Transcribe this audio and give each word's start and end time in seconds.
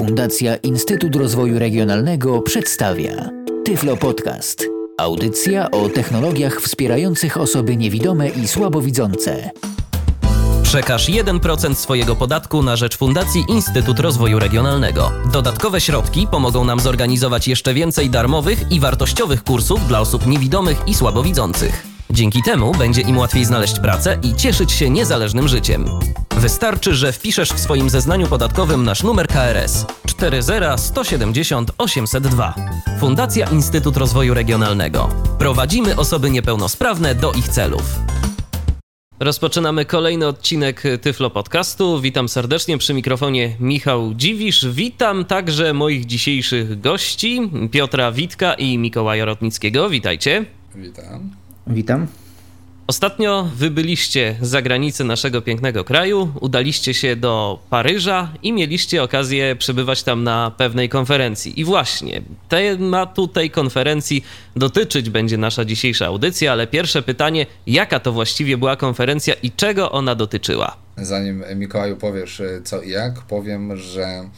Fundacja 0.00 0.56
Instytut 0.56 1.16
Rozwoju 1.16 1.58
Regionalnego 1.58 2.42
przedstawia 2.42 3.30
Tyflo 3.64 3.96
Podcast. 3.96 4.66
Audycja 4.98 5.70
o 5.70 5.88
technologiach 5.88 6.60
wspierających 6.60 7.36
osoby 7.36 7.76
niewidome 7.76 8.28
i 8.28 8.48
słabowidzące. 8.48 9.50
Przekaż 10.62 11.08
1% 11.08 11.74
swojego 11.74 12.16
podatku 12.16 12.62
na 12.62 12.76
rzecz 12.76 12.96
Fundacji 12.96 13.44
Instytut 13.48 14.00
Rozwoju 14.00 14.38
Regionalnego. 14.38 15.12
Dodatkowe 15.32 15.80
środki 15.80 16.26
pomogą 16.30 16.64
nam 16.64 16.80
zorganizować 16.80 17.48
jeszcze 17.48 17.74
więcej 17.74 18.10
darmowych 18.10 18.72
i 18.72 18.80
wartościowych 18.80 19.44
kursów 19.44 19.88
dla 19.88 20.00
osób 20.00 20.26
niewidomych 20.26 20.82
i 20.86 20.94
słabowidzących. 20.94 21.86
Dzięki 22.10 22.42
temu 22.42 22.72
będzie 22.72 23.00
im 23.00 23.18
łatwiej 23.18 23.44
znaleźć 23.44 23.80
pracę 23.80 24.18
i 24.22 24.34
cieszyć 24.34 24.72
się 24.72 24.90
niezależnym 24.90 25.48
życiem. 25.48 25.86
Wystarczy, 26.40 26.94
że 26.94 27.12
wpiszesz 27.12 27.52
w 27.52 27.58
swoim 27.58 27.90
zeznaniu 27.90 28.26
podatkowym 28.26 28.84
nasz 28.84 29.02
numer 29.02 29.28
KRS 29.28 29.86
40170 30.06 31.70
802. 31.78 32.54
Fundacja 33.00 33.46
Instytut 33.50 33.96
Rozwoju 33.96 34.34
Regionalnego. 34.34 35.08
Prowadzimy 35.38 35.96
osoby 35.96 36.30
niepełnosprawne 36.30 37.14
do 37.14 37.32
ich 37.32 37.48
celów. 37.48 37.82
Rozpoczynamy 39.18 39.84
kolejny 39.84 40.26
odcinek 40.26 40.82
Tyflo 41.02 41.30
Podcastu. 41.30 42.00
Witam 42.00 42.28
serdecznie 42.28 42.78
przy 42.78 42.94
mikrofonie 42.94 43.56
Michał 43.60 44.14
Dziwisz. 44.14 44.68
Witam 44.68 45.24
także 45.24 45.74
moich 45.74 46.06
dzisiejszych 46.06 46.80
gości 46.80 47.50
Piotra 47.70 48.12
Witka 48.12 48.54
i 48.54 48.78
Mikołaja 48.78 49.24
Rotnickiego. 49.24 49.90
Witajcie. 49.90 50.44
Witam. 50.74 51.30
Witam. 51.66 52.06
Ostatnio 52.90 53.48
wybyliście 53.56 54.36
za 54.40 54.62
granicę 54.62 55.04
naszego 55.04 55.42
pięknego 55.42 55.84
kraju, 55.84 56.32
udaliście 56.40 56.94
się 56.94 57.16
do 57.16 57.58
Paryża 57.70 58.32
i 58.42 58.52
mieliście 58.52 59.02
okazję 59.02 59.56
przebywać 59.56 60.02
tam 60.02 60.24
na 60.24 60.52
pewnej 60.56 60.88
konferencji. 60.88 61.60
I 61.60 61.64
właśnie 61.64 62.22
tematu 62.48 63.28
tej 63.28 63.50
konferencji 63.50 64.24
dotyczyć 64.56 65.10
będzie 65.10 65.38
nasza 65.38 65.64
dzisiejsza 65.64 66.06
audycja, 66.06 66.52
ale 66.52 66.66
pierwsze 66.66 67.02
pytanie, 67.02 67.46
jaka 67.66 68.00
to 68.00 68.12
właściwie 68.12 68.56
była 68.56 68.76
konferencja 68.76 69.34
i 69.34 69.50
czego 69.50 69.92
ona 69.92 70.14
dotyczyła? 70.14 70.76
Zanim 70.96 71.44
Mikołaju 71.56 71.96
powiesz 71.96 72.42
co 72.64 72.82
i 72.82 72.90
jak, 72.90 73.20
powiem, 73.20 73.76
że 73.76 74.30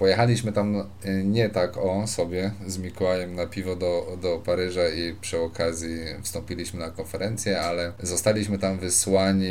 Pojechaliśmy 0.00 0.52
tam 0.52 0.76
y, 0.76 0.84
nie 1.24 1.48
tak 1.48 1.76
o 1.76 2.06
sobie 2.06 2.50
z 2.66 2.78
Mikołajem 2.78 3.34
na 3.34 3.46
piwo 3.46 3.76
do, 3.76 4.18
do 4.22 4.38
Paryża 4.38 4.88
i 4.88 5.14
przy 5.20 5.40
okazji 5.40 5.98
wstąpiliśmy 6.22 6.80
na 6.80 6.90
konferencję, 6.90 7.60
ale 7.60 7.92
zostaliśmy 8.02 8.58
tam 8.58 8.78
wysłani 8.78 9.50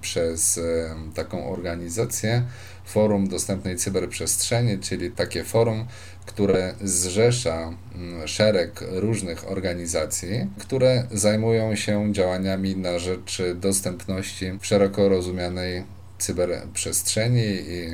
przez 0.00 0.56
y, 0.56 0.90
taką 1.14 1.50
organizację 1.50 2.42
Forum 2.84 3.28
Dostępnej 3.28 3.76
Cyberprzestrzeni, 3.76 4.78
czyli 4.78 5.10
takie 5.10 5.44
forum, 5.44 5.86
które 6.26 6.74
zrzesza 6.82 7.72
mm, 7.94 8.28
szereg 8.28 8.84
różnych 8.90 9.50
organizacji, 9.50 10.46
które 10.58 11.04
zajmują 11.12 11.76
się 11.76 12.12
działaniami 12.12 12.76
na 12.76 12.98
rzecz 12.98 13.42
dostępności 13.54 14.52
w 14.60 14.66
szeroko 14.66 15.08
rozumianej 15.08 15.84
cyberprzestrzeni 16.24 17.44
i 17.44 17.90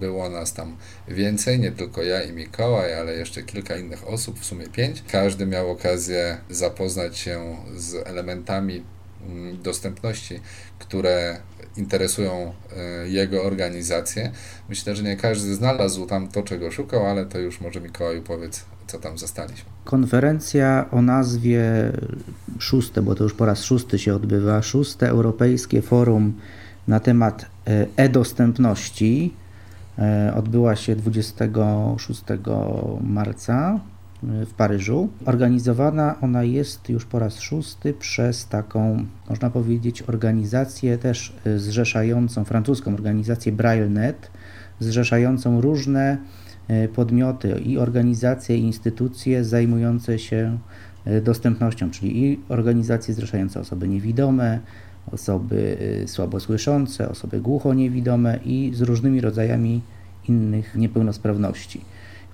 było 0.00 0.28
nas 0.28 0.54
tam 0.54 0.76
więcej, 1.08 1.60
nie 1.60 1.72
tylko 1.72 2.02
ja 2.02 2.22
i 2.22 2.32
Mikołaj, 2.32 2.94
ale 2.94 3.12
jeszcze 3.12 3.42
kilka 3.42 3.76
innych 3.76 4.08
osób, 4.08 4.40
w 4.40 4.44
sumie 4.44 4.66
pięć. 4.66 5.04
Każdy 5.12 5.46
miał 5.46 5.70
okazję 5.70 6.38
zapoznać 6.50 7.18
się 7.18 7.56
z 7.76 8.06
elementami 8.08 8.84
mm, 9.26 9.62
dostępności, 9.62 10.40
które 10.78 11.40
interesują 11.76 12.52
e, 12.76 13.08
jego 13.08 13.44
organizację. 13.44 14.32
Myślę, 14.68 14.96
że 14.96 15.02
nie 15.02 15.16
każdy 15.16 15.54
znalazł 15.54 16.06
tam 16.06 16.28
to, 16.28 16.42
czego 16.42 16.70
szukał, 16.70 17.06
ale 17.06 17.26
to 17.26 17.38
już 17.38 17.60
może 17.60 17.80
Mikołaju 17.80 18.22
powiedz, 18.22 18.64
co 18.86 18.98
tam 18.98 19.18
zastaliśmy. 19.18 19.70
Konferencja 19.84 20.86
o 20.90 21.02
nazwie 21.02 21.62
szóste, 22.58 23.02
bo 23.02 23.14
to 23.14 23.24
już 23.24 23.34
po 23.34 23.46
raz 23.46 23.62
szósty 23.62 23.98
się 23.98 24.14
odbywa, 24.14 24.62
szóste 24.62 25.08
Europejskie 25.08 25.82
Forum 25.82 26.32
na 26.90 27.00
temat 27.00 27.46
e, 27.66 27.86
e-dostępności 27.96 29.34
e, 29.98 30.32
odbyła 30.36 30.76
się 30.76 30.96
26 30.96 32.22
marca 33.00 33.80
e, 34.22 34.46
w 34.46 34.54
Paryżu. 34.54 35.08
Organizowana 35.24 36.16
ona 36.20 36.42
jest 36.42 36.88
już 36.88 37.04
po 37.04 37.18
raz 37.18 37.40
szósty 37.40 37.92
przez 37.94 38.46
taką, 38.46 39.04
można 39.28 39.50
powiedzieć, 39.50 40.02
organizację 40.02 40.98
też 40.98 41.36
zrzeszającą, 41.56 42.44
francuską 42.44 42.94
organizację 42.94 43.52
BrailleNet, 43.52 44.30
zrzeszającą 44.80 45.60
różne 45.60 46.18
podmioty 46.94 47.60
i 47.64 47.78
organizacje 47.78 48.58
i 48.58 48.62
instytucje 48.62 49.44
zajmujące 49.44 50.18
się 50.18 50.58
dostępnością, 51.22 51.90
czyli 51.90 52.24
i 52.24 52.40
organizacje 52.48 53.14
zrzeszające 53.14 53.60
osoby 53.60 53.88
niewidome, 53.88 54.60
osoby 55.12 55.76
y, 56.02 56.08
słabosłyszące, 56.08 57.08
osoby 57.08 57.40
głuchoniewidome 57.40 58.38
i 58.44 58.70
z 58.74 58.80
różnymi 58.80 59.20
rodzajami 59.20 59.80
innych 60.28 60.74
niepełnosprawności, 60.74 61.80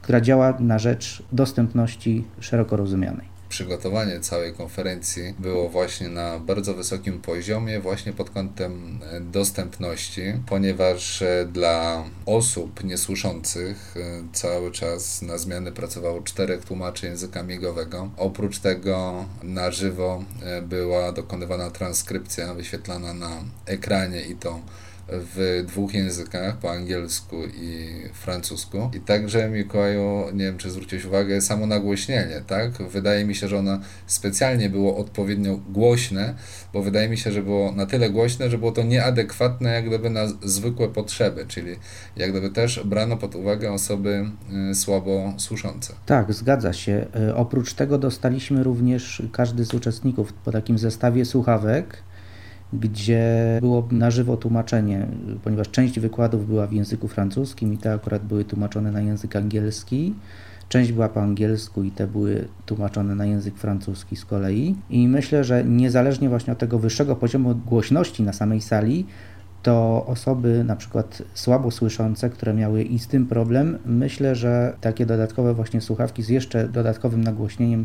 która 0.03 0.21
działa 0.21 0.57
na 0.61 0.79
rzecz 0.79 1.23
dostępności 1.33 2.25
szeroko 2.41 2.77
rozumianej 2.77 3.36
przygotowanie 3.49 4.21
całej 4.21 4.53
konferencji 4.53 5.35
było 5.39 5.69
właśnie 5.69 6.09
na 6.09 6.39
bardzo 6.39 6.75
wysokim 6.75 7.21
poziomie, 7.21 7.81
właśnie 7.81 8.13
pod 8.13 8.31
kątem 8.31 9.01
e, 9.13 9.21
dostępności, 9.21 10.23
ponieważ 10.47 11.23
e, 11.23 11.49
dla 11.53 12.05
osób 12.27 12.85
niesłyszących 12.85 13.95
e, 13.97 14.23
cały 14.33 14.71
czas 14.71 15.23
na 15.23 15.39
zmiany 15.39 15.73
pracowało 15.73 16.23
czterech 16.23 16.65
tłumaczy 16.65 17.07
języka 17.07 17.43
migowego. 17.43 18.11
Oprócz 18.17 18.59
tego 18.59 19.25
na 19.43 19.71
żywo 19.71 20.25
była 20.63 21.13
dokonywana 21.13 21.71
transkrypcja 21.71 22.55
wyświetlana 22.55 23.15
na 23.15 23.31
ekranie 23.67 24.21
i 24.21 24.35
to 24.35 24.61
w 25.09 25.65
dwóch 25.67 25.95
językach, 25.95 26.57
po 26.57 26.73
angielsku 26.73 27.37
i 27.45 27.89
francusku. 28.13 28.91
I 28.97 29.01
także, 29.01 29.49
Mikołaju, 29.49 30.25
nie 30.35 30.45
wiem, 30.45 30.59
czy 30.59 30.71
zwróciłeś 30.71 31.05
uwagę, 31.05 31.41
samo 31.41 31.67
nagłośnienie, 31.67 32.43
tak? 32.47 32.83
Wydaje 32.83 33.25
mi 33.25 33.35
się, 33.35 33.49
że 33.49 33.59
ono 33.59 33.79
specjalnie 34.07 34.71
było 34.71 34.97
odpowiednio 34.97 35.57
głośne, 35.57 36.35
bo 36.73 36.83
wydaje 36.83 37.09
mi 37.09 37.19
się, 37.19 37.33
że 37.33 37.43
było 37.43 37.73
na 37.73 37.87
tyle 37.87 38.11
głośne, 38.11 38.51
że 38.51 38.59
było 38.59 38.73
to 38.73 38.83
nieadekwatne 38.83 39.73
jak 39.73 39.87
gdyby 39.87 40.11
na 40.11 40.27
zwykłe 40.43 40.89
potrzeby, 40.89 41.45
czyli 41.49 41.77
jak 42.17 42.31
gdyby 42.31 42.51
też 42.51 42.81
brano 42.85 43.17
pod 43.17 43.35
uwagę 43.35 43.73
osoby 43.73 44.31
y, 44.71 44.75
słabo 44.75 45.35
słyszące. 45.39 45.95
Tak, 46.07 46.33
zgadza 46.33 46.73
się. 46.73 47.07
Y, 47.29 47.35
oprócz 47.35 47.75
tego 47.75 47.99
dostaliśmy 47.99 48.63
również 48.63 49.23
każdy 49.33 49.65
z 49.65 49.75
uczestników 49.75 50.33
po 50.33 50.53
takim 50.53 50.79
zestawie 50.79 51.25
słuchawek, 51.25 52.03
gdzie 52.73 53.59
było 53.61 53.89
na 53.91 54.11
żywo 54.11 54.37
tłumaczenie, 54.37 55.07
ponieważ 55.45 55.71
część 55.71 56.01
wykładów 56.01 56.47
była 56.47 56.67
w 56.67 56.73
języku 56.73 57.09
francuskim 57.09 57.73
i 57.75 57.79
te 57.79 57.93
akurat 57.93 58.25
były 58.25 58.45
tłumaczone 58.45 58.93
na 58.93 59.01
język 59.01 59.37
angielski. 59.37 60.15
Część 60.69 60.93
była 60.93 61.09
po 61.09 61.23
angielsku 61.23 61.83
i 61.83 61.91
te 61.91 62.07
były 62.07 62.49
tłumaczone 62.67 63.15
na 63.15 63.27
język 63.27 63.57
francuski 63.57 64.17
z 64.17 64.25
kolei. 64.25 64.75
I 64.91 65.09
myślę, 65.09 65.45
że 65.45 65.65
niezależnie 65.65 66.29
właśnie 66.29 66.53
od 66.53 66.59
tego 66.59 66.79
wyższego 66.79 67.17
poziomu 67.17 67.55
głośności 67.55 68.23
na 68.23 68.33
samej 68.33 68.61
sali, 68.61 69.07
to 69.63 70.07
osoby 70.07 70.65
na 70.65 70.77
przykład 70.77 71.23
słabo 71.35 71.71
słyszące, 71.71 72.31
które 72.31 72.55
miały 72.55 72.83
i 72.83 72.99
z 72.99 73.07
tym 73.07 73.27
problem, 73.27 73.79
myślę, 73.85 74.35
że 74.35 74.77
takie 74.81 75.07
dodatkowe 75.07 75.55
właśnie 75.55 75.81
słuchawki 75.81 76.23
z 76.23 76.29
jeszcze 76.29 76.69
dodatkowym 76.69 77.25
nagłośnieniem 77.25 77.85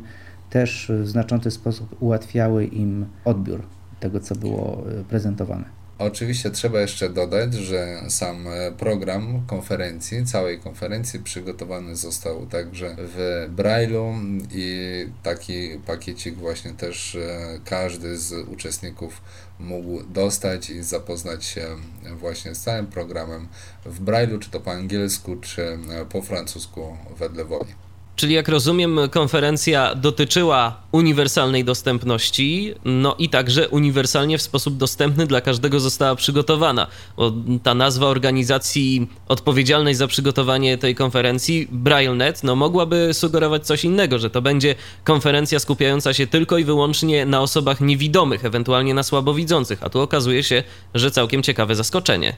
też 0.50 0.92
w 1.04 1.08
znaczący 1.08 1.52
sposób 1.52 2.02
ułatwiały 2.02 2.66
im 2.66 3.06
odbiór 3.26 3.62
tego, 4.02 4.20
co 4.20 4.36
było 4.36 4.84
e, 5.00 5.04
prezentowane. 5.04 5.66
Oczywiście 6.00 6.52
trzeba 6.52 6.82
jeszcze 6.82 7.10
dodać, 7.10 7.54
że 7.54 8.02
sam 8.10 8.48
e, 8.48 8.72
program 8.72 9.42
konferencji, 9.48 10.26
całej 10.26 10.60
konferencji 10.60 11.20
przygotowany 11.20 11.96
został 11.96 12.46
także 12.46 12.96
w 12.98 13.48
Braille'u 13.56 14.14
i 14.54 15.06
taki 15.24 15.70
pakiecik 15.86 16.36
właśnie 16.36 16.72
też 16.72 17.16
e, 17.16 17.60
każdy 17.66 18.18
z 18.18 18.48
uczestników 18.48 19.22
mógł 19.60 20.04
dostać 20.04 20.70
i 20.70 20.84
zapoznać 20.84 21.46
się 21.46 21.68
właśnie 22.16 22.56
z 22.56 22.62
całym 22.62 22.88
programem 22.88 23.48
w 23.86 24.06
Braille'u, 24.06 24.40
czy 24.40 24.50
to 24.50 24.60
po 24.60 24.72
angielsku, 24.72 25.36
czy 25.36 25.78
po 26.10 26.22
francusku 26.22 26.98
wedle 27.18 27.46
woli. 27.46 27.74
Czyli 28.16 28.34
jak 28.34 28.48
rozumiem, 28.48 29.00
konferencja 29.12 29.96
dotyczyła 29.96 30.82
uniwersalnej 30.92 31.66
dostępności, 31.66 32.74
no 32.86 33.16
i 33.20 33.30
także 33.30 33.70
uniwersalnie 33.70 34.38
w 34.38 34.42
sposób 34.42 34.78
dostępny 34.78 35.28
dla 35.28 35.42
każdego 35.42 35.80
została 35.80 36.16
przygotowana. 36.16 36.88
Bo 37.18 37.34
ta 37.64 37.74
nazwa 37.76 38.08
organizacji 38.08 39.10
odpowiedzialnej 39.28 39.96
za 39.96 40.08
przygotowanie 40.08 40.78
tej 40.78 40.96
konferencji, 40.96 41.68
BrailleNet, 41.72 42.44
no 42.44 42.56
mogłaby 42.56 43.10
sugerować 43.14 43.66
coś 43.66 43.86
innego, 43.86 44.20
że 44.20 44.30
to 44.30 44.42
będzie 44.42 44.76
konferencja 45.04 45.60
skupiająca 45.60 46.14
się 46.14 46.28
tylko 46.28 46.58
i 46.58 46.64
wyłącznie 46.64 47.26
na 47.26 47.42
osobach 47.42 47.82
niewidomych, 47.82 48.46
ewentualnie 48.46 48.94
na 48.94 49.04
słabowidzących, 49.04 49.84
a 49.84 49.90
tu 49.90 50.00
okazuje 50.00 50.44
się, 50.44 50.64
że 50.94 51.12
całkiem 51.12 51.44
ciekawe 51.44 51.76
zaskoczenie. 51.76 52.36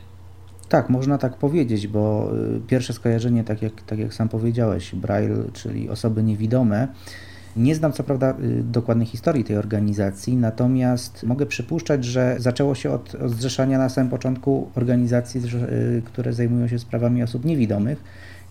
Tak, 0.74 0.90
można 0.90 1.18
tak 1.18 1.38
powiedzieć, 1.38 1.88
bo 1.88 2.32
y, 2.58 2.60
pierwsze 2.68 2.94
skojarzenie, 2.94 3.44
tak 3.44 3.62
jak, 3.62 3.82
tak 3.82 4.00
jak 4.00 4.14
sam 4.14 4.30
powiedziałeś, 4.30 4.96
Braille, 4.96 5.44
czyli 5.54 5.90
osoby 5.90 6.24
niewidome. 6.24 6.88
Nie 7.56 7.76
znam 7.76 7.94
co 7.94 8.04
prawda 8.04 8.36
y, 8.44 8.64
dokładnej 8.64 9.08
historii 9.08 9.44
tej 9.44 9.58
organizacji, 9.58 10.36
natomiast 10.36 11.24
mogę 11.24 11.46
przypuszczać, 11.46 12.06
że 12.06 12.36
zaczęło 12.40 12.76
się 12.76 12.92
od, 12.92 13.16
zrzeszania 13.26 13.78
na 13.78 13.90
samym 13.90 14.10
początku 14.10 14.70
organizacji, 14.76 15.42
y, 15.42 16.02
które 16.06 16.34
zajmują 16.34 16.68
się 16.68 16.80
sprawami 16.80 17.24
osób 17.24 17.46
niewidomych 17.46 18.04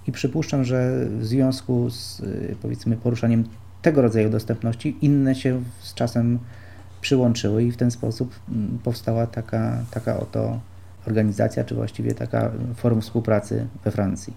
i 0.07 0.13
przypuszczam, 0.13 0.65
że 0.65 1.07
w 1.19 1.25
związku 1.25 1.91
z 1.91 2.23
powiedzmy 2.63 2.97
poruszaniem 2.97 3.45
tego 3.83 4.03
rodzaju 4.03 4.31
dostępności 4.31 4.97
inne 5.01 5.35
się 5.35 5.63
z 5.81 5.95
czasem 5.95 6.39
przyłączyły 7.01 7.65
i 7.65 7.73
w 7.73 7.77
ten 7.77 7.91
sposób 7.91 8.35
mm, 8.49 8.79
powstała 8.85 9.27
taka, 9.27 9.79
taka 9.91 10.21
oto 10.21 10.72
organizacja, 11.07 11.65
czy 11.65 11.75
właściwie 11.75 12.15
taka 12.15 12.51
forum 12.77 13.01
współpracy 13.01 13.67
we 13.85 13.91
Francji, 13.91 14.35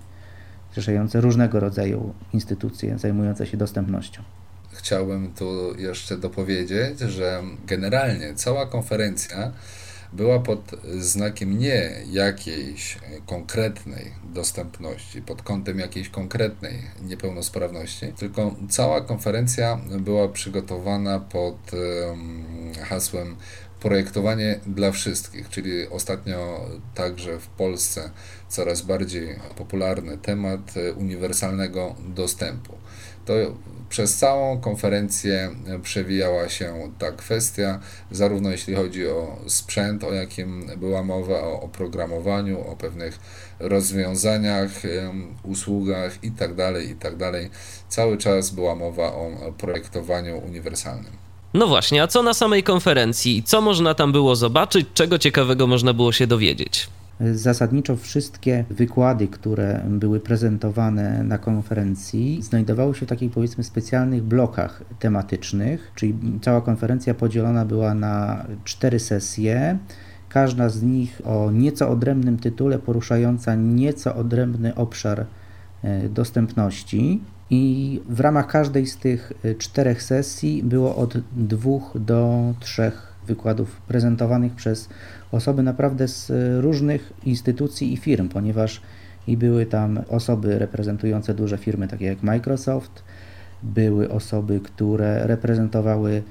zrzeszające 0.74 1.22
różnego 1.22 1.60
rodzaju 1.60 2.14
instytucje 2.34 3.00
zajmujące 3.00 3.48
się 3.48 3.58
dostępnością. 3.58 4.24
Chciałbym 4.72 5.34
tu 5.34 5.80
jeszcze 5.80 6.18
dopowiedzieć, 6.18 7.00
że 7.00 7.44
generalnie 7.68 8.34
cała 8.36 8.66
konferencja 8.66 9.52
była 10.14 10.40
pod 10.40 10.72
znakiem 11.00 11.58
nie 11.60 11.92
jakiejś 12.12 12.98
konkretnej 13.26 14.12
dostępności, 14.34 15.22
pod 15.22 15.42
kątem 15.42 15.80
jakiejś 15.80 16.10
konkretnej 16.10 16.82
niepełnosprawności, 17.02 18.14
tylko 18.14 18.56
cała 18.70 19.02
konferencja 19.02 19.80
była 20.00 20.28
przygotowana 20.28 21.20
pod 21.20 21.72
hasłem 22.84 23.36
projektowanie 23.86 24.60
dla 24.68 24.92
wszystkich, 24.92 25.50
czyli 25.50 25.88
ostatnio 25.90 26.70
także 26.96 27.40
w 27.40 27.48
Polsce 27.48 28.10
coraz 28.50 28.82
bardziej 28.82 29.40
popularny 29.58 30.18
temat 30.18 30.74
uniwersalnego 30.96 31.96
dostępu. 32.00 32.74
To 33.26 33.34
przez 33.90 34.18
całą 34.18 34.62
konferencję 34.62 35.50
przewijała 35.84 36.50
się 36.50 36.92
ta 37.00 37.12
kwestia, 37.12 37.80
zarówno 38.12 38.52
jeśli 38.52 38.76
chodzi 38.76 39.08
o 39.08 39.40
sprzęt, 39.48 40.04
o 40.04 40.14
jakim 40.14 40.70
była 40.78 41.04
mowa, 41.04 41.42
o 41.42 41.62
oprogramowaniu, 41.62 42.68
o 42.68 42.76
pewnych 42.76 43.20
rozwiązaniach, 43.60 44.72
usługach 45.44 46.24
itd., 46.24 46.74
tak 46.74 46.88
itd. 46.88 47.32
Tak 47.32 47.52
Cały 47.90 48.18
czas 48.18 48.50
była 48.50 48.76
mowa 48.76 49.14
o 49.14 49.54
projektowaniu 49.58 50.38
uniwersalnym. 50.38 51.25
No 51.56 51.68
właśnie, 51.68 52.04
a 52.04 52.08
co 52.08 52.24
na 52.24 52.34
samej 52.34 52.64
konferencji? 52.64 53.44
Co 53.44 53.62
można 53.62 53.94
tam 53.94 54.12
było 54.12 54.36
zobaczyć? 54.36 54.88
Czego 54.94 55.18
ciekawego 55.18 55.68
można 55.68 55.94
było 55.94 56.12
się 56.12 56.28
dowiedzieć? 56.28 56.88
Zasadniczo 57.34 57.96
wszystkie 57.96 58.66
wykłady, 58.70 59.28
które 59.28 59.82
były 59.90 60.20
prezentowane 60.20 61.24
na 61.24 61.38
konferencji, 61.38 62.42
znajdowały 62.42 62.96
się 62.96 63.06
w 63.06 63.10
takich 63.10 63.32
powiedzmy 63.32 63.64
specjalnych 63.64 64.24
blokach 64.24 64.84
tematycznych, 65.00 65.92
czyli 65.96 66.16
cała 66.42 66.62
konferencja 66.62 67.14
podzielona 67.14 67.66
była 67.66 67.94
na 67.94 68.46
cztery 68.64 69.00
sesje. 69.00 69.78
Każda 70.30 70.70
z 70.70 70.84
nich 70.84 71.22
o 71.26 71.52
nieco 71.52 71.90
odrębnym 71.90 72.38
tytule, 72.38 72.80
poruszająca 72.80 73.56
nieco 73.56 74.16
odrębny 74.16 74.76
obszar 74.76 75.26
e, 75.84 76.10
dostępności. 76.10 77.22
I 77.50 78.02
w 78.10 78.20
ramach 78.20 78.48
każdej 78.48 78.88
z 78.88 78.98
tych 78.98 79.34
e, 79.44 79.56
czterech 79.56 80.04
sesji 80.04 80.64
było 80.64 80.96
od 80.96 81.18
dwóch 81.32 81.92
do 81.96 82.54
trzech 82.60 83.14
wykładów 83.28 83.82
prezentowanych 83.82 84.54
przez 84.54 84.90
osoby 85.32 85.64
naprawdę 85.64 86.08
z 86.08 86.32
e, 86.32 86.62
różnych 86.62 87.14
instytucji 87.24 87.94
i 87.94 87.98
firm, 87.98 88.30
ponieważ 88.30 88.82
i 89.28 89.38
były 89.38 89.66
tam 89.66 90.00
osoby 90.10 90.60
reprezentujące 90.60 91.34
duże 91.34 91.58
firmy 91.58 91.88
takie 91.88 92.06
jak 92.06 92.24
Microsoft, 92.24 93.04
były 93.64 94.12
osoby, 94.12 94.60
które 94.60 95.28
reprezentowały 95.28 96.24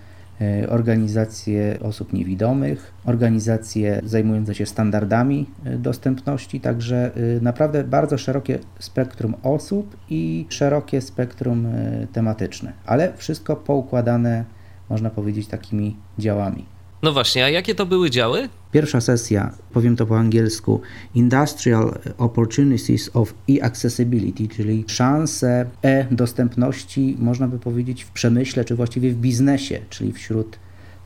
organizacje 0.69 1.79
osób 1.83 2.13
niewidomych, 2.13 2.93
organizacje 3.05 4.01
zajmujące 4.05 4.55
się 4.55 4.67
standardami 4.67 5.47
e, 5.65 5.79
dostępności, 5.79 6.61
także 6.61 7.11
naprawdę 7.41 7.85
bardzo 7.85 8.19
szerokie 8.19 8.59
spektrum 8.79 9.35
osób 9.43 9.97
i 10.11 10.47
szerokie 10.49 11.01
spektrum 11.01 11.67
tematyczne, 12.13 12.73
ale 12.87 13.13
wszystko 13.17 13.57
poukładane, 13.57 14.45
można 14.91 15.11
powiedzieć, 15.11 15.47
takimi 15.47 15.97
działami. 16.19 16.74
No 17.05 17.13
właśnie, 17.13 17.45
a 17.45 17.49
jakie 17.49 17.75
to 17.75 17.87
były 17.87 18.11
działy? 18.11 18.49
Pierwsza 18.73 19.01
sesja, 19.01 19.55
powiem 19.73 19.97
to 19.97 20.07
po 20.07 20.19
angielsku, 20.19 20.81
Industrial 21.15 21.99
Opportunities 22.19 23.11
of 23.15 23.35
E-Accessibility, 23.51 24.49
czyli 24.49 24.85
szanse 24.87 25.67
e-dostępności, 25.83 27.17
można 27.19 27.49
by 27.49 27.59
powiedzieć, 27.59 28.05
w 28.05 28.11
przemyśle, 28.11 28.65
czy 28.65 28.75
właściwie 28.75 29.11
w 29.11 29.15
biznesie, 29.15 29.81
czyli 29.91 30.13
wśród 30.13 30.59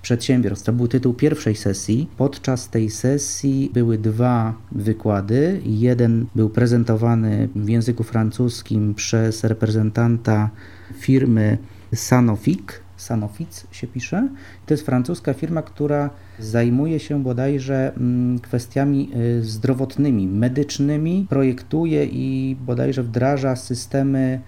przedsiębiorstw. 0.02 0.66
To 0.66 0.72
był 0.72 0.88
tytuł 0.88 1.14
pierwszej 1.14 1.56
sesji. 1.56 2.08
Podczas 2.16 2.70
tej 2.70 2.90
sesji 2.90 3.70
były 3.74 3.98
dwa 3.98 4.54
wykłady. 4.72 5.60
Jeden 5.64 6.26
był 6.34 6.50
prezentowany 6.50 7.48
w 7.56 7.68
języku 7.68 8.04
francuskim 8.04 8.94
przez 8.94 9.44
reprezentanta 9.44 10.50
firmy 10.98 11.58
Sanofic, 11.94 12.60
Sanofic 12.98 13.66
się 13.70 13.86
pisze. 13.86 14.28
To 14.66 14.74
jest 14.74 14.86
francuska 14.86 15.34
firma, 15.34 15.62
która 15.62 16.10
zajmuje 16.38 17.00
się 17.00 17.22
bodajże 17.22 17.92
mm, 17.96 18.38
kwestiami 18.38 19.10
y, 19.16 19.44
zdrowotnymi, 19.44 20.28
medycznymi, 20.28 21.26
projektuje 21.30 22.04
i 22.04 22.56
bodajże 22.66 23.02
wdraża 23.02 23.56
systemy 23.56 24.40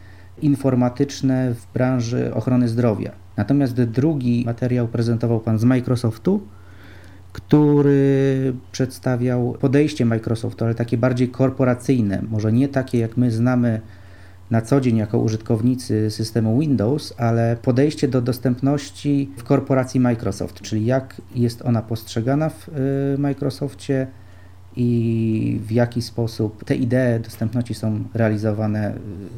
informatyczne 0.42 1.54
w 1.54 1.72
branży 1.74 2.34
ochrony 2.34 2.68
zdrowia. 2.68 3.12
Natomiast 3.36 3.74
drugi 3.74 4.42
materiał 4.46 4.88
prezentował 4.88 5.40
pan 5.40 5.58
z 5.58 5.64
Microsoftu, 5.64 6.40
który 7.32 8.52
przedstawiał 8.72 9.56
podejście 9.60 10.04
Microsoftu, 10.04 10.64
ale 10.64 10.74
takie 10.74 10.98
bardziej 10.98 11.28
korporacyjne, 11.28 12.22
może 12.30 12.52
nie 12.52 12.68
takie 12.68 12.98
jak 12.98 13.16
my 13.16 13.30
znamy 13.30 13.80
na 14.50 14.62
co 14.62 14.80
dzień 14.80 14.96
jako 14.96 15.18
użytkownicy 15.18 16.10
systemu 16.10 16.58
Windows, 16.58 17.14
ale 17.16 17.56
podejście 17.62 18.08
do 18.08 18.22
dostępności 18.22 19.30
w 19.36 19.44
korporacji 19.44 20.00
Microsoft, 20.00 20.60
czyli 20.60 20.86
jak 20.86 21.22
jest 21.34 21.62
ona 21.62 21.82
postrzegana 21.82 22.48
w 22.48 22.68
y, 22.68 23.18
Microsoftie 23.18 24.06
i 24.76 25.60
w 25.62 25.72
jaki 25.72 26.02
sposób 26.02 26.64
te 26.64 26.74
idee 26.74 27.20
dostępności 27.24 27.74
są 27.74 28.04
realizowane 28.14 28.94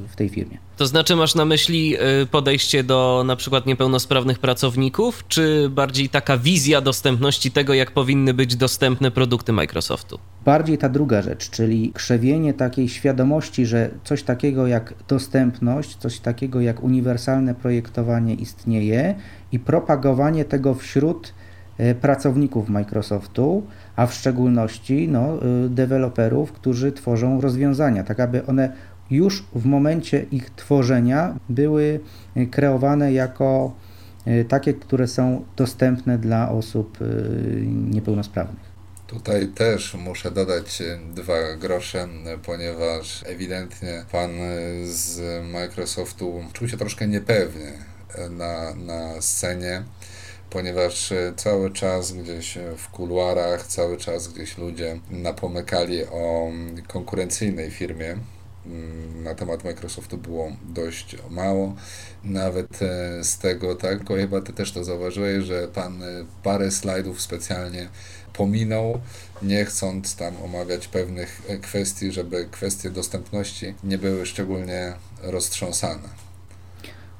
w 0.08 0.16
tej 0.16 0.28
firmie. 0.28 0.58
To 0.76 0.86
znaczy 0.86 1.16
masz 1.16 1.34
na 1.34 1.44
myśli 1.44 1.96
y, 2.22 2.26
podejście 2.26 2.84
do 2.84 3.22
na 3.26 3.36
przykład 3.36 3.66
niepełnosprawnych 3.66 4.38
pracowników, 4.38 5.24
czy 5.28 5.68
bardziej 5.70 6.08
taka 6.08 6.38
wizja 6.38 6.80
dostępności 6.80 7.50
tego, 7.50 7.74
jak 7.74 7.90
powinny 7.90 8.34
być 8.34 8.56
dostępne 8.56 9.10
produkty 9.10 9.52
Microsoftu? 9.52 10.18
Bardziej 10.44 10.78
ta 10.78 10.88
druga 10.88 11.22
rzecz, 11.22 11.50
czyli 11.50 11.92
krzewienie 11.94 12.54
takiej 12.54 12.88
świadomości, 12.88 13.66
że 13.66 13.90
coś 14.04 14.22
takiego 14.22 14.66
jak 14.66 14.94
dostępność, 15.08 15.96
coś 15.96 16.20
takiego 16.20 16.60
jak 16.60 16.82
uniwersalne 16.82 17.54
projektowanie 17.54 18.34
istnieje 18.34 19.14
i 19.52 19.58
propagowanie 19.58 20.44
tego 20.44 20.74
wśród 20.74 21.34
y, 21.80 21.94
pracowników 21.94 22.68
Microsoftu, 22.68 23.62
a 23.96 24.06
w 24.06 24.14
szczególności 24.14 25.08
no, 25.08 25.38
y, 25.64 25.68
deweloperów, 25.68 26.52
którzy 26.52 26.92
tworzą 26.92 27.40
rozwiązania, 27.40 28.04
tak 28.04 28.20
aby 28.20 28.46
one 28.46 28.72
już 29.10 29.44
w 29.54 29.64
momencie 29.64 30.26
ich 30.30 30.50
tworzenia 30.50 31.34
były 31.48 32.00
y, 32.36 32.46
kreowane 32.46 33.12
jako 33.12 33.74
y, 34.26 34.44
takie, 34.48 34.74
które 34.74 35.08
są 35.08 35.44
dostępne 35.56 36.18
dla 36.18 36.50
osób 36.50 36.98
niepełnosprawnych. 37.90 38.72
Tutaj 39.06 39.48
też 39.48 39.94
muszę 39.94 40.30
dodać 40.30 40.82
dwa 41.14 41.56
grosze, 41.56 42.08
ponieważ 42.44 43.24
ewidentnie 43.26 44.04
pan 44.12 44.30
z 44.84 45.20
Microsoftu 45.52 46.44
czuł 46.52 46.68
się 46.68 46.76
troszkę 46.76 47.08
niepewnie 47.08 47.72
na, 48.30 48.74
na 48.74 49.20
scenie 49.20 49.82
ponieważ 50.52 51.12
e, 51.12 51.32
cały 51.36 51.70
czas 51.70 52.12
gdzieś 52.12 52.58
w 52.76 52.88
kuluarach, 52.88 53.66
cały 53.66 53.96
czas 53.96 54.28
gdzieś 54.28 54.58
ludzie 54.58 55.00
napomykali 55.10 56.04
o 56.04 56.48
mm, 56.48 56.82
konkurencyjnej 56.82 57.70
firmie. 57.70 58.16
Mm, 58.66 59.22
na 59.22 59.34
temat 59.34 59.64
Microsoftu 59.64 60.18
było 60.18 60.52
dość 60.64 61.16
mało. 61.30 61.74
Nawet 62.24 62.82
e, 62.82 63.24
z 63.24 63.38
tego, 63.38 63.74
tak, 63.74 64.08
chyba 64.08 64.40
ty 64.40 64.52
też 64.52 64.72
to 64.72 64.84
zauważyłeś, 64.84 65.44
że 65.44 65.68
pan 65.68 66.02
e, 66.02 66.06
parę 66.42 66.70
slajdów 66.70 67.20
specjalnie 67.20 67.88
pominął, 68.32 69.00
nie 69.42 69.64
chcąc 69.64 70.16
tam 70.16 70.34
omawiać 70.44 70.88
pewnych 70.88 71.42
kwestii, 71.62 72.12
żeby 72.12 72.48
kwestie 72.50 72.90
dostępności 72.90 73.74
nie 73.84 73.98
były 73.98 74.26
szczególnie 74.26 74.92
roztrząsane. 75.22 76.08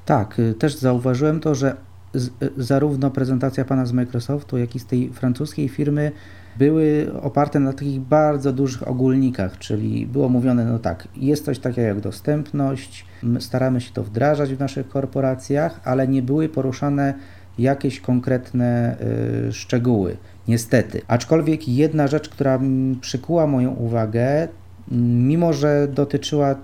Tak, 0.05 0.41
też 0.59 0.75
zauważyłem 0.75 1.39
to, 1.39 1.55
że 1.55 1.75
z, 2.13 2.29
zarówno 2.57 3.11
prezentacja 3.11 3.65
pana 3.65 3.85
z 3.85 3.91
Microsoftu, 3.91 4.57
jak 4.57 4.75
i 4.75 4.79
z 4.79 4.85
tej 4.85 5.09
francuskiej 5.09 5.69
firmy 5.69 6.11
były 6.57 7.11
oparte 7.21 7.59
na 7.59 7.73
takich 7.73 8.01
bardzo 8.01 8.53
dużych 8.53 8.87
ogólnikach, 8.87 9.57
czyli 9.57 10.07
było 10.07 10.29
mówione, 10.29 10.65
no 10.65 10.79
tak, 10.79 11.07
jest 11.15 11.45
coś 11.45 11.59
takiego 11.59 11.87
jak 11.87 11.99
dostępność, 11.99 13.05
staramy 13.39 13.81
się 13.81 13.93
to 13.93 14.03
wdrażać 14.03 14.53
w 14.53 14.59
naszych 14.59 14.89
korporacjach, 14.89 15.79
ale 15.83 16.07
nie 16.07 16.21
były 16.21 16.49
poruszane 16.49 17.13
jakieś 17.59 17.99
konkretne 17.99 18.97
y, 19.47 19.53
szczegóły, 19.53 20.17
niestety. 20.47 21.01
Aczkolwiek 21.07 21.67
jedna 21.67 22.07
rzecz, 22.07 22.29
która 22.29 22.59
przykuła 23.01 23.47
moją 23.47 23.71
uwagę, 23.71 24.47
mimo 24.91 25.53
że 25.53 25.87
dotyczyła 25.87 26.55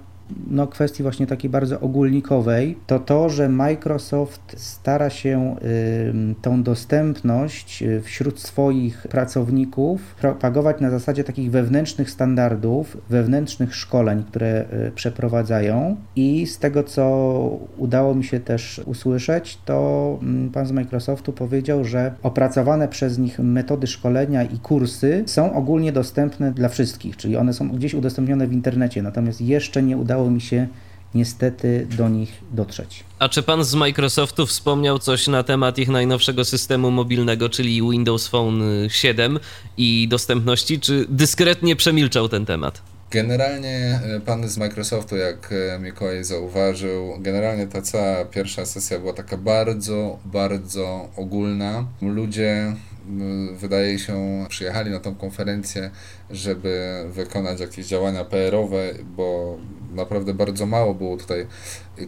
no, 0.47 0.67
kwestii 0.67 1.03
właśnie 1.03 1.27
takiej 1.27 1.49
bardzo 1.49 1.79
ogólnikowej, 1.79 2.77
to 2.87 2.99
to, 2.99 3.29
że 3.29 3.49
Microsoft 3.49 4.55
stara 4.57 5.09
się 5.09 5.55
y, 5.63 6.35
tą 6.41 6.63
dostępność 6.63 7.83
y, 7.83 8.01
wśród 8.01 8.39
swoich 8.39 9.07
pracowników 9.09 10.15
propagować 10.15 10.81
na 10.81 10.89
zasadzie 10.89 11.23
takich 11.23 11.51
wewnętrznych 11.51 12.09
standardów, 12.09 12.97
wewnętrznych 13.09 13.75
szkoleń, 13.75 14.23
które 14.23 14.65
y, 14.87 14.91
przeprowadzają. 14.91 15.95
I 16.15 16.47
z 16.47 16.59
tego, 16.59 16.83
co 16.83 17.59
udało 17.77 18.15
mi 18.15 18.23
się 18.23 18.39
też 18.39 18.81
usłyszeć, 18.85 19.59
to 19.65 20.19
y, 20.47 20.51
pan 20.51 20.65
z 20.65 20.71
Microsoftu 20.71 21.33
powiedział, 21.33 21.85
że 21.85 22.13
opracowane 22.23 22.87
przez 22.87 23.17
nich 23.17 23.39
metody 23.39 23.87
szkolenia 23.87 24.43
i 24.43 24.59
kursy 24.59 25.23
są 25.25 25.53
ogólnie 25.53 25.91
dostępne 25.91 26.51
dla 26.51 26.69
wszystkich, 26.69 27.17
czyli 27.17 27.37
one 27.37 27.53
są 27.53 27.69
gdzieś 27.69 27.93
udostępnione 27.93 28.47
w 28.47 28.53
internecie, 28.53 29.01
natomiast 29.01 29.41
jeszcze 29.41 29.83
nie 29.83 29.97
udało 29.97 30.18
udało 30.19 30.31
mi 30.31 30.41
się 30.41 30.67
niestety 31.15 31.87
do 31.97 32.09
nich 32.09 32.31
dotrzeć. 32.51 33.03
A 33.19 33.29
czy 33.29 33.43
pan 33.43 33.63
z 33.63 33.75
Microsoftu 33.75 34.45
wspomniał 34.45 34.99
coś 34.99 35.27
na 35.27 35.43
temat 35.43 35.77
ich 35.77 35.89
najnowszego 35.89 36.45
systemu 36.45 36.91
mobilnego, 36.91 37.49
czyli 37.49 37.81
Windows 37.81 38.27
Phone 38.27 38.63
7 38.89 39.39
i 39.77 40.07
dostępności, 40.07 40.79
czy 40.79 41.05
dyskretnie 41.09 41.75
przemilczał 41.75 42.29
ten 42.29 42.45
temat? 42.45 42.81
Generalnie 43.11 43.99
e, 44.03 44.19
pan 44.19 44.49
z 44.49 44.57
Microsoftu, 44.57 45.17
jak 45.17 45.53
e, 45.75 45.79
Mikołaj 45.79 46.23
zauważył, 46.23 47.17
generalnie 47.19 47.67
ta 47.67 47.81
cała 47.81 48.25
pierwsza 48.25 48.65
sesja 48.65 48.99
była 48.99 49.13
taka 49.13 49.37
bardzo, 49.37 50.19
bardzo 50.25 51.09
ogólna. 51.15 51.85
Ludzie 52.01 52.75
wydaje 53.53 53.99
się, 53.99 54.45
przyjechali 54.49 54.91
na 54.91 54.99
tą 54.99 55.15
konferencję, 55.15 55.91
żeby 56.29 57.03
wykonać 57.09 57.59
jakieś 57.59 57.85
działania 57.85 58.25
PR-owe, 58.25 58.93
bo 59.15 59.57
naprawdę 59.95 60.33
bardzo 60.33 60.65
mało 60.65 60.93
było 60.93 61.17
tutaj 61.17 61.47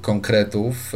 konkretów. 0.01 0.93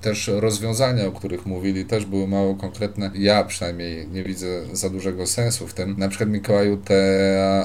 Też 0.00 0.30
rozwiązania, 0.34 1.06
o 1.06 1.12
których 1.12 1.46
mówili, 1.46 1.84
też 1.84 2.04
były 2.04 2.28
mało 2.28 2.54
konkretne. 2.54 3.10
Ja 3.14 3.44
przynajmniej 3.44 4.08
nie 4.08 4.24
widzę 4.24 4.46
za 4.72 4.90
dużego 4.90 5.26
sensu 5.26 5.66
w 5.66 5.74
tym. 5.74 5.94
Na 5.98 6.08
przykład 6.08 6.30
Mikołaju, 6.30 6.76
ta 6.76 6.94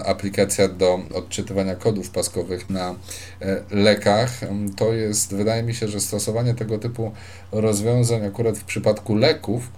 aplikacja 0.05 0.67
do 0.67 1.00
odczytywania 1.13 1.75
kodów 1.75 2.10
paskowych 2.10 2.70
na 2.70 2.96
e, 3.41 3.62
lekach, 3.72 4.31
to 4.75 4.93
jest, 4.93 5.36
wydaje 5.36 5.63
mi 5.63 5.74
się, 5.74 5.88
że 5.88 6.00
stosowanie 6.00 6.53
tego 6.53 6.77
typu 6.77 7.12
rozwiązań 7.51 8.25
akurat 8.25 8.58
w 8.58 8.63
przypadku 8.63 9.15
leków 9.15 9.72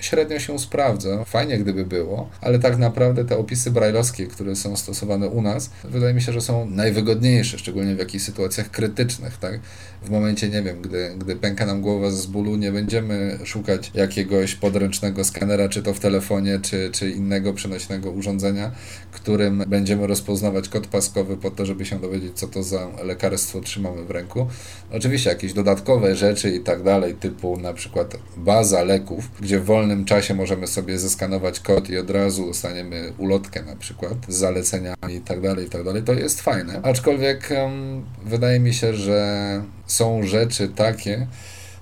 średnio 0.00 0.38
się 0.38 0.58
sprawdza. 0.58 1.24
Fajnie 1.24 1.58
gdyby 1.58 1.84
było, 1.84 2.28
ale 2.40 2.58
tak 2.58 2.78
naprawdę 2.78 3.24
te 3.24 3.38
opisy 3.38 3.70
brajlowskie, 3.70 4.26
które 4.26 4.56
są 4.56 4.76
stosowane 4.76 5.28
u 5.28 5.42
nas, 5.42 5.70
wydaje 5.84 6.14
mi 6.14 6.22
się, 6.22 6.32
że 6.32 6.40
są 6.40 6.70
najwygodniejsze, 6.70 7.58
szczególnie 7.58 7.94
w 7.94 7.98
jakichś 7.98 8.24
sytuacjach 8.24 8.70
krytycznych, 8.70 9.36
tak? 9.36 9.60
W 10.02 10.10
momencie, 10.10 10.48
nie 10.48 10.62
wiem, 10.62 10.82
gdy, 10.82 11.14
gdy 11.18 11.36
pęka 11.36 11.66
nam 11.66 11.80
głowa 11.80 12.10
z 12.10 12.26
bólu, 12.26 12.56
nie 12.56 12.72
będziemy 12.72 13.38
szukać 13.44 13.90
jakiegoś 13.94 14.54
podręcznego 14.54 15.24
skanera, 15.24 15.68
czy 15.68 15.82
to 15.82 15.94
w 15.94 16.00
telefonie, 16.00 16.58
czy, 16.62 16.90
czy 16.92 17.10
innego 17.10 17.52
przenośnego 17.52 18.10
urządzenia, 18.10 18.70
którym 19.12 19.64
będziemy 19.66 20.06
rozpoznawać 20.06 20.68
kod 20.68 20.86
paskowy 20.86 21.36
po 21.36 21.50
to, 21.50 21.66
żeby 21.66 21.84
się 21.84 22.00
dowiedzieć, 22.00 22.32
co 22.34 22.48
to 22.48 22.62
za 22.62 22.88
lekarstwo 23.04 23.60
trzymamy 23.60 24.04
w 24.04 24.10
ręku. 24.10 24.46
Oczywiście 24.92 25.30
jakieś 25.30 25.52
dodatkowe 25.52 26.16
rzeczy 26.16 26.50
i 26.50 26.60
tak 26.60 26.82
dalej, 26.82 27.14
typu 27.14 27.56
na 27.56 27.72
przykład 27.72 28.16
baza 28.36 28.82
leków, 28.82 29.30
gdzie 29.40 29.60
w 29.60 29.64
wolnym 29.64 30.04
czasie 30.04 30.34
możemy 30.34 30.66
sobie 30.66 30.98
zeskanować 30.98 31.60
kod 31.60 31.90
i 31.90 31.98
od 31.98 32.10
razu 32.10 32.46
dostaniemy 32.46 33.12
ulotkę 33.18 33.62
na 33.62 33.76
przykład 33.76 34.14
z 34.28 34.36
zaleceniami 34.36 35.14
i 35.14 35.20
tak 35.20 35.40
dalej, 35.40 35.66
i 35.66 35.70
tak 35.70 35.84
dalej. 35.84 36.02
To 36.02 36.12
jest 36.12 36.40
fajne. 36.40 36.80
Aczkolwiek 36.82 37.48
um, 37.50 38.04
wydaje 38.24 38.60
mi 38.60 38.74
się, 38.74 38.94
że 38.94 39.62
są 39.92 40.22
rzeczy 40.22 40.68
takie, 40.68 41.26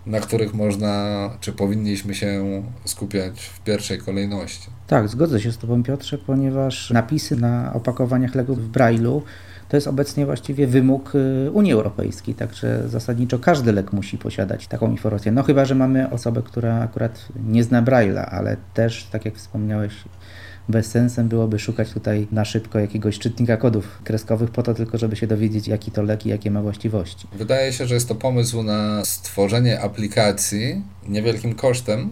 na 0.06 0.20
których 0.20 0.54
można, 0.54 1.30
czy 1.40 1.52
powinniśmy 1.52 2.14
się 2.14 2.62
skupiać 2.84 3.40
w 3.40 3.60
pierwszej 3.60 3.98
kolejności. 3.98 4.66
Tak, 4.86 5.08
zgodzę 5.08 5.40
się 5.40 5.52
z 5.52 5.58
Tobą, 5.58 5.82
Piotrze, 5.82 6.18
ponieważ 6.18 6.90
napisy 6.90 7.36
na 7.36 7.72
opakowaniach 7.74 8.34
leków 8.34 8.68
w 8.68 8.72
Braille'u 8.72 9.20
to 9.68 9.76
jest 9.76 9.86
obecnie 9.86 10.26
właściwie 10.26 10.66
wymóg 10.66 11.14
y, 11.14 11.50
Unii 11.52 11.72
Europejskiej, 11.72 12.34
także 12.34 12.88
zasadniczo 12.88 13.38
każdy 13.38 13.72
lek 13.72 13.92
musi 13.92 14.18
posiadać 14.18 14.66
taką 14.66 14.90
informację. 14.90 15.32
No 15.32 15.42
chyba, 15.42 15.64
że 15.64 15.74
mamy 15.74 16.10
osobę, 16.10 16.42
która 16.42 16.80
akurat 16.80 17.28
nie 17.46 17.64
zna 17.64 17.82
Braille'a, 17.82 18.24
ale 18.30 18.56
też, 18.74 19.04
tak 19.04 19.24
jak 19.24 19.34
wspomniałeś, 19.34 19.92
bez 20.68 20.86
sensem 20.86 21.28
byłoby 21.28 21.58
szukać 21.58 21.90
tutaj 21.90 22.26
na 22.32 22.44
szybko 22.44 22.78
jakiegoś 22.78 23.18
czytnika 23.18 23.56
kodów 23.56 23.98
kreskowych 24.04 24.50
po 24.50 24.62
to 24.62 24.74
tylko, 24.74 24.98
żeby 24.98 25.16
się 25.16 25.26
dowiedzieć, 25.26 25.68
jaki 25.68 25.90
to 25.90 26.02
lek 26.02 26.26
i 26.26 26.28
jakie 26.28 26.50
ma 26.50 26.62
właściwości. 26.62 27.26
Wydaje 27.32 27.72
się, 27.72 27.86
że 27.86 27.94
jest 27.94 28.08
to 28.08 28.14
pomysł 28.14 28.62
na 28.62 29.04
stworzenie 29.04 29.80
aplikacji 29.80 30.82
niewielkim 31.08 31.54
kosztem, 31.54 32.10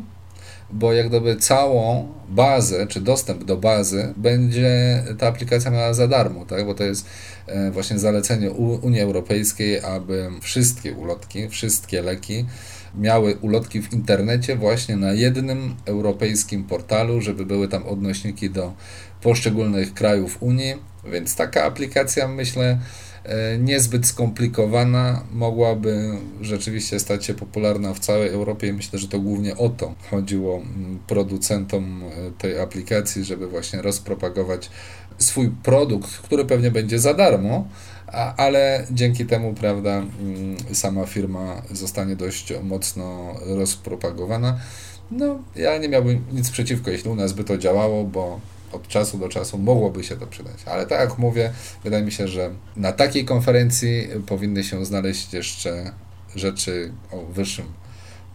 bo 0.70 0.92
jak 0.92 1.08
gdyby 1.08 1.36
całą 1.36 2.08
bazę, 2.28 2.86
czy 2.86 3.00
dostęp 3.00 3.44
do 3.44 3.56
bazy 3.56 4.14
będzie 4.16 5.02
ta 5.18 5.28
aplikacja 5.28 5.70
miała 5.70 5.94
za 5.94 6.08
darmo, 6.08 6.46
tak? 6.46 6.66
bo 6.66 6.74
to 6.74 6.84
jest 6.84 7.06
e, 7.46 7.70
właśnie 7.70 7.98
zalecenie 7.98 8.50
Unii 8.50 9.00
Europejskiej, 9.00 9.80
aby 9.80 10.30
wszystkie 10.40 10.92
ulotki, 10.94 11.48
wszystkie 11.48 12.02
leki 12.02 12.46
miały 12.96 13.36
ulotki 13.40 13.82
w 13.82 13.92
internecie 13.92 14.56
właśnie 14.56 14.96
na 14.96 15.12
jednym 15.12 15.74
europejskim 15.84 16.64
portalu, 16.64 17.20
żeby 17.20 17.46
były 17.46 17.68
tam 17.68 17.86
odnośniki 17.86 18.50
do 18.50 18.72
poszczególnych 19.22 19.94
krajów 19.94 20.42
Unii, 20.42 20.74
więc 21.12 21.36
taka 21.36 21.64
aplikacja 21.64 22.28
myślę 22.28 22.78
e, 23.24 23.58
niezbyt 23.58 24.06
skomplikowana 24.06 25.22
mogłaby 25.32 26.10
rzeczywiście 26.40 27.00
stać 27.00 27.24
się 27.24 27.34
popularna 27.34 27.94
w 27.94 27.98
całej 27.98 28.28
Europie 28.28 28.72
myślę, 28.72 28.98
że 28.98 29.08
to 29.08 29.20
głównie 29.20 29.56
o 29.56 29.68
to 29.68 29.94
chodziło 30.10 30.62
producentom 31.06 32.02
e, 32.02 32.30
tej 32.38 32.60
aplikacji, 32.60 33.24
żeby 33.24 33.48
właśnie 33.48 33.82
rozpropagować 33.82 34.70
swój 35.18 35.50
produkt, 35.62 36.10
który 36.10 36.44
pewnie 36.44 36.70
będzie 36.70 36.98
za 36.98 37.14
darmo, 37.14 37.68
ale 38.12 38.86
dzięki 38.90 39.26
temu, 39.26 39.54
prawda, 39.54 39.90
mm, 39.90 40.56
sama 40.72 41.06
firma 41.06 41.62
zostanie 41.70 42.16
dość 42.16 42.52
mocno 42.62 43.34
rozpropagowana. 43.46 44.60
No, 45.10 45.38
ja 45.56 45.78
nie 45.78 45.88
miałbym 45.88 46.24
nic 46.32 46.50
przeciwko, 46.50 46.90
jeśli 46.90 47.10
u 47.10 47.14
nas 47.14 47.32
by 47.32 47.44
to 47.44 47.58
działało, 47.58 48.04
bo 48.04 48.40
od 48.72 48.88
czasu 48.88 49.18
do 49.18 49.28
czasu 49.28 49.58
mogłoby 49.58 50.04
się 50.04 50.16
to 50.16 50.26
przydać. 50.26 50.54
Ale 50.66 50.86
tak 50.86 51.00
jak 51.00 51.18
mówię, 51.18 51.52
wydaje 51.84 52.04
mi 52.04 52.12
się, 52.12 52.28
że 52.28 52.50
na 52.76 52.92
takiej 52.92 53.24
konferencji 53.24 54.08
powinny 54.26 54.64
się 54.64 54.84
znaleźć 54.84 55.32
jeszcze 55.32 55.92
rzeczy 56.36 56.92
o 57.12 57.26
wyższym 57.26 57.66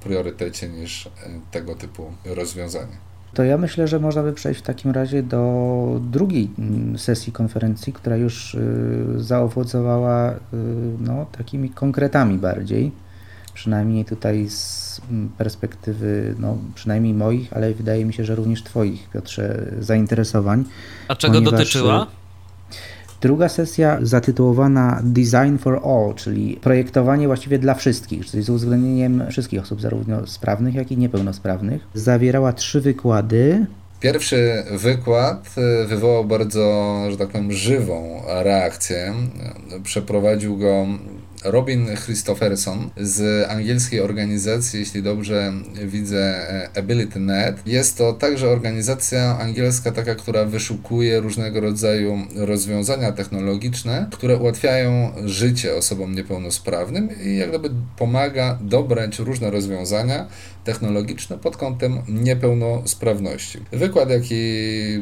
priorytecie 0.04 0.70
niż 0.70 1.06
e, 1.06 1.10
tego 1.51 1.75
typu 1.75 2.13
rozwiązania. 2.25 3.11
To 3.33 3.43
ja 3.43 3.57
myślę, 3.57 3.88
że 3.88 4.00
można 4.00 4.23
by 4.23 4.33
przejść 4.33 4.59
w 4.59 4.63
takim 4.63 4.91
razie 4.91 5.23
do 5.23 6.00
drugiej 6.01 6.50
mm, 6.59 6.97
sesji 6.97 7.33
konferencji, 7.33 7.93
która 7.93 8.15
już 8.15 8.53
y, 8.53 9.05
zaowocowała 9.17 10.31
y, 10.31 10.35
no, 11.00 11.25
takimi 11.38 11.69
konkretami 11.69 12.38
bardziej. 12.38 12.91
Przynajmniej 13.53 14.05
tutaj 14.05 14.50
z 14.50 15.01
mm, 15.11 15.29
perspektywy, 15.38 16.35
no, 16.39 16.57
przynajmniej 16.75 17.13
moich, 17.13 17.53
ale 17.53 17.73
wydaje 17.73 18.05
mi 18.05 18.13
się, 18.13 18.25
że 18.25 18.35
również 18.35 18.63
Twoich, 18.63 19.09
Piotrze, 19.09 19.65
zainteresowań. 19.79 20.63
A 21.07 21.15
czego 21.15 21.41
dotyczyła? 21.41 22.07
Y, 23.22 23.28
Druga 23.28 23.50
sesja 23.50 23.98
zatytułowana 24.01 25.01
Design 25.04 25.58
for 25.58 25.82
All, 25.84 26.13
czyli 26.16 26.60
projektowanie 26.62 27.28
właściwie 27.28 27.60
dla 27.60 27.74
wszystkich, 27.74 28.25
czyli 28.25 28.44
z 28.44 28.50
uwzględnieniem 28.50 29.24
wszystkich 29.30 29.62
osób, 29.62 29.82
zarówno 29.82 30.28
sprawnych, 30.28 30.75
jak 30.75 30.92
i 30.92 30.98
niepełnosprawnych. 30.98 31.82
Zawierała 31.94 32.54
trzy 32.54 32.82
wykłady. 32.82 33.66
Pierwszy 34.00 34.63
wykład 34.72 35.56
e, 35.58 35.88
wywołał 35.88 36.25
bardzo, 36.25 36.94
że 37.12 37.18
tak 37.18 37.28
powiem, 37.28 37.51
żywą 37.51 38.22
reakcję. 38.28 39.13
Przeprowadził 39.84 40.58
go 40.58 40.88
Robin 41.43 41.88
Christopherson 42.05 42.89
z 42.98 43.50
angielskiej 43.50 44.01
organizacji, 44.01 44.79
jeśli 44.79 45.03
dobrze 45.03 45.53
widzę, 45.86 46.48
AbilityNet. 46.77 47.67
Jest 47.67 47.98
to 47.98 48.13
także 48.13 48.50
organizacja 48.50 49.39
angielska, 49.39 49.91
taka, 49.91 50.15
która 50.15 50.45
wyszukuje 50.45 51.19
różnego 51.19 51.60
rodzaju 51.60 52.17
rozwiązania 52.36 53.12
technologiczne, 53.12 54.07
które 54.12 54.38
ułatwiają 54.38 55.12
życie 55.25 55.75
osobom 55.75 56.15
niepełnosprawnym 56.15 57.10
i 57.24 57.38
jak 57.38 57.50
gdyby 57.50 57.69
pomaga 57.98 58.60
dobrać 58.62 59.19
różne 59.19 59.51
rozwiązania 59.51 60.27
technologiczne 60.63 61.38
pod 61.38 61.58
kątem 61.58 62.01
niepełnosprawności. 62.08 63.60
Wykład, 63.72 64.10
jaki 64.10 64.36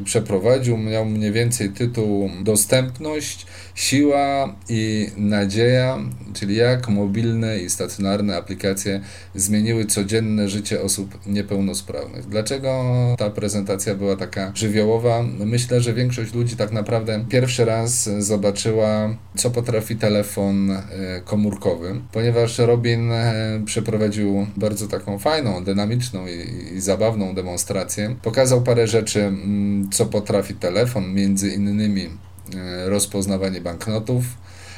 przeprowadził, 0.04 0.78
miał 0.78 1.06
mniej 1.06 1.32
więcej 1.32 1.70
tytuł 1.70 2.30
Dostępność, 2.44 3.46
siła 3.76 4.56
i 4.70 5.08
nadzieja, 5.18 5.98
czyli 6.34 6.56
jak 6.56 6.90
mobilne 6.90 7.60
i 7.60 7.70
stacjonarne 7.70 8.38
aplikacje 8.38 9.02
zmieniły 9.36 9.86
codzienne 9.86 10.50
życie 10.50 10.82
osób 10.82 11.28
niepełnosprawnych. 11.28 12.26
Dlaczego 12.28 12.86
ta 13.18 13.30
prezentacja 13.30 13.96
była 13.96 14.16
taka 14.16 14.52
żywiołowa? 14.56 15.24
Myślę, 15.24 15.82
że 15.82 15.94
większość 15.94 16.34
ludzi 16.34 16.56
tak 16.56 16.72
naprawdę 16.72 17.26
pierwszy 17.30 17.66
raz 17.66 18.10
zobaczyła, 18.20 19.16
co 19.36 19.50
potrafi 19.50 19.96
telefon 19.96 20.72
e, 20.72 20.82
komórkowy, 21.26 22.02
ponieważ 22.12 22.58
Robin 22.58 23.12
e, 23.12 23.62
przeprowadził 23.66 24.48
bardzo 24.58 24.88
taką 24.88 25.20
fajną, 25.20 25.49
dynamiczną 25.62 26.28
i, 26.28 26.74
i 26.76 26.82
zabawną 26.82 27.36
demonstrację. 27.36 28.16
Pokazał 28.22 28.62
parę 28.62 28.88
rzeczy, 28.88 29.24
mm, 29.24 29.90
co 29.92 30.06
potrafi 30.06 30.54
telefon, 30.54 31.14
między 31.14 31.50
innymi 31.50 32.10
E, 32.56 32.90
rozpoznawanie 32.90 33.62
banknotów. 33.62 34.24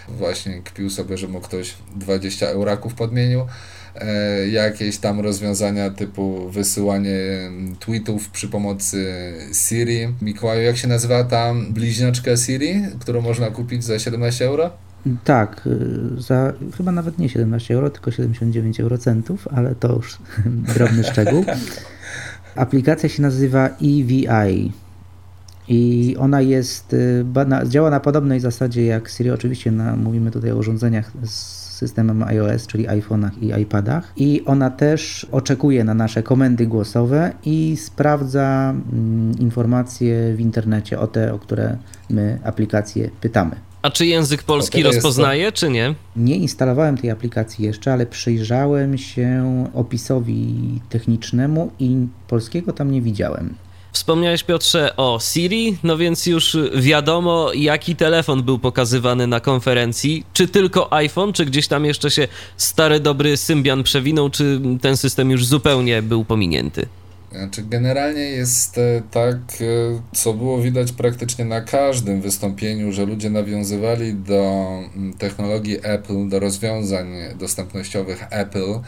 Właśnie 0.09 0.61
kpił 0.63 0.89
sobie, 0.89 1.17
że 1.17 1.27
mu 1.27 1.41
ktoś 1.41 1.73
20 1.95 2.47
euraków 2.47 2.93
podmienił. 2.93 3.45
E, 3.95 4.47
jakieś 4.47 4.97
tam 4.97 5.19
rozwiązania 5.19 5.89
typu 5.89 6.49
wysyłanie 6.49 7.13
tweetów 7.79 8.29
przy 8.29 8.47
pomocy 8.47 9.33
Siri. 9.53 10.07
Mikołaju, 10.21 10.61
jak 10.61 10.77
się 10.77 10.87
nazywa 10.87 11.23
ta 11.23 11.53
bliźniaczka 11.69 12.37
Siri, 12.37 12.81
którą 12.99 13.21
można 13.21 13.51
kupić 13.51 13.83
za 13.83 13.99
17 13.99 14.45
euro? 14.45 14.71
Tak, 15.23 15.67
y, 15.67 16.21
za 16.21 16.53
chyba 16.77 16.91
nawet 16.91 17.17
nie 17.17 17.29
17 17.29 17.73
euro, 17.73 17.89
tylko 17.89 18.11
79 18.11 18.79
eurocentów, 18.79 19.47
ale 19.51 19.75
to 19.75 19.95
już 19.95 20.17
drobny 20.75 21.03
szczegół. 21.03 21.45
Aplikacja 22.55 23.09
się 23.09 23.21
nazywa 23.21 23.67
EVI, 23.67 24.71
i 25.67 26.15
ona 26.19 26.41
jest, 26.41 26.93
y, 26.93 27.25
działa 27.67 27.89
na 27.89 27.99
podobnej 27.99 28.39
zasadzie 28.39 28.85
jak 28.85 29.09
Siri. 29.09 29.31
Oczywiście 29.31 29.71
na, 29.71 29.95
mówimy 29.95 30.31
tutaj 30.31 30.51
o 30.51 30.55
urządzeniach 30.55 31.11
z 31.23 31.61
systemem 31.81 32.23
iOS, 32.23 32.67
czyli 32.67 32.87
iPhone'ach 32.87 33.31
i 33.41 33.61
iPadach. 33.61 34.13
I 34.15 34.41
ona 34.45 34.69
też 34.69 35.27
oczekuje 35.31 35.83
na 35.83 35.93
nasze 35.93 36.23
komendy 36.23 36.67
głosowe 36.67 37.31
i 37.45 37.77
sprawdza 37.77 38.73
mm, 38.93 39.39
informacje 39.39 40.35
w 40.35 40.39
internecie 40.39 40.99
o 40.99 41.07
te, 41.07 41.33
o 41.33 41.39
które 41.39 41.77
my 42.09 42.39
aplikacje 42.43 43.09
pytamy. 43.21 43.70
A 43.81 43.89
czy 43.89 44.05
język 44.05 44.43
polski 44.43 44.83
rozpoznaje, 44.83 45.51
czy 45.51 45.69
nie? 45.69 45.95
Nie 46.15 46.35
instalowałem 46.35 46.97
tej 46.97 47.11
aplikacji 47.11 47.65
jeszcze, 47.65 47.93
ale 47.93 48.05
przyjrzałem 48.05 48.97
się 48.97 49.65
opisowi 49.73 50.55
technicznemu 50.89 51.71
i 51.79 51.95
polskiego 52.27 52.73
tam 52.73 52.91
nie 52.91 53.01
widziałem. 53.01 53.55
Wspomniałeś 53.91 54.43
Piotrze 54.43 54.95
o 54.97 55.19
Siri, 55.21 55.77
no 55.83 55.97
więc 55.97 56.25
już 56.25 56.57
wiadomo, 56.75 57.53
jaki 57.53 57.95
telefon 57.95 58.43
był 58.43 58.59
pokazywany 58.59 59.27
na 59.27 59.39
konferencji. 59.39 60.25
Czy 60.33 60.47
tylko 60.47 60.93
iPhone, 60.93 61.33
czy 61.33 61.45
gdzieś 61.45 61.67
tam 61.67 61.85
jeszcze 61.85 62.11
się 62.11 62.27
stary 62.57 62.99
dobry 62.99 63.37
Symbian 63.37 63.83
przewinął, 63.83 64.29
czy 64.29 64.61
ten 64.81 64.97
system 64.97 65.31
już 65.31 65.45
zupełnie 65.45 66.01
był 66.01 66.25
pominięty? 66.25 66.85
Znaczy, 67.31 67.63
generalnie 67.63 68.21
jest 68.21 68.77
e, 68.77 69.01
tak, 69.11 69.37
e, 69.37 70.01
co 70.13 70.33
było 70.33 70.61
widać 70.61 70.91
praktycznie 70.91 71.45
na 71.45 71.61
każdym 71.61 72.21
wystąpieniu, 72.21 72.91
że 72.91 73.05
ludzie 73.05 73.29
nawiązywali 73.29 74.13
do 74.13 74.67
mm, 74.95 75.13
technologii 75.13 75.77
Apple, 75.83 76.29
do 76.29 76.39
rozwiązań 76.39 77.07
dostępnościowych 77.35 78.23
Apple. 78.29 78.79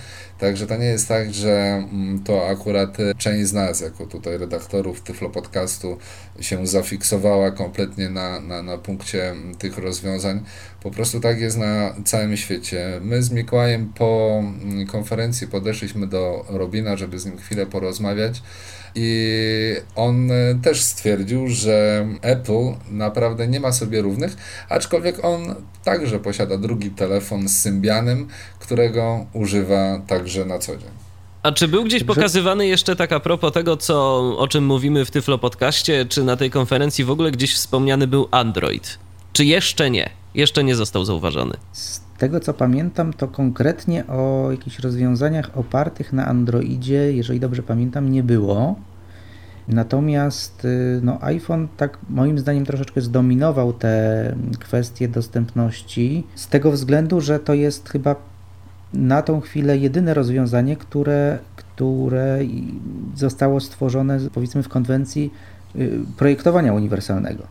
Także 0.43 0.67
to 0.67 0.77
nie 0.77 0.85
jest 0.85 1.07
tak, 1.07 1.33
że 1.33 1.83
mm, 1.91 2.23
to 2.23 2.47
akurat 2.47 2.97
część 3.17 3.47
z 3.47 3.53
nas, 3.53 3.81
jako 3.81 4.05
tutaj 4.05 4.37
redaktorów 4.37 5.01
Tyflo 5.01 5.29
Podcastu, 5.29 5.97
się 6.39 6.67
zafiksowała 6.67 7.51
kompletnie 7.51 8.09
na, 8.09 8.39
na, 8.39 8.63
na 8.63 8.77
punkcie 8.77 9.29
mm, 9.29 9.55
tych 9.55 9.77
rozwiązań. 9.77 10.43
Po 10.81 10.91
prostu 10.91 11.19
tak 11.19 11.39
jest 11.39 11.57
na 11.57 11.95
całym 12.05 12.37
świecie. 12.37 12.99
My 13.01 13.23
z 13.23 13.31
Mikołajem 13.31 13.93
po 13.95 14.43
konferencji 14.87 15.47
podeszliśmy 15.47 16.07
do 16.07 16.45
Robina, 16.49 16.97
żeby 16.97 17.19
z 17.19 17.25
nim 17.25 17.37
chwilę 17.37 17.65
porozmawiać. 17.65 18.41
I 18.95 19.75
on 19.95 20.29
też 20.63 20.81
stwierdził, 20.81 21.47
że 21.47 22.07
Apple 22.21 22.73
naprawdę 22.91 23.47
nie 23.47 23.59
ma 23.59 23.71
sobie 23.71 24.01
równych, 24.01 24.37
aczkolwiek 24.69 25.25
on 25.25 25.55
także 25.83 26.19
posiada 26.19 26.57
drugi 26.57 26.89
telefon 26.89 27.49
z 27.49 27.59
Symbianem, 27.59 28.27
którego 28.59 29.25
używa 29.33 30.01
także 30.07 30.45
na 30.45 30.59
co 30.59 30.77
dzień. 30.77 30.89
A 31.43 31.51
czy 31.51 31.67
był 31.67 31.83
gdzieś 31.83 32.03
pokazywany 32.03 32.67
jeszcze 32.67 32.95
tak 32.95 33.11
a 33.11 33.19
propos 33.19 33.53
tego, 33.53 33.77
co, 33.77 34.19
o 34.37 34.47
czym 34.47 34.65
mówimy 34.65 35.05
w 35.05 35.11
Tyflo 35.11 35.37
Podcaście, 35.37 36.05
czy 36.05 36.23
na 36.23 36.37
tej 36.37 36.49
konferencji 36.49 37.05
w 37.05 37.11
ogóle 37.11 37.31
gdzieś 37.31 37.55
wspomniany 37.55 38.07
był 38.07 38.27
Android? 38.31 38.99
Czy 39.33 39.45
jeszcze 39.45 39.89
nie? 39.91 40.09
Jeszcze 40.35 40.63
nie 40.63 40.75
został 40.75 41.05
zauważony? 41.05 41.57
Tego 42.23 42.39
co 42.39 42.53
pamiętam, 42.53 43.13
to 43.13 43.27
konkretnie 43.27 44.07
o 44.07 44.47
jakichś 44.51 44.79
rozwiązaniach 44.79 45.57
opartych 45.57 46.13
na 46.13 46.25
Androidzie, 46.25 47.13
jeżeli 47.13 47.39
dobrze 47.39 47.63
pamiętam, 47.63 48.11
nie 48.11 48.23
było. 48.23 48.75
Natomiast 49.67 50.65
y, 50.65 50.99
no, 51.03 51.17
iPhone 51.21 51.67
tak 51.77 51.97
moim 52.09 52.39
zdaniem 52.39 52.65
troszeczkę 52.65 53.01
zdominował 53.01 53.73
te 53.73 54.35
kwestie 54.59 55.07
dostępności 55.07 56.23
z 56.35 56.47
tego 56.47 56.71
względu, 56.71 57.21
że 57.21 57.39
to 57.39 57.53
jest 57.53 57.89
chyba 57.89 58.15
na 58.93 59.21
tą 59.21 59.41
chwilę 59.41 59.77
jedyne 59.77 60.13
rozwiązanie, 60.13 60.77
które, 60.77 61.39
które 61.55 62.39
zostało 63.15 63.59
stworzone 63.59 64.19
powiedzmy 64.33 64.63
w 64.63 64.69
konwencji 64.69 65.33
y, 65.75 65.99
projektowania 66.17 66.73
uniwersalnego. 66.73 67.43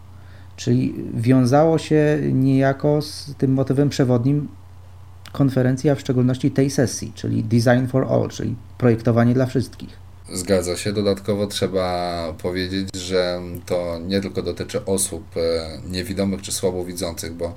Czyli 0.57 0.95
wiązało 1.15 1.79
się 1.79 2.19
niejako 2.33 3.03
z 3.03 3.35
tym 3.39 3.53
motywem 3.53 3.89
przewodnim 3.89 4.49
konferencji, 5.33 5.91
a 5.91 5.95
w 5.95 6.01
szczególności 6.01 6.51
tej 6.51 6.71
sesji, 6.71 7.13
czyli 7.15 7.45
Design 7.45 7.87
for 7.87 8.07
All, 8.11 8.29
czyli 8.29 8.57
projektowanie 8.79 9.35
dla 9.35 9.47
wszystkich. 9.47 10.03
Zgadza 10.33 10.77
się. 10.77 10.93
Dodatkowo 10.93 11.47
trzeba 11.47 12.35
powiedzieć, 12.43 12.89
że 12.97 13.41
to 13.67 13.99
nie 13.99 14.21
tylko 14.21 14.43
dotyczy 14.43 14.85
osób 14.85 15.25
e, 15.37 15.41
niewidomych 15.91 16.43
czy 16.43 16.53
słabowidzących, 16.53 17.33
bo 17.33 17.55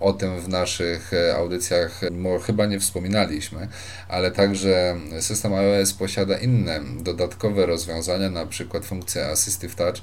o 0.00 0.12
tym 0.12 0.40
w 0.40 0.48
naszych 0.48 1.12
e, 1.12 1.36
audycjach 1.36 2.00
chyba 2.46 2.66
nie 2.66 2.80
wspominaliśmy, 2.80 3.68
ale 4.08 4.30
także 4.30 4.96
system 5.20 5.54
iOS 5.54 5.92
posiada 5.92 6.38
inne 6.38 6.80
dodatkowe 7.00 7.66
rozwiązania, 7.66 8.30
na 8.30 8.46
przykład 8.46 8.84
funkcja 8.84 9.26
Assistive 9.26 9.74
Touch, 9.74 9.96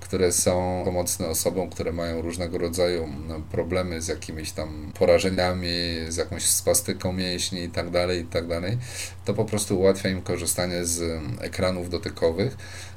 które 0.00 0.32
są 0.32 0.82
pomocne 0.84 1.28
osobom, 1.28 1.70
które 1.70 1.92
mają 1.92 2.22
różnego 2.22 2.58
rodzaju 2.58 3.08
no, 3.28 3.40
problemy 3.52 4.02
z 4.02 4.08
jakimiś 4.08 4.52
tam 4.52 4.92
porażeniami, 4.98 5.68
z 6.08 6.16
jakąś 6.16 6.42
spastyką 6.44 7.12
mięśni 7.12 7.60
itd., 7.60 8.06
tak 8.06 8.16
itd., 8.16 8.60
tak 8.60 8.78
to 9.24 9.34
po 9.34 9.44
prostu 9.44 9.78
ułatwia 9.80 10.08
im 10.08 10.22
korzystanie 10.22 10.84
z 10.84 11.22
ekranów 11.40 11.90
dotykowych 11.90 12.56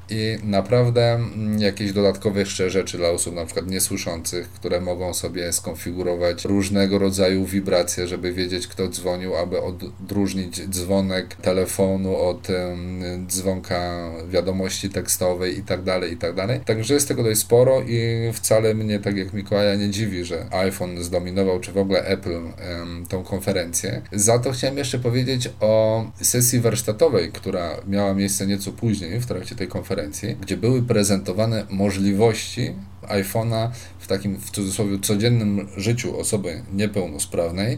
i 0.10 0.38
naprawdę 0.44 1.14
mm, 1.14 1.62
jakieś 1.62 1.94
dodatkowe 1.94 2.40
jeszcze 2.40 2.70
rzeczy 2.70 2.98
dla 2.98 3.10
osób 3.10 3.36
na 3.36 3.46
przykład 3.46 3.68
niesłyszących, 3.68 4.50
które 4.50 4.82
mogą 4.82 5.14
sobie 5.14 5.54
skonfigurować 5.54 6.46
różnego 6.46 7.00
rodzaju 7.00 7.46
wibracje, 7.46 8.08
żeby 8.08 8.34
wiedzieć 8.34 8.68
kto 8.68 8.88
dzwonił, 8.88 9.36
aby 9.36 9.62
odróżnić 9.62 10.70
dzwonek 10.70 11.36
telefonu 11.36 12.18
od 12.18 12.50
um, 12.50 13.28
dzwonka 13.28 14.12
wiadomości 14.30 14.90
tekstowej 14.90 15.60
i 15.60 15.64
tak 15.64 15.84
dalej, 15.84 16.14
i 16.14 16.18
tak 16.18 16.36
dalej. 16.36 16.60
Także 16.66 16.94
jest 16.94 17.08
tego 17.08 17.24
dość 17.24 17.40
sporo 17.40 17.82
i 17.82 18.32
wcale 18.34 18.74
mnie, 18.74 19.00
tak 19.00 19.18
jak 19.18 19.34
Mikołaja, 19.34 19.76
nie 19.76 19.90
dziwi, 19.90 20.26
że 20.26 20.46
iPhone 20.52 21.04
zdominował, 21.04 21.60
czy 21.60 21.72
w 21.72 21.78
ogóle 21.78 22.06
Apple 22.06 22.32
um, 22.32 23.06
tą 23.10 23.24
konferencję. 23.24 24.02
Za 24.12 24.40
to 24.40 24.52
chciałem 24.52 24.78
jeszcze 24.78 25.00
powiedzieć 25.00 25.50
o 25.60 26.06
sesji 26.22 26.60
warsztatowej, 26.60 27.32
która 27.32 27.78
miała 27.88 28.14
miejsce 28.14 28.48
nieco 28.48 28.72
później 28.72 29.20
w 29.20 29.26
trakcie 29.26 29.56
tej 29.56 29.68
konferencji 29.68 29.93
konferencji, 29.94 30.36
gdzie 30.42 30.58
były 30.58 30.82
prezentowane 30.82 31.66
możliwości 31.70 32.74
iPhone'a 33.04 33.70
w 34.00 34.08
takim 34.08 34.38
w 34.38 34.52
cudzysłowie 34.52 35.00
codziennym 35.00 35.68
życiu 35.78 36.20
osoby 36.20 36.64
niepełnosprawnej. 36.74 37.78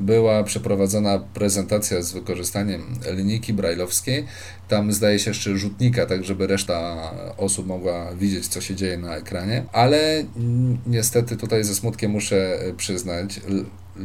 Była 0.00 0.44
przeprowadzona 0.44 1.18
prezentacja 1.18 2.02
z 2.02 2.12
wykorzystaniem 2.12 2.82
linijki 3.12 3.52
brajlowskiej. 3.52 4.24
Tam 4.68 4.92
zdaje 4.92 5.18
się 5.18 5.30
jeszcze 5.30 5.56
rzutnika, 5.56 6.06
tak 6.06 6.24
żeby 6.24 6.46
reszta 6.46 7.10
osób 7.36 7.66
mogła 7.66 8.14
widzieć, 8.14 8.48
co 8.48 8.60
się 8.60 8.74
dzieje 8.74 8.98
na 8.98 9.16
ekranie. 9.16 9.64
Ale 9.72 10.24
niestety 10.86 11.36
tutaj 11.36 11.64
ze 11.64 11.74
smutkiem 11.74 12.10
muszę 12.10 12.58
przyznać, 12.76 13.40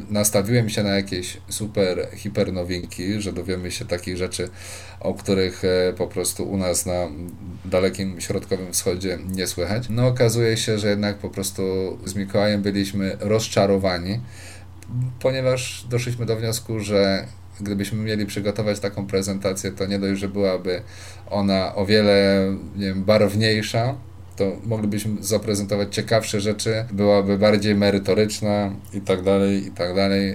nastawiłem 0.09 0.69
się 0.69 0.83
na 0.83 0.89
jakieś 0.89 1.37
super, 1.49 2.07
hiper 2.15 2.53
nowinki, 2.53 3.21
że 3.21 3.33
dowiemy 3.33 3.71
się 3.71 3.85
takich 3.85 4.17
rzeczy, 4.17 4.49
o 4.99 5.13
których 5.13 5.63
e, 5.65 5.93
po 5.93 6.07
prostu 6.07 6.51
u 6.51 6.57
nas 6.57 6.85
na 6.85 7.07
dalekim 7.65 8.21
środkowym 8.21 8.73
wschodzie 8.73 9.19
nie 9.29 9.47
słychać. 9.47 9.83
No 9.89 10.07
okazuje 10.07 10.57
się, 10.57 10.77
że 10.79 10.89
jednak 10.89 11.17
po 11.17 11.29
prostu 11.29 11.61
z 12.05 12.15
Mikołajem 12.15 12.61
byliśmy 12.61 13.17
rozczarowani, 13.19 14.19
ponieważ 15.19 15.85
doszliśmy 15.89 16.25
do 16.25 16.35
wniosku, 16.35 16.79
że 16.79 17.27
gdybyśmy 17.59 18.03
mieli 18.03 18.25
przygotować 18.25 18.79
taką 18.79 19.07
prezentację, 19.07 19.71
to 19.71 19.85
nie 19.85 19.99
dość, 19.99 20.21
że 20.21 20.27
byłaby 20.27 20.81
ona 21.29 21.75
o 21.75 21.85
wiele 21.85 22.47
wiem, 22.75 23.03
barwniejsza, 23.03 23.95
to 24.35 24.51
moglibyśmy 24.63 25.23
zaprezentować 25.23 25.95
ciekawsze 25.95 26.41
rzeczy, 26.41 26.85
byłaby 26.91 27.37
bardziej 27.37 27.75
merytoryczna 27.75 28.73
i 28.93 29.01
tak 29.01 29.23
dalej, 29.23 29.67
i 29.67 29.71
tak 29.71 29.95
dalej. 29.95 30.33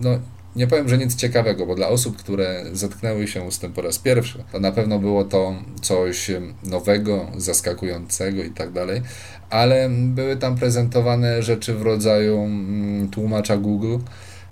No, 0.00 0.18
nie 0.56 0.66
powiem, 0.66 0.88
że 0.88 0.98
nic 0.98 1.16
ciekawego, 1.16 1.66
bo 1.66 1.74
dla 1.74 1.88
osób, 1.88 2.16
które 2.16 2.64
zetknęły 2.72 3.28
się 3.28 3.52
z 3.52 3.58
tym 3.58 3.72
po 3.72 3.82
raz 3.82 3.98
pierwszy, 3.98 4.44
to 4.52 4.60
na 4.60 4.72
pewno 4.72 4.98
było 4.98 5.24
to 5.24 5.54
coś 5.82 6.30
nowego, 6.64 7.26
zaskakującego 7.36 8.42
i 8.42 8.50
tak 8.50 8.72
dalej, 8.72 9.02
ale 9.50 9.88
były 9.90 10.36
tam 10.36 10.56
prezentowane 10.56 11.42
rzeczy 11.42 11.74
w 11.74 11.82
rodzaju 11.82 12.38
mm, 12.38 13.08
tłumacza 13.08 13.56
Google, 13.56 13.96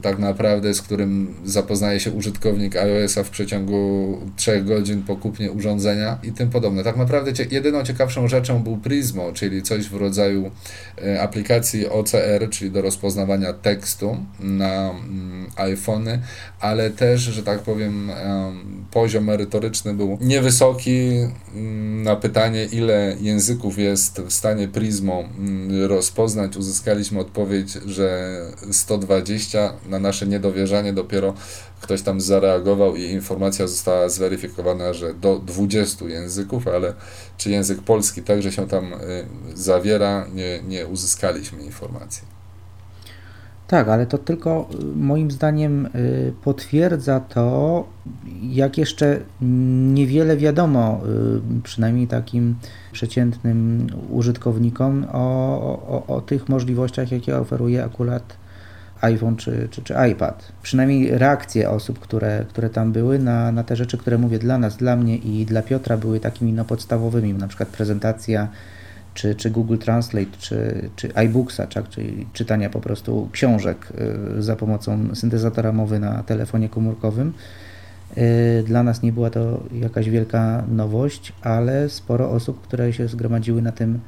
tak 0.03 0.19
naprawdę, 0.19 0.75
z 0.75 0.83
którym 0.83 1.35
zapoznaje 1.45 2.01
się 2.01 2.13
użytkownik 2.13 2.77
iOS-a 2.77 3.23
w 3.23 3.31
przeciągu 3.31 4.19
3 4.37 4.63
godzin 4.63 5.03
po 5.03 5.17
kupnie 5.17 5.53
urządzenia 5.53 6.19
i 6.23 6.33
tym 6.33 6.51
podobne. 6.51 6.85
Tak 6.85 6.97
naprawdę 6.97 7.33
jedyną 7.51 7.83
ciekawszą 7.83 8.29
rzeczą 8.29 8.63
był 8.63 8.77
Prismo, 8.77 9.33
czyli 9.33 9.63
coś 9.63 9.89
w 9.89 9.95
rodzaju 9.95 10.51
e, 11.03 11.23
aplikacji 11.23 11.89
OCR, 11.89 12.49
czyli 12.51 12.71
do 12.71 12.83
rozpoznawania 12.83 13.53
tekstu 13.53 14.17
na 14.41 14.91
mm, 14.91 15.47
iPhony, 15.57 16.23
ale 16.61 16.91
też, 16.91 17.21
że 17.21 17.43
tak 17.43 17.59
powiem, 17.59 18.11
poziom 18.91 19.25
merytoryczny 19.25 19.95
był 19.95 20.19
niewysoki 20.21 21.11
mm, 21.55 22.03
na 22.03 22.17
pytanie, 22.17 22.65
ile 22.65 23.17
języków 23.21 23.79
jest 23.79 24.21
w 24.21 24.33
stanie 24.33 24.69
Prismo 24.69 25.25
mm, 25.39 25.85
rozpoznać. 25.85 26.57
Uzyskaliśmy 26.57 27.21
odpowiedź, 27.21 27.73
że 27.87 28.41
120 28.71 29.73
na 29.91 29.99
nasze 29.99 30.27
niedowierzanie 30.27 30.93
dopiero 30.93 31.35
ktoś 31.81 32.03
tam 32.03 32.21
zareagował 32.21 32.97
i 32.97 33.03
informacja 33.03 33.67
została 33.67 34.09
zweryfikowana, 34.09 34.93
że 34.93 35.15
do 35.15 35.39
20 35.39 36.05
języków, 36.05 36.69
ale 36.69 36.95
czy 37.37 37.51
język 37.51 37.83
polski 37.83 38.23
także 38.23 38.53
się 38.53 38.67
tam 38.67 38.93
y, 38.93 38.97
zawiera, 39.55 40.27
nie, 40.35 40.63
nie 40.63 40.87
uzyskaliśmy 40.87 41.63
informacji. 41.63 42.23
Tak, 43.67 43.89
ale 43.89 44.07
to 44.07 44.19
tylko 44.19 44.69
y, 44.75 44.85
moim 44.97 45.31
zdaniem 45.31 45.87
y, 45.87 46.33
potwierdza 46.45 47.21
to, 47.21 47.85
jak 48.43 48.79
jeszcze 48.79 49.21
niewiele 49.95 50.37
wiadomo, 50.37 51.01
przynajmniej 51.63 52.07
takim 52.07 52.55
przeciętnym 52.93 53.87
użytkownikom, 54.11 55.07
o, 55.13 55.23
o, 55.89 56.17
o 56.17 56.21
tych 56.21 56.49
możliwościach, 56.49 57.13
jakie 57.13 57.39
oferuje 57.39 57.85
akurat 57.85 58.40
iPhone 59.01 59.37
czy, 59.37 59.69
czy, 59.71 59.83
czy 59.83 59.95
iPad. 60.13 60.53
Przynajmniej 60.63 61.19
reakcje 61.19 61.71
osób, 61.71 61.99
które, 61.99 62.45
które 62.49 62.71
tam 62.71 62.93
były 62.93 63.19
na, 63.19 63.53
na 63.53 63.65
te 63.65 63.77
rzeczy, 63.77 63.99
które 63.99 64.19
mówię 64.19 64.39
dla 64.39 64.59
nas, 64.59 64.77
dla 64.77 64.97
mnie 64.97 65.17
i 65.17 65.47
dla 65.47 65.63
Piotra 65.63 65.97
były 65.97 66.21
takimi 66.21 66.53
no, 66.53 66.65
podstawowymi, 66.65 67.35
na 67.35 67.49
przykład 67.49 67.69
prezentacja 67.69 68.49
czy, 69.15 69.35
czy 69.35 69.51
Google 69.51 69.79
Translate, 69.79 70.31
czy, 70.39 70.91
czy 70.97 71.09
iBooksa, 71.15 71.67
czy, 71.67 71.83
czyli 71.91 72.27
czytania 72.33 72.71
po 72.71 72.81
prostu 72.81 73.29
książek 73.33 73.93
y, 74.39 74.43
za 74.43 74.57
pomocą 74.57 75.15
syntezatora 75.15 75.73
mowy 75.73 75.99
na 75.99 76.23
telefonie 76.23 76.69
komórkowym. 76.69 77.33
Y, 78.19 78.65
dla 78.67 78.83
nas 78.83 79.03
nie 79.03 79.13
była 79.13 79.31
to 79.31 79.63
jakaś 79.73 80.11
wielka 80.11 80.65
nowość, 80.69 81.33
ale 81.43 81.89
sporo 81.89 82.31
osób, 82.31 82.61
które 82.61 82.93
się 82.93 83.09
zgromadziły 83.09 83.63
na 83.63 83.73
tym 83.73 84.01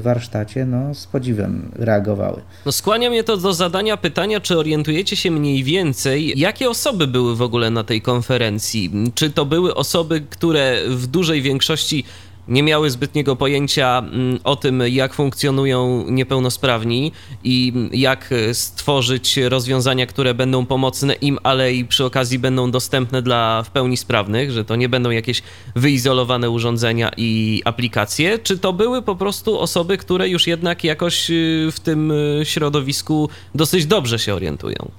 warsztacie, 0.00 0.66
no 0.66 0.94
z 0.94 1.06
podziwem 1.06 1.70
reagowały. 1.74 2.42
No 2.66 2.72
skłania 2.72 3.10
mnie 3.10 3.24
to 3.24 3.36
do 3.36 3.54
zadania 3.54 3.96
pytania, 3.96 4.40
czy 4.40 4.58
orientujecie 4.58 5.16
się 5.16 5.30
mniej 5.30 5.64
więcej, 5.64 6.38
jakie 6.38 6.70
osoby 6.70 7.06
były 7.06 7.36
w 7.36 7.42
ogóle 7.42 7.70
na 7.70 7.84
tej 7.84 8.02
konferencji? 8.02 8.90
Czy 9.14 9.30
to 9.30 9.44
były 9.44 9.74
osoby, 9.74 10.20
które 10.30 10.82
w 10.88 11.06
dużej 11.06 11.42
większości 11.42 12.04
nie 12.50 12.62
miały 12.62 12.90
zbytniego 12.90 13.36
pojęcia 13.36 13.98
mm, 13.98 14.38
o 14.44 14.56
tym, 14.56 14.82
jak 14.86 15.14
funkcjonują 15.14 16.04
niepełnosprawni 16.10 17.12
i 17.44 17.72
jak 17.92 18.34
stworzyć 18.52 19.36
rozwiązania, 19.36 20.06
które 20.06 20.34
będą 20.34 20.66
pomocne 20.66 21.14
im, 21.14 21.38
ale 21.42 21.74
i 21.74 21.84
przy 21.84 22.04
okazji 22.04 22.38
będą 22.38 22.70
dostępne 22.70 23.22
dla 23.22 23.62
w 23.62 23.70
pełni 23.70 23.96
sprawnych, 23.96 24.50
że 24.50 24.64
to 24.64 24.76
nie 24.76 24.88
będą 24.88 25.10
jakieś 25.10 25.42
wyizolowane 25.76 26.50
urządzenia 26.50 27.10
i 27.16 27.62
aplikacje, 27.64 28.38
czy 28.38 28.58
to 28.58 28.72
były 28.72 29.02
po 29.02 29.16
prostu 29.16 29.58
osoby, 29.58 29.98
które 29.98 30.28
już 30.28 30.46
jednak 30.46 30.84
jakoś 30.84 31.30
y, 31.30 31.68
w 31.72 31.80
tym 31.80 32.10
y, 32.10 32.42
środowisku 32.44 33.28
dosyć 33.54 33.86
dobrze 33.86 34.18
się 34.18 34.34
orientują? 34.34 34.90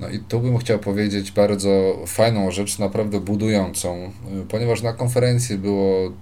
No 0.00 0.08
i 0.08 0.18
tu 0.18 0.40
bym 0.40 0.58
chciał 0.58 0.78
powiedzieć 0.78 1.32
bardzo 1.32 1.98
fajną 2.06 2.50
rzecz, 2.50 2.78
naprawdę 2.78 3.20
budującą, 3.20 4.12
y, 4.42 4.46
ponieważ 4.48 4.82
na 4.82 4.92
konferencji 4.92 5.58
było 5.58 6.12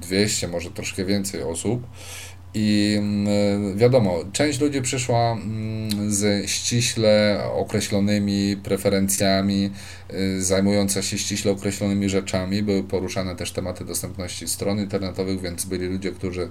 200, 0.00 0.46
mm, 0.46 0.56
może 0.56 0.70
troszkę 0.70 1.04
więcej 1.04 1.42
osób 1.42 1.86
i 2.58 2.96
mm, 2.98 3.78
wiadomo, 3.78 4.18
część 4.32 4.60
ludzi 4.60 4.82
przyszła 4.82 5.32
mm, 5.32 6.12
z 6.12 6.50
ściśle 6.50 7.40
określonymi 7.54 8.56
preferencjami, 8.56 9.70
y, 10.14 10.42
zajmująca 10.42 11.02
się 11.02 11.18
ściśle 11.18 11.52
określonymi 11.52 12.08
rzeczami. 12.08 12.62
Były 12.62 12.82
poruszane 12.82 13.36
też 13.36 13.52
tematy 13.52 13.84
dostępności 13.84 14.48
stron 14.48 14.78
internetowych, 14.78 15.40
więc 15.40 15.64
byli 15.64 15.86
ludzie, 15.86 16.12
którzy 16.12 16.48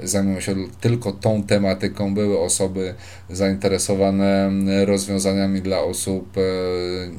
zajmują 0.00 0.40
się 0.40 0.54
tylko 0.80 1.12
tą 1.12 1.42
tematyką. 1.42 2.14
Były 2.14 2.40
osoby 2.40 2.94
zainteresowane 3.30 4.46
mm, 4.46 4.84
rozwiązaniami 4.88 5.62
dla 5.62 5.80
osób 5.80 6.36
e, 6.38 6.40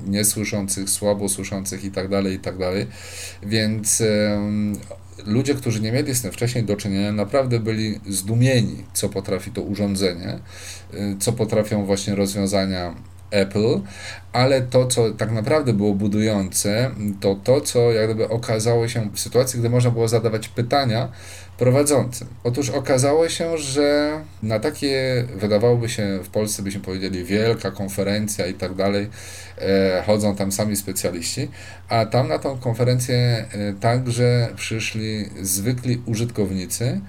niesłyszących, 0.10 0.90
słabo 0.90 1.30
słyszących 1.30 1.84
itd., 1.84 2.24
tak 2.24 2.32
itd. 2.32 2.72
Tak 2.72 2.88
więc 3.50 4.04
ludzie, 5.26 5.56
którzy 5.56 5.82
nie 5.82 5.92
mieli 5.92 6.16
z 6.16 6.22
tym 6.22 6.32
wcześniej 6.32 6.64
do 6.64 6.76
czynienia, 6.76 7.12
naprawdę 7.12 7.60
byli 7.60 8.00
zdumieni, 8.10 8.84
co 8.94 9.10
potrafi 9.10 9.52
to 9.52 9.62
urządzenie, 9.62 10.40
y, 10.94 11.16
co 11.20 11.34
potrafią 11.34 11.86
właśnie 11.86 12.16
rozwiązania 12.16 12.96
Apple, 13.32 13.82
ale 14.34 14.62
to, 14.62 14.88
co 14.88 15.12
tak 15.12 15.32
naprawdę 15.32 15.74
było 15.74 15.94
budujące, 15.96 16.92
to 17.20 17.36
to, 17.36 17.62
co 17.62 17.92
jak 17.92 18.06
gdyby 18.06 18.30
okazało 18.30 18.88
się 18.88 19.10
w 19.14 19.20
sytuacji, 19.20 19.60
gdy 19.60 19.70
można 19.70 19.92
było 19.92 20.08
zadawać 20.08 20.48
pytania 20.48 21.10
prowadzącym. 21.58 22.28
Otóż 22.44 22.70
okazało 22.70 23.30
się, 23.30 23.58
że 23.58 24.20
na 24.44 24.60
takie, 24.60 25.26
wydawałoby 25.36 25.90
się, 25.90 26.20
w 26.24 26.30
Polsce 26.30 26.64
byśmy 26.64 26.82
powiedzieli, 26.82 27.24
wielka 27.24 27.72
konferencja 27.72 28.46
i 28.46 28.54
tak 28.54 28.74
dalej, 28.74 29.10
e, 29.58 30.04
chodzą 30.06 30.36
tam 30.36 30.52
sami 30.52 30.76
specjaliści, 30.76 31.50
a 31.90 32.06
tam 32.06 32.28
na 32.28 32.40
tą 32.40 32.58
konferencję 32.58 33.18
e, 33.18 33.74
także 33.80 34.48
przyszli 34.56 35.30
zwykli 35.42 36.02
użytkownicy, 36.06 37.02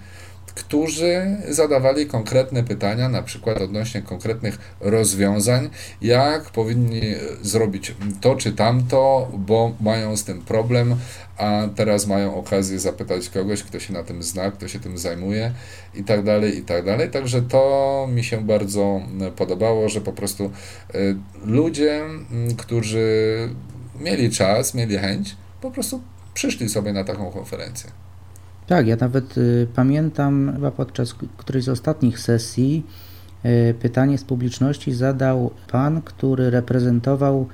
którzy 0.54 1.36
zadawali 1.48 2.06
konkretne 2.06 2.64
pytania, 2.64 3.08
na 3.08 3.22
przykład 3.22 3.60
odnośnie 3.60 4.02
konkretnych 4.02 4.58
rozwiązań, 4.80 5.70
jak 6.02 6.50
powinni 6.50 7.02
zrobić 7.42 7.94
to 8.20 8.36
czy 8.36 8.52
tamto, 8.52 9.28
bo 9.38 9.72
mają 9.80 10.16
z 10.16 10.24
tym 10.24 10.42
problem, 10.42 10.96
a 11.36 11.62
teraz 11.76 12.06
mają 12.06 12.34
okazję 12.34 12.78
zapytać 12.78 13.28
kogoś, 13.28 13.62
kto 13.62 13.80
się 13.80 13.92
na 13.92 14.02
tym 14.02 14.22
zna, 14.22 14.50
kto 14.50 14.68
się 14.68 14.80
tym 14.80 14.98
zajmuje 14.98 15.52
i 15.94 16.04
tak 16.04 16.24
dalej, 16.24 16.58
i 16.58 16.62
tak 16.62 16.84
dalej. 16.84 17.10
Także 17.10 17.42
to 17.42 18.08
mi 18.10 18.24
się 18.24 18.46
bardzo 18.46 19.00
podobało, 19.36 19.88
że 19.88 20.00
po 20.00 20.12
prostu 20.12 20.50
y, 20.94 21.16
ludzie, 21.44 22.02
którzy 22.58 23.48
mieli 24.00 24.30
czas, 24.30 24.74
mieli 24.74 24.98
chęć, 24.98 25.36
po 25.60 25.70
prostu 25.70 26.00
przyszli 26.34 26.68
sobie 26.68 26.92
na 26.92 27.04
taką 27.04 27.30
konferencję. 27.30 27.90
Tak, 28.66 28.86
ja 28.86 28.96
nawet 28.96 29.38
y, 29.38 29.66
pamiętam 29.74 30.50
chyba 30.54 30.70
podczas 30.70 31.14
którejś 31.36 31.64
z 31.64 31.68
ostatnich 31.68 32.18
sesji 32.18 32.86
y, 33.44 33.74
pytanie 33.74 34.18
z 34.18 34.24
publiczności 34.24 34.92
zadał 34.92 35.50
pan, 35.70 36.02
który 36.02 36.50
reprezentował 36.50 37.46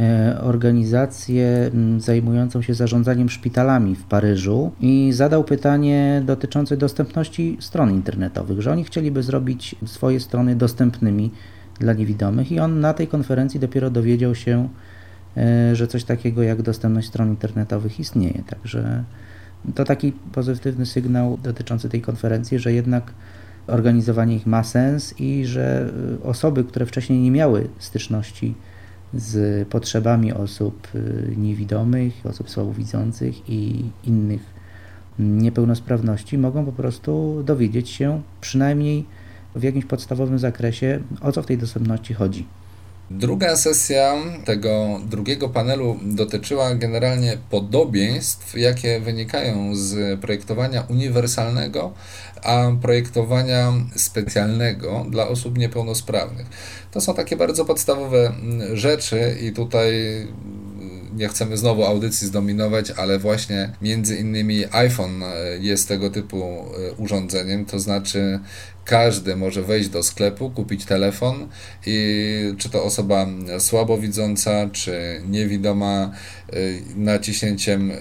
y, 0.00 0.40
organizację 0.40 1.70
zajmującą 1.98 2.62
się 2.62 2.74
zarządzaniem 2.74 3.28
szpitalami 3.28 3.96
w 3.96 4.04
Paryżu 4.04 4.72
i 4.80 5.10
zadał 5.12 5.44
pytanie 5.44 6.22
dotyczące 6.26 6.76
dostępności 6.76 7.56
stron 7.60 7.90
internetowych, 7.90 8.60
że 8.60 8.72
oni 8.72 8.84
chcieliby 8.84 9.22
zrobić 9.22 9.76
swoje 9.86 10.20
strony 10.20 10.56
dostępnymi 10.56 11.30
dla 11.78 11.92
niewidomych 11.92 12.52
i 12.52 12.60
on 12.60 12.80
na 12.80 12.94
tej 12.94 13.08
konferencji 13.08 13.60
dopiero 13.60 13.90
dowiedział 13.90 14.34
się, 14.34 14.68
że 15.72 15.86
coś 15.86 16.04
takiego 16.04 16.42
jak 16.42 16.62
dostępność 16.62 17.08
stron 17.08 17.28
internetowych 17.28 18.00
istnieje. 18.00 18.42
Także 18.46 19.04
to 19.74 19.84
taki 19.84 20.12
pozytywny 20.12 20.86
sygnał 20.86 21.38
dotyczący 21.42 21.88
tej 21.88 22.00
konferencji, 22.00 22.58
że 22.58 22.72
jednak 22.72 23.12
organizowanie 23.66 24.36
ich 24.36 24.46
ma 24.46 24.64
sens 24.64 25.14
i 25.20 25.46
że 25.46 25.90
y, 26.20 26.22
osoby, 26.24 26.64
które 26.64 26.86
wcześniej 26.86 27.18
nie 27.18 27.30
miały 27.30 27.68
styczności 27.78 28.54
z 29.14 29.68
potrzebami 29.68 30.32
osób 30.32 30.88
y, 30.94 31.34
niewidomych, 31.36 32.14
osób 32.24 32.50
słabowidzących 32.50 33.48
i 33.48 33.84
innych 34.04 34.60
niepełnosprawności, 35.18 36.38
mogą 36.38 36.64
po 36.64 36.72
prostu 36.72 37.42
dowiedzieć 37.46 37.90
się 37.90 38.22
przynajmniej 38.40 39.04
w 39.54 39.62
jakimś 39.62 39.84
podstawowym 39.84 40.38
zakresie, 40.38 41.00
o 41.20 41.32
co 41.32 41.42
w 41.42 41.46
tej 41.46 41.58
dostępności 41.58 42.14
chodzi. 42.14 42.46
Druga 43.10 43.56
sesja 43.56 44.14
tego 44.44 45.00
drugiego 45.06 45.48
panelu 45.48 45.96
dotyczyła 46.02 46.74
generalnie 46.74 47.38
podobieństw, 47.50 48.58
jakie 48.58 49.00
wynikają 49.00 49.76
z 49.76 50.20
projektowania 50.20 50.82
uniwersalnego, 50.82 51.92
a 52.42 52.70
projektowania 52.82 53.72
specjalnego 53.96 55.06
dla 55.10 55.28
osób 55.28 55.58
niepełnosprawnych. 55.58 56.46
To 56.90 57.00
są 57.00 57.14
takie 57.14 57.36
bardzo 57.36 57.64
podstawowe 57.64 58.32
rzeczy 58.72 59.36
i 59.42 59.52
tutaj 59.52 59.92
nie 61.16 61.28
chcemy 61.28 61.56
znowu 61.56 61.84
audycji 61.84 62.26
zdominować, 62.26 62.90
ale 62.90 63.18
właśnie 63.18 63.72
między 63.82 64.16
innymi 64.16 64.64
iPhone 64.72 65.22
jest 65.60 65.88
tego 65.88 66.10
typu 66.10 66.64
urządzeniem, 66.96 67.64
to 67.64 67.78
znaczy 67.78 68.40
każdy 68.90 69.36
może 69.36 69.62
wejść 69.62 69.88
do 69.88 70.02
sklepu, 70.02 70.50
kupić 70.50 70.84
telefon 70.84 71.48
i 71.86 72.54
czy 72.58 72.70
to 72.70 72.84
osoba 72.84 73.26
słabowidząca, 73.58 74.70
czy 74.72 75.22
niewidoma, 75.28 76.10
y, 76.54 76.82
naciśnięciem 76.96 77.92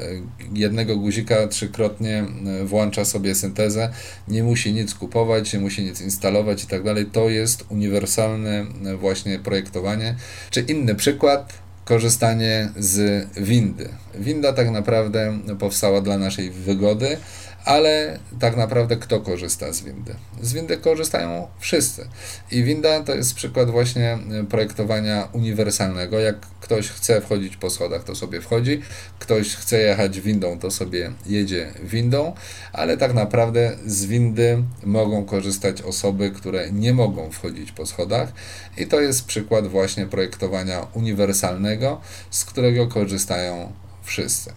jednego 0.54 0.98
guzika 0.98 1.48
trzykrotnie 1.48 2.26
y, 2.62 2.66
włącza 2.66 3.06
sobie 3.06 3.36
syntezę, 3.36 3.90
nie 4.28 4.44
musi 4.44 4.74
nic 4.74 4.94
kupować, 4.96 5.54
nie 5.54 5.60
musi 5.60 5.84
nic 5.84 6.02
instalować 6.02 6.64
i 6.64 6.68
tak 6.68 6.84
dalej. 6.84 7.06
To 7.06 7.30
jest 7.30 7.66
uniwersalne 7.70 8.66
y, 8.94 8.98
właśnie 8.98 9.40
projektowanie. 9.40 10.16
Czy 10.50 10.62
inny 10.62 10.96
przykład, 10.96 11.54
korzystanie 11.86 12.70
z 12.78 13.28
windy. 13.38 13.90
Winda 14.16 14.54
tak 14.54 14.70
naprawdę 14.70 15.40
powstała 15.60 16.02
dla 16.02 16.18
naszej 16.18 16.52
wygody, 16.52 17.18
ale 17.66 18.20
tak 18.40 18.58
naprawdę 18.58 18.98
kto 18.98 19.22
korzysta 19.22 19.74
z 19.74 19.82
windy? 19.82 20.16
Z 20.42 20.54
windy 20.54 20.78
korzystają 20.78 21.48
wszyscy. 21.60 22.08
I 22.52 22.64
winda 22.64 23.04
to 23.04 23.16
jest 23.16 23.34
przykład 23.34 23.70
właśnie 23.70 24.18
e, 24.32 24.44
projektowania 24.44 25.28
uniwersalnego. 25.34 26.20
Jak 26.20 26.36
ktoś 26.62 26.90
chce 26.90 27.22
wchodzić 27.22 27.58
po 27.58 27.70
schodach, 27.70 28.04
to 28.04 28.16
sobie 28.16 28.42
wchodzi, 28.42 28.82
ktoś 29.20 29.56
chce 29.56 29.80
jechać 29.80 30.22
windą, 30.22 30.60
to 30.60 30.72
sobie 30.72 31.12
jedzie 31.26 31.74
windą, 31.84 32.36
ale 32.74 32.98
tak 32.98 33.14
naprawdę 33.14 33.78
z 33.86 34.06
windy 34.06 34.64
mogą 34.84 35.26
korzystać 35.26 35.82
osoby, 35.82 36.32
które 36.32 36.72
nie 36.72 36.94
mogą 36.94 37.32
wchodzić 37.32 37.72
po 37.72 37.86
schodach 37.86 38.34
i 38.78 38.88
to 38.88 39.02
jest 39.02 39.26
przykład 39.26 39.68
właśnie 39.68 40.06
projektowania 40.06 40.88
uniwersalnego, 40.94 42.02
z 42.32 42.46
którego 42.46 42.88
korzystają 42.88 43.72
wszyscy. 44.04 44.54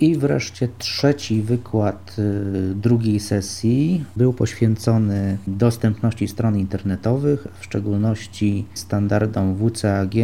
I 0.00 0.16
wreszcie 0.16 0.68
trzeci 0.78 1.42
wykład 1.42 2.16
y, 2.18 2.74
drugiej 2.74 3.20
sesji 3.20 4.04
był 4.16 4.32
poświęcony 4.32 5.38
dostępności 5.46 6.28
stron 6.28 6.58
internetowych, 6.58 7.46
w 7.58 7.64
szczególności 7.64 8.66
standardom 8.74 9.56
WCAG 9.56 10.14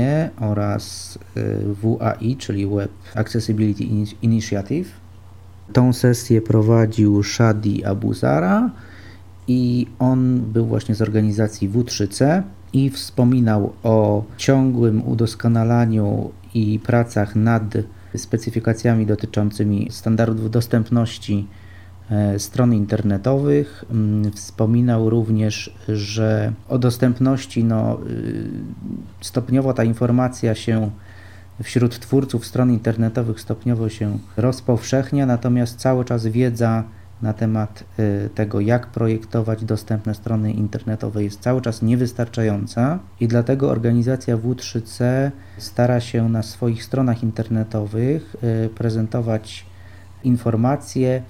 oraz 0.41 1.19
y, 1.37 1.59
WAI, 1.83 2.37
czyli 2.37 2.67
Web 2.67 2.91
Accessibility 3.15 3.85
Initiative. 4.23 4.89
Tą 5.73 5.93
sesję 5.93 6.43
prowadził 6.43 7.23
Shadi 7.23 7.85
Abuzara 7.85 8.71
i 9.49 9.87
on 9.99 10.41
był 10.41 10.67
właśnie 10.67 10.95
z 10.95 11.03
organizacji 11.03 11.71
W3C 11.71 12.43
i 12.73 12.91
wspominał 12.91 13.73
o 13.83 14.25
ciągłym 14.37 15.09
udoskonalaniu 15.09 16.31
i 16.55 16.79
pracach 16.79 17.37
nad 17.37 17.75
specyfikacjami 18.19 19.07
dotyczącymi 19.07 19.89
standardów 19.91 20.51
dostępności 20.51 21.49
e, 22.11 22.39
stron 22.39 22.75
internetowych. 22.75 23.85
Mm, 23.91 24.33
wspominał 24.33 25.11
również, 25.11 25.75
że 25.89 26.53
o 26.69 26.79
dostępności 26.79 27.65
no, 27.65 27.99
y, 28.11 28.51
stopniowo 29.21 29.75
ta 29.75 29.85
informacja 29.85 30.55
się 30.55 30.91
wśród 31.63 31.99
twórców 31.99 32.47
stron 32.47 32.71
internetowych 32.71 33.41
stopniowo 33.41 33.89
się 33.89 34.19
rozpowszechnia, 34.37 35.27
natomiast 35.27 35.79
cały 35.79 36.05
czas 36.05 36.27
wiedza 36.27 36.85
na 37.23 37.33
temat 37.33 37.85
y, 37.99 38.31
tego, 38.35 38.61
jak 38.61 38.87
projektować 38.87 39.65
dostępne 39.65 40.15
strony 40.15 40.53
internetowe 40.53 41.25
jest 41.25 41.41
cały 41.41 41.63
czas 41.63 41.83
niewystarczająca 41.83 42.99
i 43.21 43.29
dlatego 43.29 43.71
organizacja 43.71 44.37
W3C 44.37 45.31
stara 45.59 46.01
się 46.01 46.29
na 46.29 46.43
swoich 46.43 46.85
stronach 46.85 47.23
internetowych 47.23 48.37
y, 48.65 48.69
prezentować 48.69 49.67
informacje 50.25 51.23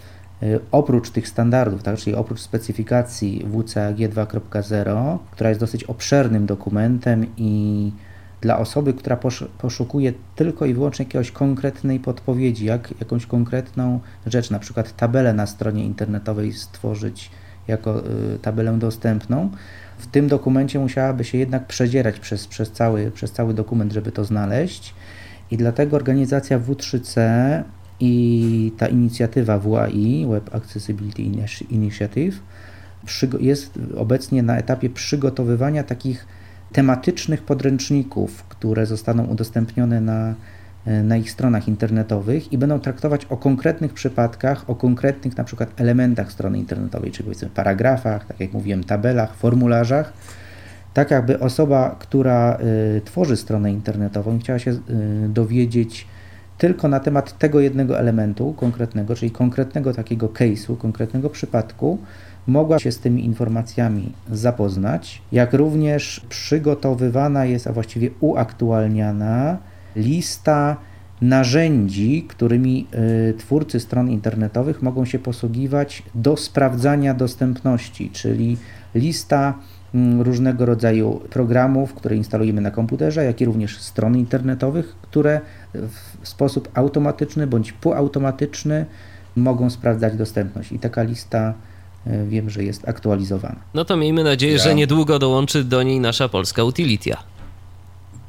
y, 0.42 0.60
oprócz 0.70 1.10
tych 1.10 1.28
standardów, 1.28 1.82
tak, 1.82 1.96
czyli 1.96 2.16
oprócz 2.16 2.40
specyfikacji 2.40 3.46
WCAG 3.52 3.96
2.0, 3.96 5.18
która 5.30 5.48
jest 5.48 5.60
dosyć 5.60 5.84
obszernym 5.84 6.46
dokumentem 6.46 7.26
i 7.36 7.92
dla 8.42 8.58
osoby, 8.58 8.94
która 8.94 9.18
poszukuje 9.58 10.12
tylko 10.36 10.66
i 10.66 10.74
wyłącznie 10.74 11.04
jakiegoś 11.04 11.30
konkretnej 11.30 12.00
podpowiedzi, 12.00 12.64
jak 12.64 12.94
jakąś 13.00 13.26
konkretną 13.26 14.00
rzecz, 14.26 14.50
na 14.50 14.58
przykład 14.58 14.96
tabelę 14.96 15.34
na 15.34 15.46
stronie 15.46 15.84
internetowej 15.84 16.52
stworzyć 16.52 17.30
jako 17.68 18.06
y, 18.34 18.38
tabelę 18.38 18.78
dostępną, 18.78 19.50
w 19.98 20.06
tym 20.06 20.28
dokumencie 20.28 20.78
musiałaby 20.78 21.24
się 21.24 21.38
jednak 21.38 21.66
przedzierać 21.66 22.20
przez, 22.20 22.46
przez, 22.46 22.70
cały, 22.70 23.10
przez 23.10 23.32
cały 23.32 23.54
dokument, 23.54 23.92
żeby 23.92 24.12
to 24.12 24.24
znaleźć. 24.24 24.94
I 25.50 25.56
dlatego 25.56 25.96
organizacja 25.96 26.60
W3C 26.60 27.20
i 28.00 28.72
ta 28.78 28.86
inicjatywa 28.86 29.58
WAI, 29.58 30.26
Web 30.30 30.54
Accessibility 30.54 31.22
Initiative, 31.70 32.42
jest 33.40 33.78
obecnie 33.96 34.42
na 34.42 34.56
etapie 34.56 34.90
przygotowywania 34.90 35.84
takich 35.84 36.26
tematycznych 36.72 37.42
podręczników, 37.42 38.44
które 38.44 38.86
zostaną 38.86 39.24
udostępnione 39.24 40.00
na, 40.00 40.34
e, 40.86 41.02
na 41.02 41.16
ich 41.16 41.30
stronach 41.30 41.68
internetowych 41.68 42.52
i 42.52 42.58
będą 42.58 42.80
traktować 42.80 43.24
o 43.24 43.36
konkretnych 43.36 43.92
przypadkach, 43.92 44.70
o 44.70 44.74
konkretnych 44.74 45.36
na 45.36 45.44
przykład 45.44 45.80
elementach 45.80 46.32
strony 46.32 46.58
internetowej, 46.58 47.10
czyli 47.10 47.24
powiedzmy 47.24 47.48
paragrafach, 47.48 48.26
tak 48.26 48.40
jak 48.40 48.52
mówiłem, 48.52 48.84
tabelach, 48.84 49.34
formularzach, 49.34 50.12
tak 50.94 51.10
jakby 51.10 51.38
osoba, 51.38 51.96
która 51.98 52.58
y, 52.96 53.00
tworzy 53.04 53.36
stronę 53.36 53.72
internetową, 53.72 54.38
chciała 54.38 54.58
się 54.58 54.70
y, 54.70 54.78
dowiedzieć 55.28 56.06
tylko 56.58 56.88
na 56.88 57.00
temat 57.00 57.38
tego 57.38 57.60
jednego 57.60 57.98
elementu 57.98 58.52
konkretnego, 58.52 59.14
czyli 59.14 59.30
konkretnego 59.30 59.94
takiego 59.94 60.28
case'u, 60.28 60.76
konkretnego 60.76 61.30
przypadku, 61.30 61.98
mogła 62.46 62.78
się 62.78 62.92
z 62.92 62.98
tymi 62.98 63.24
informacjami 63.24 64.12
zapoznać, 64.30 65.22
jak 65.32 65.52
również 65.52 66.20
przygotowywana 66.28 67.44
jest, 67.44 67.66
a 67.66 67.72
właściwie 67.72 68.10
uaktualniana 68.20 69.58
lista 69.96 70.76
narzędzi, 71.20 72.24
którymi 72.28 72.86
y, 73.30 73.34
twórcy 73.34 73.80
stron 73.80 74.10
internetowych 74.10 74.82
mogą 74.82 75.04
się 75.04 75.18
posługiwać 75.18 76.02
do 76.14 76.36
sprawdzania 76.36 77.14
dostępności, 77.14 78.10
czyli 78.10 78.56
lista 78.94 79.54
mm, 79.94 80.20
różnego 80.20 80.66
rodzaju 80.66 81.20
programów, 81.30 81.94
które 81.94 82.16
instalujemy 82.16 82.60
na 82.60 82.70
komputerze, 82.70 83.24
jak 83.24 83.40
i 83.40 83.44
również 83.44 83.80
stron 83.80 84.16
internetowych, 84.16 84.96
które 85.02 85.40
w 86.22 86.28
sposób 86.28 86.68
automatyczny 86.74 87.46
bądź 87.46 87.72
półautomatyczny 87.72 88.86
mogą 89.36 89.70
sprawdzać 89.70 90.16
dostępność. 90.16 90.72
I 90.72 90.78
taka 90.78 91.02
lista 91.02 91.54
wiem, 92.06 92.50
że 92.50 92.64
jest 92.64 92.88
aktualizowana. 92.88 93.56
No 93.74 93.84
to 93.84 93.96
miejmy 93.96 94.24
nadzieję, 94.24 94.52
ja. 94.52 94.58
że 94.58 94.74
niedługo 94.74 95.18
dołączy 95.18 95.64
do 95.64 95.82
niej 95.82 96.00
nasza 96.00 96.28
polska 96.28 96.64
Utilitia. 96.64 97.16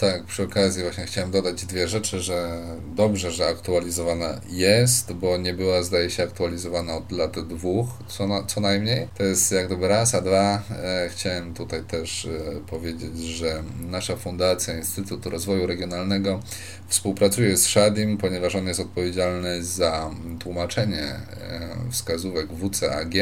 Tak, 0.04 0.24
przy 0.24 0.44
okazji 0.44 0.84
właśnie 0.84 1.06
chciałem 1.06 1.32
dodać 1.32 1.66
dwie 1.66 1.88
rzeczy, 1.88 2.20
że 2.20 2.62
dobrze, 2.96 3.32
że 3.32 3.48
aktualizowana 3.48 4.42
jest, 4.50 5.14
bo 5.14 5.38
nie 5.38 5.54
była 5.54 5.84
zdaje 5.84 6.10
się 6.10 6.24
aktualizowana 6.24 6.96
od 6.96 7.12
lat 7.12 7.48
dwóch 7.48 7.88
co, 8.08 8.28
na, 8.28 8.44
co 8.44 8.62
najmniej. 8.62 9.08
To 9.18 9.24
jest 9.24 9.52
jak 9.52 9.68
gdyby 9.68 9.88
raz, 9.88 10.16
a 10.16 10.22
dwa 10.22 10.64
e, 10.72 11.10
chciałem 11.10 11.54
tutaj 11.54 11.84
też 11.84 12.26
e, 12.26 12.30
powiedzieć, 12.68 13.18
że 13.18 13.64
nasza 13.80 14.16
fundacja 14.16 14.78
Instytut 14.78 15.26
Rozwoju 15.26 15.68
Regionalnego 15.68 16.40
współpracuje 16.88 17.58
z 17.58 17.66
Shadim, 17.66 18.18
ponieważ 18.18 18.56
on 18.56 18.68
jest 18.68 18.80
odpowiedzialny 18.80 19.64
za 19.64 20.12
tłumaczenie 20.40 21.04
e, 21.04 21.22
wskazówek 21.92 22.48
WCAG 22.54 23.14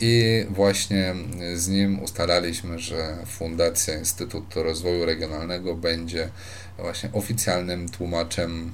i 0.00 0.46
właśnie 0.50 1.14
z 1.54 1.68
nim 1.68 2.02
ustalaliśmy, 2.02 2.78
że 2.78 3.16
Fundacja 3.26 3.98
Instytut 3.98 4.54
Rozwoju 4.54 5.04
Regionalnego 5.04 5.74
będzie 5.74 6.28
właśnie 6.78 7.10
oficjalnym 7.12 7.88
tłumaczem 7.88 8.72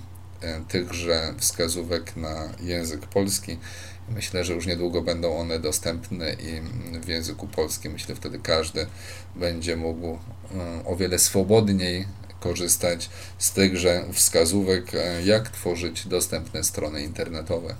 tychże 0.68 1.34
wskazówek 1.38 2.16
na 2.16 2.48
język 2.60 3.00
polski. 3.00 3.58
Myślę, 4.08 4.44
że 4.44 4.52
już 4.52 4.66
niedługo 4.66 5.02
będą 5.02 5.36
one 5.36 5.58
dostępne 5.58 6.32
i 6.32 6.60
w 7.00 7.08
języku 7.08 7.48
polskim 7.48 7.92
myślę 7.92 8.14
wtedy 8.14 8.38
każdy 8.38 8.86
będzie 9.36 9.76
mógł 9.76 10.18
o 10.84 10.96
wiele 10.96 11.18
swobodniej 11.18 12.06
korzystać 12.40 13.10
z 13.38 13.52
tychże 13.52 14.04
wskazówek, 14.12 14.92
jak 15.24 15.50
tworzyć 15.50 16.06
dostępne 16.06 16.64
strony 16.64 17.02
internetowe. 17.02 17.74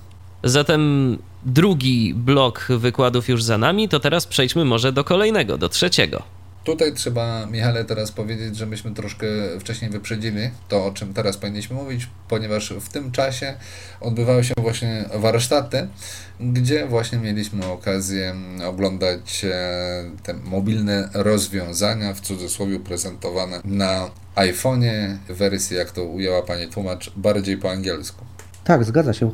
Zatem 0.48 1.18
drugi 1.44 2.14
blok 2.14 2.66
wykładów 2.70 3.28
już 3.28 3.42
za 3.42 3.58
nami, 3.58 3.88
to 3.88 4.00
teraz 4.00 4.26
przejdźmy 4.26 4.64
może 4.64 4.92
do 4.92 5.04
kolejnego, 5.04 5.58
do 5.58 5.68
trzeciego. 5.68 6.22
Tutaj 6.64 6.94
trzeba, 6.94 7.46
Michale, 7.46 7.84
teraz 7.84 8.12
powiedzieć, 8.12 8.56
że 8.56 8.66
myśmy 8.66 8.94
troszkę 8.94 9.26
wcześniej 9.60 9.90
wyprzedzili 9.90 10.50
to, 10.68 10.86
o 10.86 10.92
czym 10.92 11.14
teraz 11.14 11.36
powinniśmy 11.36 11.76
mówić, 11.76 12.08
ponieważ 12.28 12.72
w 12.72 12.88
tym 12.88 13.12
czasie 13.12 13.54
odbywały 14.00 14.44
się 14.44 14.54
właśnie 14.56 15.04
warsztaty, 15.14 15.88
gdzie 16.40 16.86
właśnie 16.86 17.18
mieliśmy 17.18 17.66
okazję 17.66 18.34
oglądać 18.64 19.44
e, 19.44 20.10
te 20.22 20.34
mobilne 20.34 21.08
rozwiązania, 21.14 22.14
w 22.14 22.20
cudzysłowie 22.20 22.80
prezentowane 22.80 23.60
na 23.64 24.10
iPhone'ie, 24.36 25.16
wersji, 25.28 25.76
jak 25.76 25.90
to 25.90 26.04
ujęła 26.04 26.42
pani 26.42 26.68
tłumacz, 26.68 27.10
bardziej 27.16 27.58
po 27.58 27.70
angielsku. 27.70 28.24
Tak, 28.66 28.84
zgadza 28.84 29.12
się. 29.12 29.30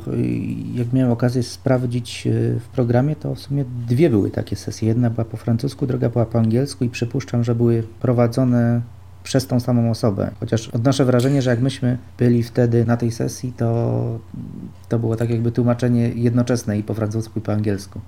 Jak 0.73 0.93
miałem 0.93 1.11
okazję 1.11 1.43
sprawdzić 1.43 2.27
e, 2.27 2.31
w 2.59 2.67
programie, 2.67 3.15
to 3.15 3.35
w 3.35 3.39
sumie 3.39 3.65
dwie 3.87 4.09
były 4.09 4.31
takie 4.31 4.55
sesje. 4.55 4.87
Jedna 4.87 5.09
była 5.09 5.25
po 5.25 5.37
francusku, 5.37 5.87
druga 5.87 6.09
była 6.09 6.25
po 6.25 6.39
angielsku 6.39 6.83
i 6.83 6.89
przypuszczam, 6.89 7.43
że 7.43 7.55
były 7.55 7.83
prowadzone 8.01 8.81
przez 9.23 9.47
tą 9.47 9.59
samą 9.59 9.91
osobę. 9.91 10.31
Chociaż 10.39 10.69
odnoszę 10.69 11.05
wrażenie, 11.05 11.41
że 11.41 11.49
jak 11.49 11.61
myśmy 11.61 11.97
byli 12.17 12.43
wtedy 12.43 12.85
na 12.85 12.97
tej 12.97 13.11
sesji, 13.11 13.53
to, 13.57 14.19
to 14.89 14.99
było 14.99 15.15
tak 15.15 15.29
jakby 15.29 15.51
tłumaczenie 15.51 16.09
jednoczesne 16.09 16.77
i 16.77 16.83
po 16.83 16.93
francusku 16.93 17.39
i 17.39 17.41
po 17.41 17.53
angielsku 17.53 18.01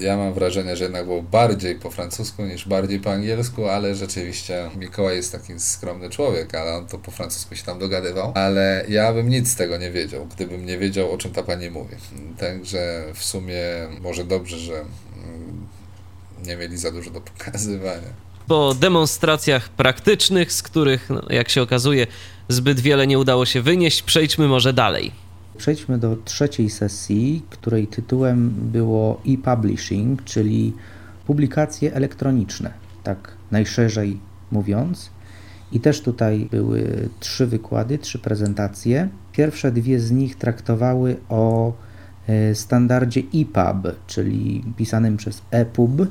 ja 0.00 0.16
mam 0.16 0.34
wrażenie, 0.34 0.76
że 0.76 0.84
jednak 0.84 1.04
było 1.04 1.22
bardziej 1.22 1.74
po 1.74 1.90
francusku 1.90 2.42
niż 2.42 2.68
bardziej 2.68 3.00
po 3.00 3.12
angielsku, 3.12 3.68
ale 3.68 3.94
rzeczywiście 3.94 4.70
Mikołaj 4.76 5.16
jest 5.16 5.32
taki 5.32 5.60
skromny 5.60 6.10
człowiek, 6.10 6.54
ale 6.54 6.74
on 6.74 6.86
to 6.86 6.98
po 6.98 7.10
francusku 7.10 7.56
się 7.56 7.64
tam 7.64 7.78
dogadywał, 7.78 8.32
ale 8.34 8.84
ja 8.88 9.12
bym 9.12 9.28
nic 9.28 9.48
z 9.50 9.56
tego 9.56 9.78
nie 9.78 9.90
wiedział, 9.90 10.26
gdybym 10.26 10.66
nie 10.66 10.78
wiedział, 10.78 11.12
o 11.12 11.18
czym 11.18 11.32
ta 11.32 11.42
pani 11.42 11.70
mówi. 11.70 11.96
Także 12.38 13.04
w 13.14 13.24
sumie 13.24 13.62
może 14.00 14.24
dobrze, 14.24 14.58
że 14.58 14.74
mm, 14.74 15.66
nie 16.46 16.56
mieli 16.56 16.78
za 16.78 16.90
dużo 16.90 17.10
do 17.10 17.20
pokazywania. 17.20 18.24
Po 18.46 18.74
demonstracjach 18.74 19.68
praktycznych, 19.68 20.52
z 20.52 20.62
których, 20.62 21.10
no, 21.10 21.22
jak 21.30 21.48
się 21.48 21.62
okazuje, 21.62 22.06
zbyt 22.48 22.80
wiele 22.80 23.06
nie 23.06 23.18
udało 23.18 23.46
się 23.46 23.62
wynieść, 23.62 24.02
przejdźmy 24.02 24.48
może 24.48 24.72
dalej. 24.72 25.23
Przejdźmy 25.56 25.98
do 25.98 26.16
trzeciej 26.16 26.70
sesji, 26.70 27.42
której 27.50 27.86
tytułem 27.86 28.50
było 28.72 29.20
e-publishing, 29.28 30.24
czyli 30.24 30.72
publikacje 31.26 31.94
elektroniczne, 31.94 32.72
tak 33.02 33.32
najszerzej 33.50 34.20
mówiąc. 34.50 35.10
I 35.72 35.80
też 35.80 36.00
tutaj 36.00 36.48
były 36.50 37.08
trzy 37.20 37.46
wykłady, 37.46 37.98
trzy 37.98 38.18
prezentacje. 38.18 39.08
Pierwsze 39.32 39.72
dwie 39.72 40.00
z 40.00 40.10
nich 40.10 40.36
traktowały 40.36 41.16
o 41.28 41.72
e, 42.26 42.54
standardzie 42.54 43.20
EPUB, 43.20 43.94
czyli 44.06 44.64
pisanym 44.76 45.16
przez 45.16 45.42
EPUB, 45.50 46.02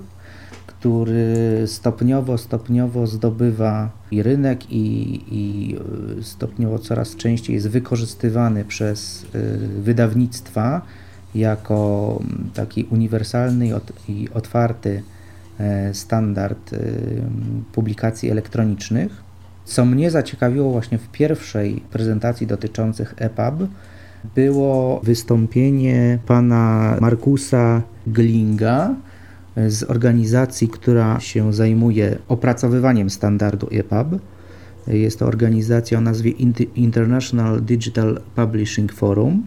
który 0.84 1.63
stopniowo, 1.65 2.38
stopniowo 2.38 3.08
zdobywa 3.08 3.89
i 4.12 4.24
rynek 4.24 4.72
i, 4.72 5.19
i 5.32 5.76
y, 6.19 6.24
stopniowo 6.24 6.80
coraz 6.80 7.15
częściej 7.15 7.56
jest 7.56 7.69
wykorzystywany 7.69 8.65
przez 8.65 9.24
y, 9.24 9.58
wydawnictwa 9.82 10.82
jako 11.36 12.19
mm, 12.22 12.50
taki 12.54 12.84
uniwersalny 12.84 13.69
i 14.08 14.30
otwarty 14.34 15.04
e, 15.60 15.93
standard 15.93 16.74
y, 16.74 17.02
publikacji 17.74 18.32
elektronicznych. 18.32 19.24
Co 19.65 19.86
mnie 19.86 20.12
zaciekawiło 20.12 20.72
właśnie 20.72 20.98
w 20.98 21.08
pierwszej 21.08 21.84
prezentacji 21.91 22.48
dotyczących 22.48 23.13
EPUB, 23.17 23.69
było 24.36 25.00
wystąpienie 25.04 26.19
pana 26.26 26.98
Markusa 27.02 27.82
Glinga, 28.08 28.96
z 29.68 29.84
organizacji, 29.84 30.68
która 30.68 31.20
się 31.20 31.54
zajmuje 31.54 32.18
opracowywaniem 32.28 33.10
standardu 33.10 33.68
EPUB. 33.72 34.22
Jest 34.88 35.20
to 35.20 35.26
organizacja 35.26 35.98
o 35.98 36.02
nazwie 36.02 36.32
International 36.76 37.62
Digital 37.62 38.22
Publishing 38.36 38.94
Forum, 38.94 39.46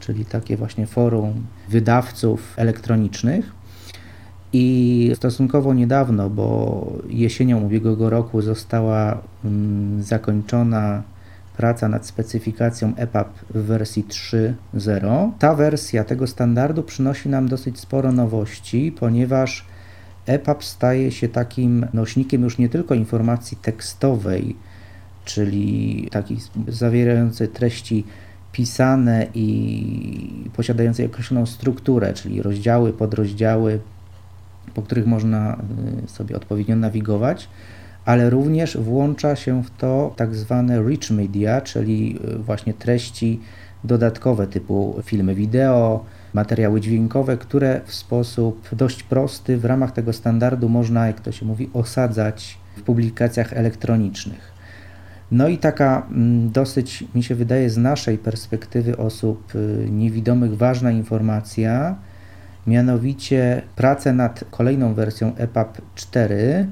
czyli 0.00 0.24
takie 0.24 0.56
właśnie 0.56 0.86
forum 0.86 1.32
wydawców 1.68 2.54
elektronicznych. 2.56 3.52
I 4.52 5.10
stosunkowo 5.14 5.74
niedawno, 5.74 6.30
bo 6.30 6.86
jesienią 7.08 7.60
ubiegłego 7.60 8.10
roku 8.10 8.42
została 8.42 9.18
mm, 9.44 10.02
zakończona 10.02 11.02
praca 11.56 11.88
nad 11.88 12.06
specyfikacją 12.06 12.92
EPUB 12.96 13.28
w 13.50 13.58
wersji 13.62 14.04
3.0. 14.04 15.30
Ta 15.38 15.54
wersja 15.54 16.04
tego 16.04 16.26
standardu 16.26 16.82
przynosi 16.82 17.28
nam 17.28 17.48
dosyć 17.48 17.80
sporo 17.80 18.12
nowości, 18.12 18.94
ponieważ 19.00 19.66
EPUB 20.26 20.64
staje 20.64 21.12
się 21.12 21.28
takim 21.28 21.86
nośnikiem 21.92 22.42
już 22.42 22.58
nie 22.58 22.68
tylko 22.68 22.94
informacji 22.94 23.56
tekstowej, 23.56 24.56
czyli 25.24 26.08
takiej 26.10 26.38
zawierającej 26.68 27.48
treści 27.48 28.04
pisane 28.52 29.26
i 29.34 30.50
posiadającej 30.56 31.06
określoną 31.06 31.46
strukturę, 31.46 32.12
czyli 32.14 32.42
rozdziały, 32.42 32.92
podrozdziały, 32.92 33.80
po 34.74 34.82
których 34.82 35.06
można 35.06 35.58
y, 36.04 36.08
sobie 36.08 36.36
odpowiednio 36.36 36.76
nawigować, 36.76 37.48
ale 38.04 38.30
również 38.30 38.76
włącza 38.76 39.36
się 39.36 39.62
w 39.62 39.70
to 39.70 40.14
tak 40.16 40.34
zwane 40.34 40.82
rich 40.82 41.10
media, 41.10 41.60
czyli 41.60 42.18
y, 42.34 42.38
właśnie 42.38 42.74
treści 42.74 43.40
dodatkowe 43.84 44.46
typu 44.46 45.00
filmy 45.04 45.34
wideo, 45.34 46.04
materiały 46.34 46.80
dźwiękowe, 46.80 47.36
które 47.36 47.80
w 47.84 47.94
sposób 47.94 48.68
dość 48.72 49.02
prosty 49.02 49.58
w 49.58 49.64
ramach 49.64 49.92
tego 49.92 50.12
standardu 50.12 50.68
można, 50.68 51.06
jak 51.06 51.20
to 51.20 51.32
się 51.32 51.46
mówi, 51.46 51.70
osadzać 51.72 52.58
w 52.76 52.82
publikacjach 52.82 53.52
elektronicznych. 53.52 54.52
No 55.30 55.48
i 55.48 55.58
taka 55.58 56.06
mm, 56.10 56.50
dosyć, 56.50 57.04
mi 57.14 57.22
się 57.22 57.34
wydaje, 57.34 57.70
z 57.70 57.76
naszej 57.76 58.18
perspektywy 58.18 58.96
osób 58.96 59.54
y, 59.54 59.86
niewidomych 59.90 60.56
ważna 60.56 60.90
informacja, 60.90 61.96
mianowicie 62.66 63.62
pracę 63.76 64.12
nad 64.12 64.44
kolejną 64.50 64.94
wersją 64.94 65.32
EPUB 65.36 65.82
4 65.94 66.66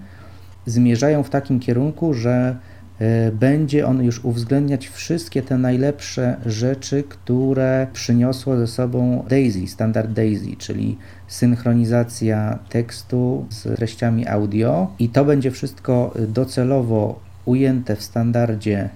zmierzają 0.67 1.23
w 1.23 1.31
takim 1.31 1.61
kierunku, 1.61 2.15
że 2.15 2.57
e, 2.99 3.33
będzie 3.33 3.87
on 3.87 4.05
już 4.05 4.25
uwzględniać 4.25 4.89
wszystkie 4.89 5.43
te 5.43 5.59
najlepsze 5.59 6.37
rzeczy, 6.47 7.05
które 7.09 7.87
przyniosło 7.93 8.57
ze 8.57 8.67
sobą 8.67 9.25
DAISY, 9.29 9.69
standard 9.69 10.13
DAISY, 10.13 10.57
czyli 10.59 10.99
synchronizacja 11.29 12.59
tekstu 12.69 13.47
z 13.51 13.77
treściami 13.77 14.29
audio. 14.29 14.95
I 14.99 15.09
to 15.09 15.25
będzie 15.25 15.51
wszystko 15.51 16.15
docelowo 16.29 17.21
ujęte 17.45 17.97
w 17.97 18.03
standardzie 18.03 18.89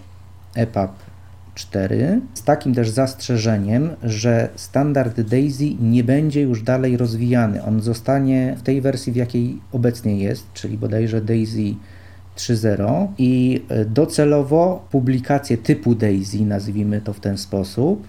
EPUB 0.55 1.03
4 1.54 2.20
z 2.34 2.42
takim 2.42 2.74
też 2.74 2.90
zastrzeżeniem, 2.90 3.90
że 4.02 4.48
standard 4.56 5.20
DAISY 5.20 5.74
nie 5.80 6.04
będzie 6.04 6.42
już 6.42 6.62
dalej 6.62 6.96
rozwijany. 6.96 7.62
On 7.62 7.82
zostanie 7.82 8.54
w 8.58 8.62
tej 8.62 8.80
wersji, 8.80 9.12
w 9.12 9.16
jakiej 9.16 9.58
obecnie 9.72 10.18
jest, 10.18 10.52
czyli 10.52 10.78
bodajże 10.78 11.20
DAISY 11.20 11.74
3.0 12.36 13.06
i 13.18 13.62
docelowo 13.86 14.88
publikacje 14.90 15.58
typu 15.58 15.94
DAISY, 15.94 16.44
nazwijmy 16.46 17.00
to 17.00 17.12
w 17.12 17.20
ten 17.20 17.38
sposób, 17.38 18.06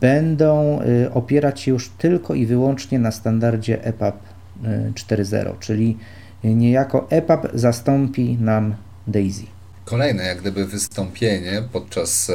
będą 0.00 0.80
y, 0.82 1.12
opierać 1.12 1.60
się 1.60 1.70
już 1.70 1.88
tylko 1.88 2.34
i 2.34 2.46
wyłącznie 2.46 2.98
na 2.98 3.10
standardzie 3.10 3.84
EPUB 3.84 4.14
4.0, 4.94 5.50
y, 5.50 5.56
czyli 5.60 5.98
niejako 6.44 7.06
EPUB 7.10 7.48
zastąpi 7.54 8.38
nam 8.40 8.74
DAISY. 9.06 9.53
Kolejne 9.84 10.24
jak 10.24 10.40
gdyby 10.40 10.66
wystąpienie 10.66 11.62
podczas 11.72 12.30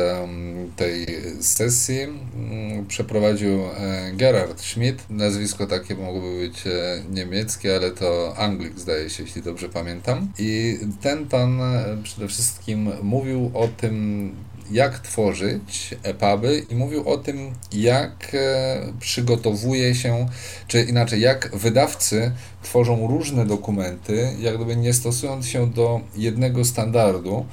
tej 0.75 1.05
sesji 1.41 1.99
mm, 1.99 2.85
przeprowadził 2.87 3.61
e, 3.63 4.11
Gerhard 4.13 4.61
Schmidt. 4.61 5.09
Nazwisko 5.09 5.67
takie 5.67 5.95
mogłoby 5.95 6.39
być 6.39 6.67
e, 6.67 6.71
niemieckie, 7.11 7.75
ale 7.75 7.91
to 7.91 8.33
Anglik 8.37 8.79
zdaje 8.79 9.09
się, 9.09 9.23
jeśli 9.23 9.41
dobrze 9.41 9.69
pamiętam. 9.69 10.31
I 10.39 10.79
ten 11.01 11.27
pan 11.27 11.61
e, 11.61 11.97
przede 12.03 12.27
wszystkim 12.27 12.91
mówił 13.01 13.51
o 13.53 13.67
tym, 13.67 14.31
jak 14.71 14.99
tworzyć 14.99 15.95
EPUBy 16.03 16.65
i 16.69 16.75
mówił 16.75 17.09
o 17.09 17.17
tym, 17.17 17.53
jak 17.71 18.31
e, 18.33 18.93
przygotowuje 18.99 19.95
się, 19.95 20.27
czy 20.67 20.81
inaczej, 20.81 21.21
jak 21.21 21.55
wydawcy 21.55 22.31
tworzą 22.63 23.07
różne 23.07 23.45
dokumenty, 23.45 24.35
jak 24.39 24.55
gdyby 24.55 24.75
nie 24.75 24.93
stosując 24.93 25.47
się 25.47 25.67
do 25.67 26.01
jednego 26.15 26.65
standardu, 26.65 27.45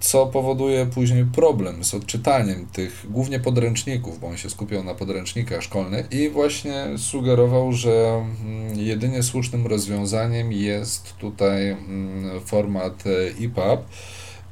co 0.00 0.26
powoduje 0.26 0.86
później 0.86 1.24
problem 1.24 1.84
z 1.84 1.94
odczytaniem 1.94 2.66
tych 2.66 3.06
głównie 3.10 3.40
podręczników, 3.40 4.20
bo 4.20 4.26
on 4.26 4.36
się 4.36 4.50
skupiał 4.50 4.84
na 4.84 4.94
podręcznikach 4.94 5.62
szkolnych 5.62 6.12
i 6.12 6.28
właśnie 6.28 6.86
sugerował, 6.96 7.72
że 7.72 8.24
mm, 8.44 8.78
jedynie 8.78 9.22
słusznym 9.22 9.66
rozwiązaniem 9.66 10.52
jest 10.52 11.16
tutaj 11.16 11.70
mm, 11.70 12.40
format 12.40 13.04
EPUB. 13.40 13.80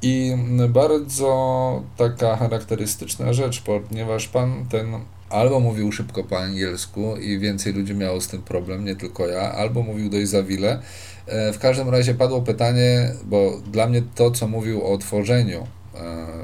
I 0.08 0.36
bardzo 0.68 1.82
taka 1.96 2.36
charakterystyczna 2.36 3.32
rzecz, 3.32 3.62
ponieważ 3.62 4.28
pan 4.28 4.66
ten 4.70 4.86
albo 5.30 5.60
mówił 5.60 5.92
szybko 5.92 6.24
po 6.24 6.38
angielsku 6.38 7.16
i 7.16 7.38
więcej 7.38 7.72
ludzi 7.72 7.94
miało 7.94 8.20
z 8.20 8.28
tym 8.28 8.42
problem, 8.42 8.84
nie 8.84 8.96
tylko 8.96 9.26
ja, 9.26 9.52
albo 9.52 9.82
mówił 9.82 10.10
dość 10.10 10.28
zawile. 10.28 10.80
E, 11.26 11.52
w 11.52 11.58
każdym 11.58 11.88
razie 11.88 12.14
padło 12.14 12.42
pytanie, 12.42 13.12
bo 13.24 13.60
dla 13.72 13.86
mnie 13.86 14.02
to, 14.14 14.30
co 14.30 14.48
mówił 14.48 14.86
o 14.86 14.98
tworzeniu 14.98 15.66
e, 15.94 15.96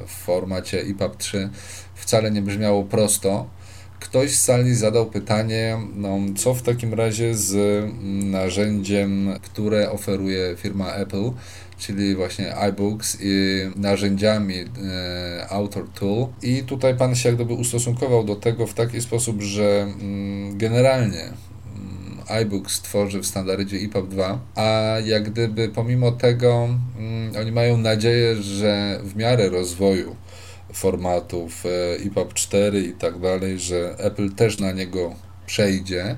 w 0.06 0.10
formacie 0.10 0.80
EPUB 0.80 1.16
3 1.16 1.50
wcale 1.94 2.30
nie 2.30 2.42
brzmiało 2.42 2.84
prosto. 2.84 3.46
Ktoś 4.00 4.30
z 4.30 4.42
sali 4.42 4.74
zadał 4.74 5.06
pytanie, 5.06 5.78
no, 5.94 6.18
co 6.36 6.54
w 6.54 6.62
takim 6.62 6.94
razie 6.94 7.34
z 7.34 7.84
narzędziem, 8.24 9.38
które 9.42 9.90
oferuje 9.90 10.56
firma 10.56 10.92
Apple, 10.92 11.30
czyli 11.82 12.14
właśnie 12.14 12.56
iBooks 12.56 13.18
i 13.20 13.58
narzędziami 13.76 14.54
e, 14.54 15.46
Author 15.48 15.88
Tool. 15.88 16.26
I 16.42 16.62
tutaj 16.62 16.96
Pan 16.96 17.14
się 17.14 17.28
jak 17.28 17.36
gdyby 17.36 17.54
ustosunkował 17.54 18.24
do 18.24 18.36
tego 18.36 18.66
w 18.66 18.74
taki 18.74 19.00
sposób, 19.00 19.42
że 19.42 19.86
mm, 20.00 20.58
generalnie 20.58 21.22
mm, 21.22 22.20
iBooks 22.28 22.80
tworzy 22.80 23.20
w 23.20 23.26
standardzie 23.26 23.76
EPUB 23.76 24.08
2, 24.08 24.38
a 24.54 24.96
jak 25.04 25.30
gdyby 25.30 25.68
pomimo 25.68 26.12
tego 26.12 26.68
mm, 26.98 27.36
oni 27.40 27.52
mają 27.52 27.76
nadzieję, 27.76 28.36
że 28.36 29.00
w 29.04 29.16
miarę 29.16 29.48
rozwoju 29.48 30.16
formatów 30.72 31.64
EPUB 32.06 32.34
4 32.34 32.80
i 32.80 32.92
tak 32.92 33.18
dalej, 33.18 33.58
że 33.58 33.94
Apple 33.98 34.30
też 34.30 34.58
na 34.58 34.72
niego 34.72 35.14
przejdzie 35.46 36.16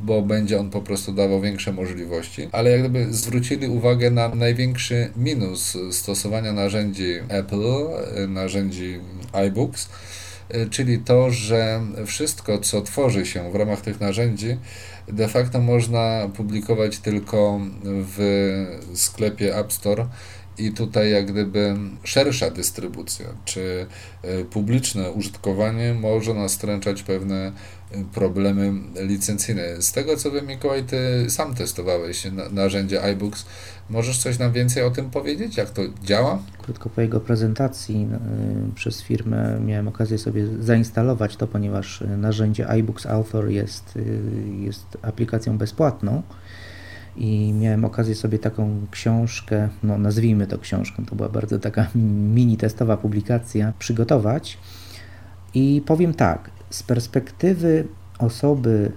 bo 0.00 0.22
będzie 0.22 0.60
on 0.60 0.70
po 0.70 0.80
prostu 0.80 1.12
dawał 1.12 1.40
większe 1.40 1.72
możliwości, 1.72 2.48
ale 2.52 2.70
jak 2.70 2.80
gdyby 2.80 3.14
zwrócili 3.14 3.68
uwagę 3.68 4.10
na 4.10 4.28
największy 4.28 5.10
minus 5.16 5.76
stosowania 5.90 6.52
narzędzi 6.52 7.14
Apple, 7.28 7.86
narzędzi 8.28 9.00
iBooks, 9.32 9.88
czyli 10.70 10.98
to, 10.98 11.30
że 11.30 11.80
wszystko, 12.06 12.58
co 12.58 12.82
tworzy 12.82 13.26
się 13.26 13.52
w 13.52 13.54
ramach 13.54 13.80
tych 13.80 14.00
narzędzi, 14.00 14.56
de 15.08 15.28
facto 15.28 15.60
można 15.60 16.28
publikować 16.36 16.98
tylko 16.98 17.60
w 17.84 18.18
sklepie 18.94 19.56
App 19.56 19.72
Store 19.72 20.06
i 20.58 20.72
tutaj 20.72 21.10
jak 21.10 21.32
gdyby 21.32 21.76
szersza 22.04 22.50
dystrybucja 22.50 23.26
czy 23.44 23.86
e, 24.22 24.44
publiczne 24.44 25.10
użytkowanie 25.10 25.94
może 25.94 26.34
nastręczać 26.34 27.02
pewne 27.02 27.52
problemy 28.14 28.72
licencyjne. 28.96 29.82
Z 29.82 29.92
tego 29.92 30.16
co 30.16 30.30
wiem, 30.30 30.46
Mikołaj, 30.46 30.84
ty 30.84 31.30
sam 31.30 31.54
testowałeś 31.54 32.26
narzędzie 32.50 33.02
iBooks. 33.02 33.46
Możesz 33.90 34.18
coś 34.18 34.38
nam 34.38 34.52
więcej 34.52 34.82
o 34.82 34.90
tym 34.90 35.10
powiedzieć, 35.10 35.56
jak 35.56 35.70
to 35.70 35.82
działa? 36.02 36.42
Krótko 36.58 36.90
po 36.90 37.00
jego 37.00 37.20
prezentacji 37.20 38.08
y, 38.70 38.74
przez 38.74 39.02
firmę 39.02 39.60
miałem 39.64 39.88
okazję 39.88 40.18
sobie 40.18 40.46
zainstalować 40.60 41.36
to, 41.36 41.46
ponieważ 41.46 42.04
narzędzie 42.16 42.68
iBooks 42.68 43.06
Author 43.06 43.48
jest, 43.48 43.98
jest 44.60 44.98
aplikacją 45.02 45.58
bezpłatną 45.58 46.22
i 47.16 47.52
miałem 47.60 47.84
okazję 47.84 48.14
sobie 48.14 48.38
taką 48.38 48.86
książkę, 48.90 49.68
no 49.82 49.98
nazwijmy 49.98 50.46
to 50.46 50.58
książką, 50.58 51.04
to 51.04 51.16
była 51.16 51.28
bardzo 51.28 51.58
taka 51.58 51.86
mini 52.34 52.56
testowa 52.56 52.96
publikacja, 52.96 53.72
przygotować. 53.78 54.58
I 55.54 55.82
powiem 55.86 56.14
tak, 56.14 56.50
z 56.70 56.82
perspektywy 56.82 57.86
osoby 58.18 58.92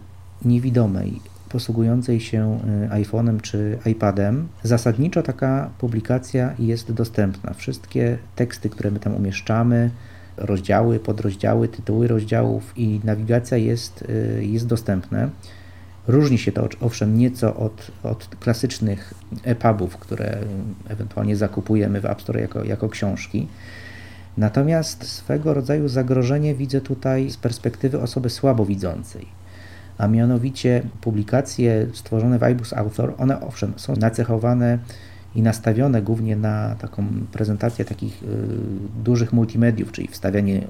niewidomej, 0.46 1.22
posługującej 1.50 2.20
się 2.20 2.60
y, 2.86 2.90
iPhone'em 2.90 3.42
czy 3.42 3.78
iPadem, 3.86 4.48
zasadniczo 4.64 5.24
taka 5.24 5.70
publikacja 5.78 6.54
jest 6.60 6.92
dostępna. 6.92 7.54
Wszystkie 7.54 8.18
teksty, 8.36 8.70
które 8.70 8.92
my 8.92 9.00
tam 9.00 9.16
umieszczamy, 9.16 9.90
rozdziały, 10.38 11.00
podrozdziały, 11.00 11.68
tytuły 11.68 12.08
rozdziałów 12.08 12.74
i 12.78 13.00
nawigacja 13.04 13.58
jest, 13.58 14.02
y, 14.02 14.46
jest 14.46 14.68
dostępne. 14.68 15.30
Różni 16.08 16.38
się 16.38 16.52
to 16.52 16.70
owszem 16.82 17.18
nieco 17.18 17.56
od, 17.56 17.92
od 18.04 18.28
klasycznych 18.40 19.14
EPUBów, 19.44 19.98
które 19.98 20.38
ewentualnie 20.88 21.36
zakupujemy 21.36 22.02
w 22.02 22.06
App 22.06 22.22
Store 22.22 22.42
jako, 22.42 22.64
jako 22.64 22.90
książki. 22.90 23.48
Natomiast 24.38 25.08
swego 25.08 25.54
rodzaju 25.54 25.88
zagrożenie 25.88 26.56
widzę 26.56 26.82
tutaj 26.82 27.30
z 27.30 27.38
perspektywy 27.38 28.02
osoby 28.02 28.30
słabowidzącej. 28.30 29.26
A 29.98 30.08
mianowicie 30.08 30.82
publikacje 31.02 31.88
stworzone 31.94 32.40
w 32.40 32.44
iBooks 32.44 32.74
Author, 32.74 33.14
one 33.18 33.42
owszem 33.42 33.74
są 33.76 33.96
nacechowane 33.96 34.80
i 35.36 35.42
nastawione 35.42 36.02
głównie 36.02 36.36
na 36.36 36.76
taką 36.76 37.06
prezentację 37.32 37.86
takich 37.86 38.24
y, 38.24 38.26
dużych 39.04 39.34
multimediów, 39.34 39.92
czyli 39.92 40.08
wstawianie 40.08 40.62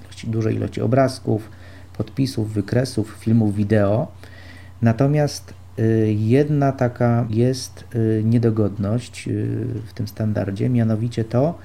ilości, 0.00 0.26
dużej 0.26 0.56
ilości 0.56 0.80
obrazków, 0.80 1.50
podpisów, 1.96 2.52
wykresów, 2.52 3.16
filmów, 3.20 3.54
wideo. 3.54 4.08
Natomiast 4.82 5.54
y, 5.78 6.14
jedna 6.18 6.72
taka 6.72 7.26
jest 7.30 7.84
y, 7.94 8.22
niedogodność 8.24 9.28
y, 9.28 9.66
w 9.86 9.92
tym 9.92 10.08
standardzie, 10.08 10.68
mianowicie 10.68 11.24
to, 11.24 11.58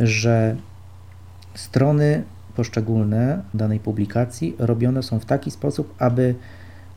że 0.00 0.56
strony 1.54 2.22
poszczególne 2.56 3.42
danej 3.54 3.80
publikacji 3.80 4.56
robione 4.58 5.02
są 5.02 5.18
w 5.18 5.24
taki 5.24 5.50
sposób, 5.50 5.94
aby 5.98 6.34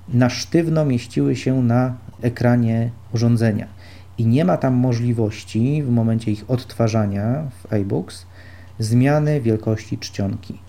na 0.10 0.30
sztywno 0.30 0.86
mieściły 0.86 1.36
się 1.36 1.64
na 1.64 1.98
ekranie 2.22 2.90
urządzenia. 3.14 3.68
I 4.18 4.26
nie 4.26 4.46
ma 4.46 4.58
tam 4.58 4.74
możliwości 4.74 5.84
w 5.84 5.90
momencie 5.90 6.32
ich 6.32 6.46
odtwarzania 6.48 7.44
w 7.64 7.74
iBooks 7.74 8.26
zmiany 8.80 9.42
wielkości 9.42 9.98
czcionki, 9.98 10.60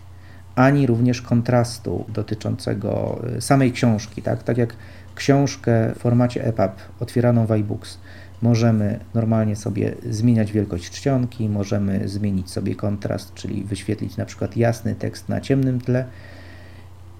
ani 0.58 0.86
również 0.86 1.22
kontrastu 1.22 2.04
dotyczącego 2.08 3.22
samej 3.40 3.72
książki. 3.72 4.22
Tak, 4.22 4.42
tak 4.42 4.58
jak 4.58 4.74
książkę 5.14 5.92
w 5.94 5.98
formacie 5.98 6.44
EPUB 6.44 6.72
otwieraną 7.00 7.46
w 7.46 7.52
iBooks 7.52 7.98
Możemy 8.42 8.98
normalnie 9.14 9.56
sobie 9.56 9.94
zmieniać 10.10 10.52
wielkość 10.52 10.90
czcionki, 10.90 11.48
możemy 11.48 12.08
zmienić 12.08 12.50
sobie 12.50 12.74
kontrast, 12.74 13.34
czyli 13.34 13.64
wyświetlić 13.64 14.16
na 14.16 14.24
przykład 14.24 14.56
jasny 14.56 14.94
tekst 14.94 15.28
na 15.28 15.40
ciemnym 15.40 15.80
tle 15.80 16.04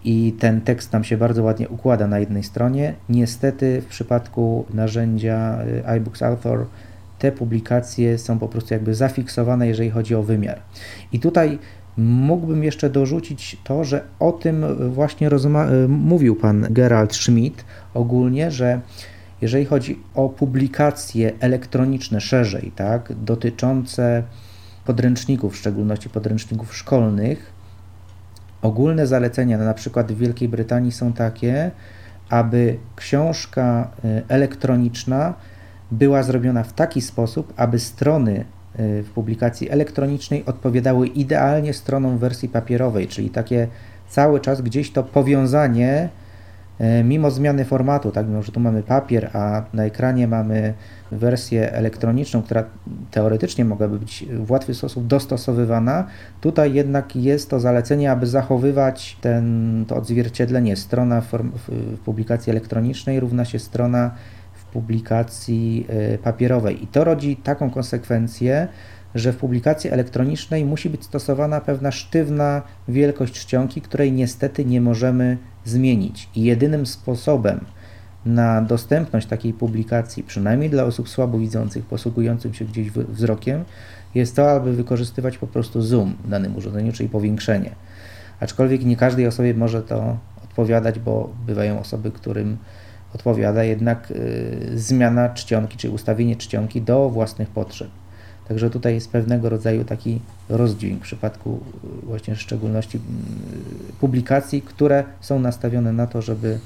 i 0.05 0.35
ten 0.39 0.61
tekst 0.61 0.93
nam 0.93 1.05
się 1.05 1.17
bardzo 1.17 1.43
ładnie 1.43 1.69
układa 1.69 2.07
na 2.07 2.19
jednej 2.19 2.43
stronie. 2.43 2.95
Niestety 3.09 3.83
w 3.83 3.87
przypadku 3.87 4.67
narzędzia 4.75 5.59
y, 5.67 5.87
iBooks 5.87 6.23
Author 6.23 6.67
te 7.19 7.33
publikacje 7.33 8.19
są 8.19 8.39
po 8.39 8.49
prostu 8.49 8.75
jakby 8.75 8.95
zafiksowane, 8.95 9.69
jeżeli 9.69 9.91
chodzi 9.91 10.15
o 10.15 10.23
wymiar. 10.23 10.61
I 11.13 11.21
tutaj 11.21 11.59
mógłbym 11.99 12.65
jeszcze 12.65 12.91
dorzucić 12.91 13.57
to, 13.65 13.85
że 13.85 14.05
o 14.19 14.33
tym 14.33 14.65
właśnie 14.91 15.29
y, 15.29 15.89
mówił 15.89 16.37
pan 16.37 16.67
Gerald 16.71 17.15
Schmidt 17.15 17.65
ogólnie, 17.95 18.51
że 18.51 18.81
jeżeli 19.41 19.65
chodzi 19.65 19.99
o 20.15 20.29
publikacje 20.29 21.33
elektroniczne 21.41 22.21
szerzej, 22.21 22.73
tak, 22.77 23.13
dotyczące 23.25 24.23
podręczników, 24.85 25.55
w 25.55 25.57
szczególności 25.57 26.09
podręczników 26.09 26.77
szkolnych, 26.77 27.53
ogólne 28.63 29.07
zalecenia 29.07 29.59
na 29.59 29.75
przykład 29.75 30.13
w 30.13 30.19
Wielkiej 30.19 30.49
Brytanii 30.49 30.93
są 30.93 31.13
takie, 31.13 31.71
aby 32.31 32.79
książka 32.97 33.91
y, 34.05 34.23
elektroniczna 34.29 35.35
była 35.91 36.23
zrobiona 36.23 36.63
w 36.63 36.73
taki 36.73 37.01
sposób, 37.01 37.53
aby 37.57 37.79
strony 37.79 38.45
w 38.79 39.11
publikacji 39.15 39.71
elektronicznej 39.71 40.45
odpowiadały 40.47 41.07
idealnie 41.07 41.75
stronom 41.75 42.19
wersji 42.19 42.49
papierowej, 42.49 43.09
czyli 43.09 43.31
takie 43.31 43.69
cały 44.09 44.41
czas 44.41 44.61
gdzieś 44.61 44.91
to 44.93 45.03
powiązanie 45.03 46.09
E, 46.79 47.05
mimo 47.05 47.31
zmiany 47.31 47.65
formatu, 47.65 48.11
tak, 48.11 48.27
mimo 48.29 48.43
że 48.43 48.53
tu 48.53 48.61
mamy 48.61 48.83
papier, 48.83 49.31
a 49.33 49.63
na 49.73 49.85
ekranie 49.85 50.29
mamy 50.29 50.75
wersję 51.13 51.73
elektroniczną, 51.73 52.43
która 52.43 52.65
teoretycznie 53.11 53.65
mogłaby 53.65 53.99
być 53.99 54.25
w 54.31 54.51
łatwy 54.51 54.75
sposób 54.75 55.07
dostosowywana, 55.07 56.07
tutaj 56.41 56.73
jednak 56.73 57.17
jest 57.17 57.51
to 57.51 57.61
zalecenie, 57.61 58.13
aby 58.13 58.27
zachowywać 58.27 59.17
ten, 59.21 59.85
to 59.89 59.97
odzwierciedlenie. 59.97 60.77
Strona 60.77 61.21
w, 61.21 61.33
w 61.33 61.99
publikacji 61.99 62.51
elektronicznej 62.51 63.21
równa 63.21 63.45
się 63.45 63.59
strona 63.59 64.11
publikacji 64.73 65.87
e, 65.89 66.19
papierowej. 66.19 66.85
I 66.85 66.87
to 66.87 67.05
rodzi 67.05 67.37
taką 67.37 67.71
konsekwencję, 67.71 68.69
że 69.15 69.33
w 69.33 69.37
publikacji 69.37 69.91
elektronicznej 69.91 70.65
musi 70.65 70.91
być 70.91 71.05
stosowana 71.05 71.61
pewna 71.61 71.91
sztywna 71.91 72.63
wielkość 72.89 73.35
czcionki, 73.35 73.81
której 73.81 74.13
niestety 74.13 74.65
nie 74.65 74.81
możemy 74.81 75.39
zmienić. 75.65 76.29
I 76.35 76.43
jedynym 76.43 76.87
sposobem, 76.87 77.61
na 78.27 78.63
dostępność 78.63 79.27
takiej 79.27 79.53
publikacji, 79.53 80.23
przynajmniej 80.23 80.71
dla 80.71 80.85
osób 80.85 81.09
słabowidzących, 81.09 81.87
posługujących 81.87 82.57
się 82.57 82.65
gdzieś 82.65 82.91
wzrokiem, 82.91 83.65
jest 84.15 84.37
to, 84.37 84.51
aby 84.51 84.73
wykorzystywać 84.73 85.39
po 85.39 85.47
prostu 85.47 85.83
zoom 85.83 86.15
w 86.25 86.29
danym 86.29 86.57
urządzeniu, 86.57 86.93
czyli 86.93 87.09
powiększenie. 87.09 87.71
Aczkolwiek 88.41 88.85
nie 88.85 88.97
każdej 88.97 89.27
osobie 89.27 89.55
może 89.55 89.83
to 89.83 90.17
odpowiadać, 90.45 90.99
bo 90.99 91.31
bywają 91.47 91.81
osoby, 91.81 92.11
którym 92.11 92.57
odpowiada 93.15 93.65
jednak 93.65 94.11
y, 94.11 94.71
zmiana 94.75 95.29
czcionki, 95.29 95.77
czy 95.77 95.91
ustawienie 95.91 96.37
czcionki 96.37 96.83
do 96.83 97.11
własnych 97.11 97.49
potrzeb. 97.49 97.89
Także 98.49 98.71
tutaj 98.71 98.95
jest 98.95 99.13
pewnego 99.13 99.49
rodzaju 99.49 99.85
taki 99.85 100.21
rozdźwięk 100.49 101.01
w 101.01 101.03
przypadku 101.03 101.61
y, 102.03 102.07
właśnie 102.07 102.35
w 102.35 102.41
szczególności 102.41 102.99
y, 102.99 103.01
publikacji, 104.01 104.63
które 104.63 105.05
są 105.21 105.39
nastawione 105.39 105.93
na 105.93 106.07
to, 106.07 106.23
żeby 106.23 106.59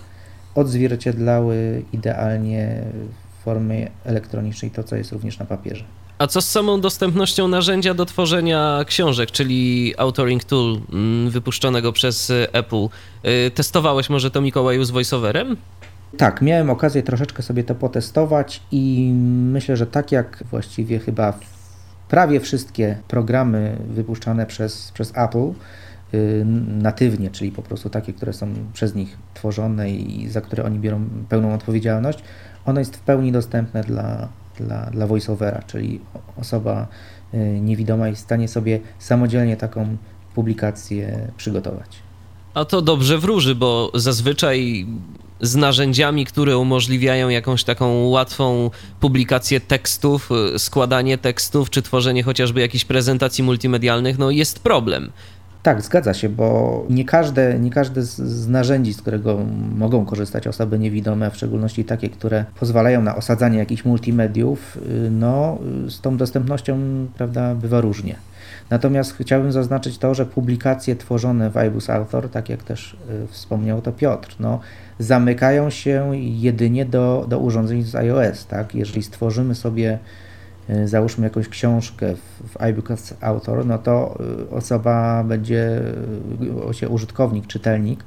odzwierciedlały 0.54 1.82
idealnie 1.92 2.82
w 3.40 3.44
formie 3.44 3.90
elektronicznej 4.04 4.70
to, 4.70 4.84
co 4.84 4.96
jest 4.96 5.12
również 5.12 5.38
na 5.38 5.44
papierze. 5.44 5.84
A 6.18 6.26
co 6.26 6.42
z 6.42 6.50
samą 6.50 6.80
dostępnością 6.80 7.48
narzędzia 7.48 7.94
do 7.94 8.06
tworzenia 8.06 8.84
książek, 8.86 9.30
czyli 9.30 9.94
Authoring 9.98 10.44
Tool 10.44 10.80
mm, 10.92 11.30
wypuszczonego 11.30 11.92
przez 11.92 12.32
Apple? 12.52 12.88
Testowałeś 13.54 14.10
może 14.10 14.30
to 14.30 14.40
Mikołaju 14.40 14.84
z 14.84 14.90
VoiceOverem? 14.90 15.56
Tak, 16.16 16.42
miałem 16.42 16.70
okazję 16.70 17.02
troszeczkę 17.02 17.42
sobie 17.42 17.64
to 17.64 17.74
potestować 17.74 18.62
i 18.72 19.12
myślę, 19.52 19.76
że 19.76 19.86
tak 19.86 20.12
jak 20.12 20.44
właściwie 20.50 20.98
chyba 20.98 21.38
prawie 22.08 22.40
wszystkie 22.40 22.98
programy 23.08 23.76
wypuszczane 23.88 24.46
przez, 24.46 24.92
przez 24.92 25.12
Apple 25.16 25.50
y, 26.14 26.44
natywnie, 26.68 27.30
czyli 27.30 27.52
po 27.52 27.62
prostu 27.62 27.90
takie, 27.90 28.12
które 28.12 28.32
są 28.32 28.54
przez 28.72 28.94
nich 28.94 29.18
tworzone 29.34 29.90
i 29.90 30.28
za 30.28 30.40
które 30.40 30.64
oni 30.64 30.78
biorą 30.78 31.04
pełną 31.28 31.54
odpowiedzialność, 31.54 32.18
ono 32.66 32.78
jest 32.78 32.96
w 32.96 33.00
pełni 33.00 33.32
dostępne 33.32 33.84
dla, 33.84 34.28
dla, 34.56 34.90
dla 34.90 35.06
voiceovera, 35.06 35.62
czyli 35.66 36.00
osoba 36.36 36.86
y, 37.34 37.60
niewidoma 37.60 38.08
jest 38.08 38.22
w 38.22 38.24
stanie 38.24 38.48
sobie 38.48 38.80
samodzielnie 38.98 39.56
taką 39.56 39.96
publikację 40.34 41.28
przygotować. 41.36 41.98
A 42.54 42.64
to 42.64 42.82
dobrze 42.82 43.18
wróży, 43.18 43.54
bo 43.54 43.90
zazwyczaj 43.94 44.86
z 45.42 45.56
narzędziami, 45.56 46.26
które 46.26 46.58
umożliwiają 46.58 47.28
jakąś 47.28 47.64
taką 47.64 48.08
łatwą 48.08 48.70
publikację 49.00 49.60
tekstów, 49.60 50.30
y, 50.54 50.58
składanie 50.58 51.18
tekstów, 51.18 51.70
czy 51.70 51.82
tworzenie 51.82 52.22
chociażby 52.22 52.60
jakichś 52.60 52.84
prezentacji 52.84 53.44
multimedialnych, 53.44 54.18
no 54.18 54.30
jest 54.30 54.58
problem. 54.58 55.10
Tak, 55.62 55.82
zgadza 55.82 56.14
się, 56.14 56.28
bo 56.28 56.86
nie 56.90 57.04
każde, 57.04 57.58
nie 57.58 57.70
każde 57.70 58.02
z, 58.02 58.48
narzędzi, 58.48 58.94
z 58.94 59.00
którego 59.00 59.38
mogą 59.76 60.04
korzystać 60.04 60.46
osoby 60.46 60.78
niewidome, 60.78 61.30
w 61.30 61.36
szczególności 61.36 61.84
takie, 61.84 62.08
które 62.08 62.44
pozwalają 62.60 63.02
na 63.02 63.16
osadzanie 63.16 63.58
jakichś 63.58 63.84
multimediów, 63.84 64.76
y, 64.76 65.10
no, 65.10 65.58
z 65.88 66.00
tą 66.00 66.16
dostępnością 66.16 66.78
prawda, 67.16 67.54
bywa 67.54 67.80
różnie. 67.80 68.16
Natomiast 68.72 69.16
chciałbym 69.20 69.52
zaznaczyć 69.52 69.98
to, 69.98 70.14
że 70.14 70.26
publikacje 70.26 70.96
tworzone 70.96 71.50
w 71.50 71.56
iBus 71.56 71.90
Author, 71.90 72.28
tak 72.28 72.48
jak 72.48 72.62
też 72.62 72.96
y, 73.24 73.26
wspomniał 73.26 73.82
to 73.82 73.92
Piotr, 73.92 74.36
no, 74.40 74.60
zamykają 74.98 75.70
się 75.70 76.10
jedynie 76.16 76.84
do, 76.84 77.26
do 77.28 77.38
urządzeń 77.38 77.82
z 77.82 77.94
iOS. 77.94 78.46
Tak? 78.46 78.74
Jeżeli 78.74 79.02
stworzymy 79.02 79.54
sobie, 79.54 79.98
y, 80.70 80.88
załóżmy 80.88 81.24
jakąś 81.24 81.48
książkę 81.48 82.14
w, 82.14 82.48
w 82.48 82.60
iBooks 82.60 83.14
Author, 83.20 83.66
no 83.66 83.78
to 83.78 84.18
y, 84.42 84.50
osoba 84.50 85.24
będzie, 85.24 85.80
użytkownik, 86.88 87.46
czytelnik, 87.46 88.04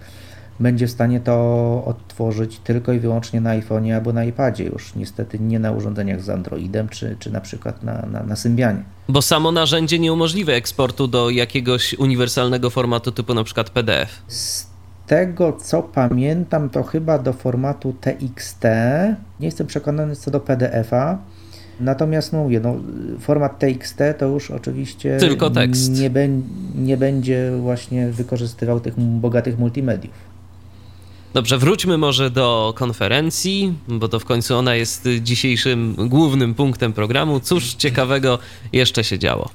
będzie 0.60 0.88
w 0.88 0.92
stanie 0.92 1.20
to 1.20 1.84
odtworzyć 1.86 2.60
tylko 2.60 2.94
i 2.94 3.00
wyłącznie 3.00 3.42
na 3.42 3.60
iPhone'ie 3.60 3.92
albo 3.92 4.14
na 4.14 4.24
iPadzie, 4.24 4.64
już 4.64 4.96
niestety 4.96 5.40
nie 5.40 5.60
na 5.60 5.72
urządzeniach 5.72 6.22
z 6.22 6.30
Androidem, 6.30 6.90
czy, 6.90 7.16
czy 7.20 7.32
na 7.32 7.42
przykład 7.42 7.84
na, 7.84 8.06
na, 8.12 8.24
na 8.24 8.36
Symbianie. 8.36 8.84
Bo 9.10 9.22
samo 9.22 9.52
narzędzie 9.52 10.00
nie 10.00 10.14
umożliwia 10.14 10.54
eksportu 10.54 11.08
do 11.08 11.30
jakiegoś 11.30 11.94
uniwersalnego 11.94 12.70
formatu 12.70 13.12
typu 13.12 13.34
na 13.34 13.44
przykład 13.44 13.70
PDF. 13.70 14.22
Z 14.28 14.68
tego 15.08 15.54
co 15.54 15.84
pamiętam, 15.84 16.70
to 16.70 16.84
chyba 16.84 17.20
do 17.20 17.34
formatu 17.34 17.96
TXT. 18.02 18.64
Nie 19.40 19.46
jestem 19.46 19.68
przekonany 19.68 20.16
co 20.16 20.32
do 20.32 20.40
PDF-a. 20.40 21.18
Natomiast 21.80 22.34
no 22.34 22.44
mówię, 22.44 22.60
no, 22.60 22.76
format 23.20 23.60
TXT 23.60 24.00
to 24.18 24.26
już 24.26 24.52
oczywiście 24.52 25.18
Tylko 25.18 25.50
tekst. 25.50 25.92
Nie, 25.92 26.10
be, 26.10 26.28
nie 26.76 26.98
będzie 26.98 27.52
właśnie 27.62 28.08
wykorzystywał 28.08 28.80
tych 28.80 29.00
bogatych 29.00 29.60
multimediów. 29.60 30.35
Dobrze, 31.36 31.58
wróćmy 31.58 31.98
może 31.98 32.30
do 32.32 32.74
konferencji, 32.78 33.74
bo 33.88 34.08
to 34.08 34.20
w 34.20 34.26
końcu 34.26 34.56
ona 34.56 34.76
jest 34.76 35.08
dzisiejszym 35.22 35.96
głównym 36.10 36.54
punktem 36.54 36.94
programu. 36.94 37.40
Cóż 37.40 37.74
ciekawego 37.74 38.40
jeszcze 38.74 39.04
się 39.04 39.20
działo? 39.20 39.50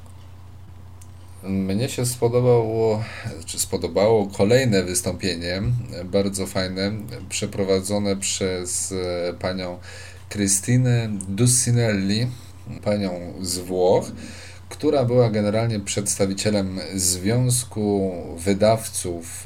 Mnie 1.42 1.88
się 1.88 2.06
spodobało, 2.06 3.04
czy 3.46 3.58
spodobało 3.58 4.26
kolejne 4.26 4.82
wystąpienie, 4.82 5.62
bardzo 6.04 6.46
fajne, 6.46 6.92
przeprowadzone 7.28 8.16
przez 8.16 8.92
e, 8.92 9.32
panią 9.32 9.78
Christine 10.30 11.08
Dussinelli, 11.28 12.26
panią 12.84 13.20
z 13.40 13.58
Włoch, 13.58 14.04
która 14.68 15.04
była 15.04 15.30
generalnie 15.30 15.80
przedstawicielem 15.80 16.80
Związku 16.94 18.12
Wydawców 18.38 19.44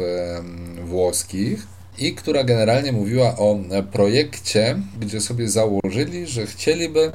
Włoskich 0.84 1.73
i 1.98 2.14
która 2.14 2.44
generalnie 2.44 2.92
mówiła 2.92 3.36
o 3.36 3.58
projekcie, 3.92 4.76
gdzie 5.00 5.20
sobie 5.20 5.48
założyli, 5.48 6.26
że 6.26 6.46
chcieliby 6.46 7.12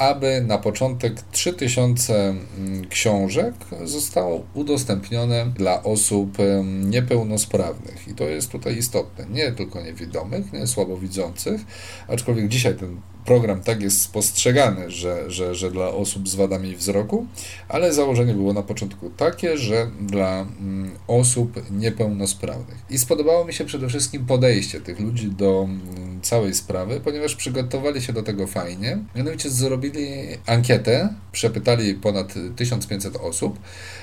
aby 0.00 0.44
na 0.46 0.58
początek 0.58 1.22
3000 1.32 2.34
mm, 2.58 2.88
książek 2.88 3.54
zostało 3.84 4.44
udostępnione 4.54 5.46
dla 5.56 5.82
osób 5.82 6.38
niepełnosprawnych. 6.84 8.08
I 8.08 8.14
to 8.14 8.24
jest 8.24 8.50
tutaj 8.50 8.76
istotne. 8.76 9.26
Nie 9.30 9.52
tylko 9.52 9.82
niewidomych, 9.82 10.52
nie 10.52 10.66
słabowidzących, 10.66 11.60
aczkolwiek 12.08 12.48
dzisiaj 12.48 12.74
ten 12.74 13.00
program 13.30 13.62
tak 13.62 13.82
jest 13.82 14.02
spostrzegany, 14.02 14.90
że, 14.90 15.30
że, 15.30 15.54
że 15.54 15.70
dla 15.70 15.88
osób 15.88 16.28
z 16.28 16.34
wadami 16.34 16.76
wzroku, 16.76 17.26
ale 17.68 17.92
założenie 17.92 18.34
było 18.34 18.52
na 18.52 18.62
początku 18.62 19.10
takie, 19.10 19.58
że 19.58 19.90
dla 20.00 20.40
mm, 20.40 20.90
osób 21.06 21.70
niepełnosprawnych. 21.70 22.78
I 22.90 22.98
spodobało 22.98 23.44
mi 23.44 23.52
się 23.52 23.64
przede 23.64 23.88
wszystkim 23.88 24.26
podejście 24.26 24.80
tych 24.80 25.00
ludzi 25.00 25.28
do 25.28 25.62
mm, 25.68 26.20
całej 26.22 26.54
sprawy, 26.54 27.00
ponieważ 27.04 27.36
przygotowali 27.36 28.02
się 28.02 28.12
do 28.12 28.22
tego 28.22 28.46
fajnie. 28.46 28.98
Mianowicie 29.16 29.50
zrobili 29.50 30.08
ankietę, 30.46 31.14
przepytali 31.32 31.94
ponad 31.94 32.34
1500 32.56 33.16
osób 33.16 33.58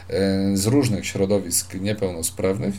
e, 0.09 0.57
z 0.57 0.65
różnych 0.65 1.05
środowisk 1.05 1.73
niepełnosprawnych 1.73 2.75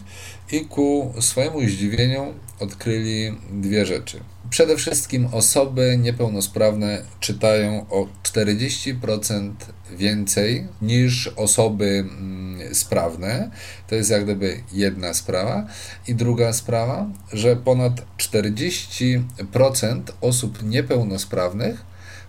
i 0.52 0.64
ku 0.64 1.12
swojemu 1.20 1.60
zdziwieniu 1.60 2.34
odkryli 2.60 3.38
dwie 3.50 3.86
rzeczy. 3.86 4.20
Przede 4.50 4.76
wszystkim 4.76 5.28
osoby 5.32 5.98
niepełnosprawne 6.00 7.02
czytają 7.20 7.86
o 7.90 8.06
40% 8.22 9.52
więcej 9.90 10.66
niż 10.82 11.28
osoby 11.36 11.84
mm, 11.84 12.74
sprawne. 12.74 13.50
To 13.88 13.94
jest 13.94 14.10
jak 14.10 14.24
gdyby 14.24 14.60
jedna 14.72 15.14
sprawa. 15.14 15.66
I 16.08 16.14
druga 16.14 16.52
sprawa, 16.52 17.06
że 17.32 17.56
ponad 17.56 17.92
40% 18.18 20.02
osób 20.20 20.62
niepełnosprawnych 20.62 21.84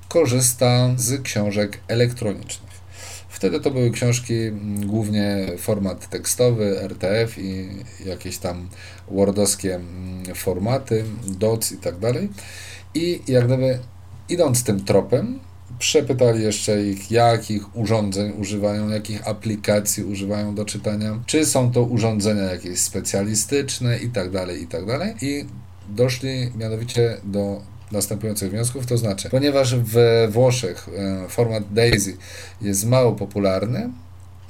korzysta 0.07 0.89
z 0.97 1.22
książek 1.22 1.80
elektronicznych. 1.88 2.68
Wtedy 3.40 3.60
to 3.60 3.72
były 3.72 3.92
książki 3.92 4.34
głównie 4.86 5.48
format 5.58 6.10
tekstowy, 6.10 6.80
RTF 6.82 7.38
i 7.38 7.70
jakieś 8.06 8.38
tam 8.38 8.70
wordowskie 9.12 9.80
formaty, 10.36 11.04
DOC 11.28 11.72
i 11.72 11.78
tak 11.78 12.00
dalej. 12.00 12.30
I 12.94 13.22
jak 13.28 13.46
gdyby 13.46 13.80
idąc 14.30 14.64
tym 14.64 14.86
tropem, 14.86 15.40
przepytali 15.80 16.44
jeszcze 16.44 16.84
ich, 16.84 17.12
jakich 17.12 17.78
urządzeń 17.78 18.32
używają, 18.32 18.90
jakich 18.90 19.28
aplikacji 19.28 20.04
używają 20.04 20.56
do 20.56 20.66
czytania, 20.66 21.20
czy 21.26 21.46
są 21.46 21.72
to 21.72 21.84
urządzenia 21.84 22.44
jakieś 22.44 22.80
specjalistyczne 22.80 23.98
i 23.98 24.10
tak 24.10 24.32
dalej, 24.32 24.64
i 24.64 24.68
tak 24.68 24.86
dalej. 24.86 25.16
I 25.22 25.46
doszli 25.90 26.52
mianowicie 26.58 27.18
do 27.24 27.62
następujących 27.92 28.52
wniosków, 28.52 28.86
to 28.86 28.98
znaczy, 28.98 29.30
ponieważ 29.30 29.76
w 29.76 29.98
Włoszech 30.30 30.90
e, 30.98 31.30
format 31.30 31.74
DAISY 31.74 32.18
jest 32.62 32.86
mało 32.86 33.12
popularny, 33.12 33.90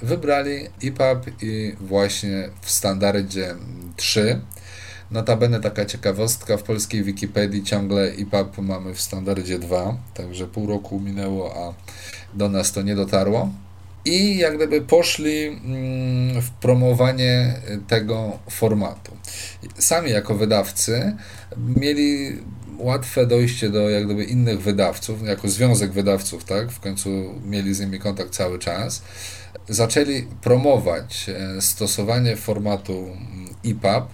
wybrali 0.02 0.68
EPUB 0.84 1.42
i 1.42 1.76
właśnie 1.82 2.50
w 2.62 2.72
standardzie 2.72 3.56
3. 3.96 4.42
Notabene 5.12 5.60
taka 5.60 5.86
ciekawostka, 5.86 6.58
w 6.58 6.64
polskiej 6.64 7.04
Wikipedii 7.04 7.64
ciągle 7.64 8.04
EPUB 8.04 8.58
mamy 8.58 8.94
w 8.94 9.02
standardzie 9.02 9.60
2, 9.60 9.98
także 10.14 10.48
pół 10.48 10.68
roku 10.68 11.00
minęło, 11.00 11.56
a 11.68 11.74
do 12.38 12.50
nas 12.50 12.72
to 12.72 12.82
nie 12.82 12.96
dotarło. 12.96 13.50
I 14.06 14.38
jak 14.38 14.56
gdyby 14.56 14.82
poszli 14.82 15.48
mm, 15.48 16.42
w 16.42 16.50
promowanie 16.52 17.54
tego 17.88 18.40
formatu. 18.50 19.18
Sami 19.78 20.12
jako 20.12 20.36
wydawcy 20.36 21.16
mieli 21.58 22.38
łatwe 22.80 23.26
dojście 23.26 23.70
do 23.70 23.90
jak 23.90 24.06
gdyby 24.06 24.24
innych 24.24 24.62
wydawców, 24.62 25.28
jako 25.28 25.48
związek 25.48 25.92
wydawców, 25.92 26.44
tak? 26.44 26.72
W 26.72 26.80
końcu 26.80 27.10
mieli 27.46 27.74
z 27.74 27.80
nimi 27.80 28.00
kontakt 28.00 28.32
cały 28.32 28.60
czas. 28.60 29.02
Zaczęli 29.70 30.28
promować 30.42 31.30
e, 31.30 31.62
stosowanie 31.62 32.36
formatu 32.36 33.08
EPUB 33.66 34.14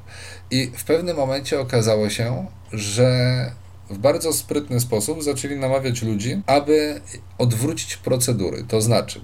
i 0.52 0.72
w 0.76 0.84
pewnym 0.84 1.18
momencie 1.18 1.60
okazało 1.60 2.10
się, 2.10 2.46
że 2.72 3.52
w 3.90 3.98
bardzo 3.98 4.34
sprytny 4.34 4.80
sposób 4.80 5.24
zaczęli 5.24 5.56
namawiać 5.56 6.02
ludzi, 6.02 6.42
aby 6.48 7.02
odwrócić 7.38 7.98
procedury. 7.98 8.64
To 8.68 8.82
znaczy, 8.82 9.22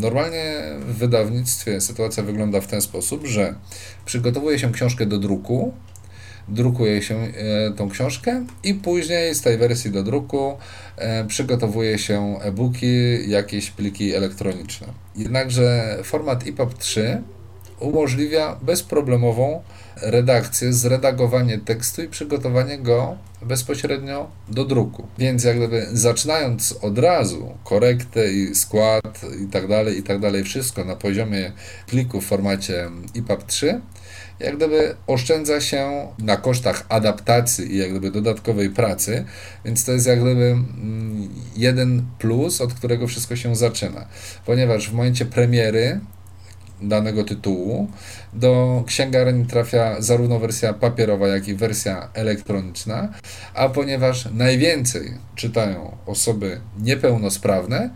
normalnie 0.00 0.54
w 0.80 0.94
wydawnictwie 0.94 1.80
sytuacja 1.80 2.22
wygląda 2.22 2.60
w 2.60 2.66
ten 2.66 2.82
sposób, 2.82 3.26
że 3.26 3.54
przygotowuje 4.04 4.58
się 4.58 4.72
książkę 4.72 5.06
do 5.06 5.18
druku, 5.18 5.74
drukuje 6.48 7.02
się 7.02 7.14
e, 7.14 7.30
tą 7.76 7.88
książkę 7.88 8.46
i 8.62 8.74
później 8.74 9.34
z 9.34 9.42
tej 9.42 9.58
wersji 9.58 9.90
do 9.90 10.02
druku 10.02 10.56
e, 10.96 11.24
przygotowuje 11.24 11.98
się 11.98 12.38
e-booki, 12.42 13.30
jakieś 13.30 13.70
pliki 13.70 14.14
elektroniczne. 14.14 14.86
Jednakże 15.16 15.98
format 16.04 16.46
EPUB 16.46 16.78
3 16.78 17.22
umożliwia 17.80 18.56
bezproblemową 18.62 19.62
redakcję, 20.02 20.72
zredagowanie 20.72 21.58
tekstu 21.58 22.02
i 22.02 22.08
przygotowanie 22.08 22.78
go 22.78 23.16
bezpośrednio 23.42 24.30
do 24.48 24.64
druku. 24.64 25.06
Więc 25.18 25.44
jak 25.44 25.56
gdyby 25.56 25.86
zaczynając 25.92 26.78
od 26.82 26.98
razu 26.98 27.54
korektę 27.64 28.32
i 28.32 28.54
skład 28.54 29.20
i 29.44 29.46
tak 29.46 29.68
dalej, 29.68 29.98
i 29.98 30.02
tak 30.02 30.20
dalej, 30.20 30.44
wszystko 30.44 30.84
na 30.84 30.96
poziomie 30.96 31.52
pliku 31.86 32.20
w 32.20 32.26
formacie 32.26 32.90
EPUB 33.16 33.44
3, 33.46 33.80
jak 34.40 34.56
gdyby 34.56 34.96
oszczędza 35.06 35.60
się 35.60 36.08
na 36.18 36.36
kosztach 36.36 36.86
adaptacji 36.88 37.74
i 37.74 37.78
jak 37.78 37.90
gdyby 37.90 38.10
dodatkowej 38.10 38.70
pracy, 38.70 39.24
więc 39.64 39.84
to 39.84 39.92
jest 39.92 40.06
jak 40.06 40.20
gdyby 40.20 40.44
mm, 40.44 41.28
jeden 41.56 42.02
plus, 42.18 42.60
od 42.60 42.74
którego 42.74 43.06
wszystko 43.06 43.36
się 43.36 43.56
zaczyna. 43.56 44.06
Ponieważ 44.46 44.90
w 44.90 44.92
momencie 44.92 45.26
premiery 45.26 46.00
danego 46.82 47.24
tytułu. 47.24 47.90
Do 48.32 48.84
księgarni 48.86 49.46
trafia 49.46 49.96
zarówno 50.02 50.38
wersja 50.38 50.74
papierowa, 50.74 51.28
jak 51.28 51.48
i 51.48 51.54
wersja 51.54 52.08
elektroniczna, 52.14 53.08
a 53.54 53.68
ponieważ 53.68 54.28
najwięcej 54.32 55.14
czytają 55.34 55.96
osoby 56.06 56.60
niepełnosprawne, 56.78 57.90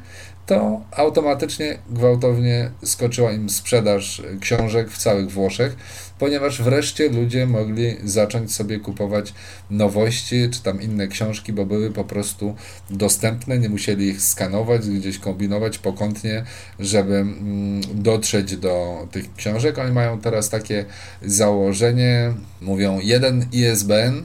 to 0.46 0.80
automatycznie 0.90 1.78
gwałtownie 1.90 2.70
skoczyła 2.84 3.32
im 3.32 3.50
sprzedaż 3.50 4.22
książek 4.40 4.90
w 4.90 4.98
całych 4.98 5.30
Włoszech, 5.30 5.76
ponieważ 6.22 6.62
wreszcie 6.62 7.08
ludzie 7.08 7.46
mogli 7.46 7.96
zacząć 8.04 8.54
sobie 8.54 8.80
kupować 8.80 9.34
nowości 9.70 10.48
czy 10.50 10.62
tam 10.62 10.82
inne 10.82 11.08
książki, 11.08 11.52
bo 11.52 11.66
były 11.66 11.90
po 11.90 12.04
prostu 12.04 12.54
dostępne, 12.90 13.58
nie 13.58 13.68
musieli 13.68 14.08
ich 14.08 14.22
skanować, 14.22 14.88
gdzieś 14.88 15.18
kombinować 15.18 15.78
pokątnie, 15.78 16.44
żeby 16.78 17.14
mm, 17.14 17.80
dotrzeć 17.94 18.56
do 18.56 19.06
tych 19.10 19.34
książek. 19.34 19.78
Oni 19.78 19.92
mają 19.92 20.20
teraz 20.20 20.50
takie 20.50 20.84
założenie, 21.22 22.32
mówią 22.60 23.00
jeden 23.02 23.46
ISBN, 23.52 24.24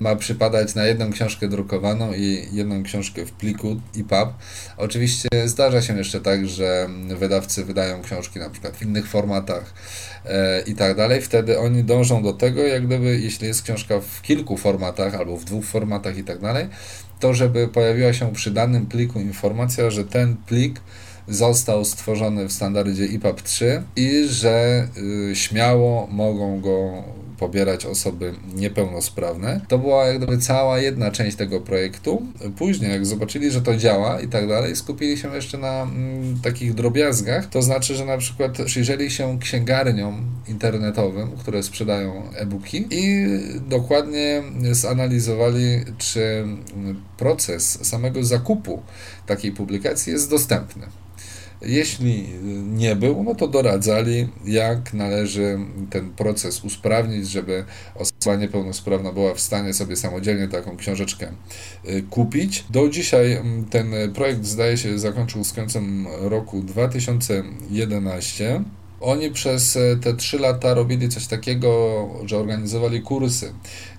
ma 0.00 0.16
przypadać 0.16 0.74
na 0.74 0.86
jedną 0.86 1.12
książkę 1.12 1.48
drukowaną 1.48 2.12
i 2.12 2.48
jedną 2.52 2.82
książkę 2.82 3.26
w 3.26 3.32
pliku 3.32 3.80
EPUB. 3.96 4.34
Oczywiście 4.76 5.28
zdarza 5.44 5.82
się 5.82 5.98
jeszcze 5.98 6.20
tak, 6.20 6.48
że 6.48 6.88
wydawcy 7.18 7.64
wydają 7.64 8.02
książki 8.02 8.38
na 8.38 8.50
przykład 8.50 8.76
w 8.76 8.82
innych 8.82 9.08
formatach 9.08 9.74
e, 10.24 10.60
i 10.60 10.74
tak 10.74 10.96
dalej. 10.96 11.22
Wtedy 11.22 11.58
oni 11.58 11.84
dążą 11.84 12.22
do 12.22 12.32
tego, 12.32 12.62
jak 12.62 12.86
gdyby, 12.86 13.20
jeśli 13.20 13.46
jest 13.46 13.62
książka 13.62 14.00
w 14.00 14.22
kilku 14.22 14.56
formatach 14.56 15.14
albo 15.14 15.36
w 15.36 15.44
dwóch 15.44 15.64
formatach 15.64 16.16
i 16.16 16.24
tak 16.24 16.40
dalej, 16.40 16.68
to 17.20 17.34
żeby 17.34 17.68
pojawiła 17.68 18.12
się 18.12 18.32
przy 18.32 18.50
danym 18.50 18.86
pliku 18.86 19.20
informacja, 19.20 19.90
że 19.90 20.04
ten 20.04 20.36
plik 20.36 20.80
został 21.28 21.84
stworzony 21.84 22.48
w 22.48 22.52
standardzie 22.52 23.04
EPUB 23.04 23.42
3 23.42 23.82
i 23.96 24.24
że 24.28 24.88
y, 25.30 25.36
śmiało 25.36 26.06
mogą 26.10 26.60
go 26.60 27.04
pobierać 27.38 27.86
osoby 27.86 28.34
niepełnosprawne. 28.54 29.60
To 29.68 29.78
była 29.78 30.06
jak 30.06 30.16
gdyby 30.18 30.38
cała 30.38 30.78
jedna 30.78 31.10
część 31.10 31.36
tego 31.36 31.60
projektu. 31.60 32.22
Później, 32.58 32.90
jak 32.90 33.06
zobaczyli, 33.06 33.50
że 33.50 33.60
to 33.62 33.76
działa 33.76 34.20
i 34.20 34.28
tak 34.28 34.48
dalej, 34.48 34.76
skupili 34.76 35.18
się 35.18 35.34
jeszcze 35.34 35.58
na 35.58 35.82
mm, 35.82 36.40
takich 36.42 36.74
drobiazgach. 36.74 37.46
To 37.46 37.62
znaczy, 37.62 37.94
że 37.94 38.04
na 38.04 38.18
przykład 38.18 38.58
przyjrzeli 38.66 39.10
się 39.10 39.38
księgarniom 39.38 40.24
internetowym, 40.48 41.30
które 41.30 41.62
sprzedają 41.62 42.30
e-booki 42.34 42.86
i 42.90 43.26
dokładnie 43.68 44.42
zanalizowali, 44.70 45.84
czy 45.98 46.44
proces 47.16 47.86
samego 47.88 48.24
zakupu 48.24 48.82
takiej 49.26 49.52
publikacji 49.52 50.12
jest 50.12 50.30
dostępny. 50.30 50.86
Jeśli 51.62 52.28
nie 52.66 52.96
był, 52.96 53.22
no 53.22 53.34
to 53.34 53.48
doradzali, 53.48 54.28
jak 54.44 54.94
należy 54.94 55.58
ten 55.90 56.10
proces 56.10 56.64
usprawnić, 56.64 57.28
żeby 57.28 57.64
osoba 57.94 58.36
niepełnosprawna 58.36 59.12
była 59.12 59.34
w 59.34 59.40
stanie 59.40 59.74
sobie 59.74 59.96
samodzielnie 59.96 60.48
taką 60.48 60.76
książeczkę 60.76 61.32
y, 61.88 62.02
kupić. 62.10 62.64
Do 62.70 62.88
dzisiaj 62.88 63.32
mm, 63.32 63.64
ten 63.64 63.92
projekt 64.14 64.44
zdaje 64.44 64.76
się 64.76 64.98
zakończył 64.98 65.44
z 65.44 65.52
końcem 65.52 66.06
roku 66.20 66.62
2011. 66.62 68.62
Oni 69.00 69.30
przez 69.30 69.76
e, 69.76 69.96
te 69.96 70.14
trzy 70.14 70.38
lata 70.38 70.74
robili 70.74 71.08
coś 71.08 71.26
takiego, 71.26 71.70
że 72.24 72.38
organizowali 72.38 73.02
kursy 73.02 73.52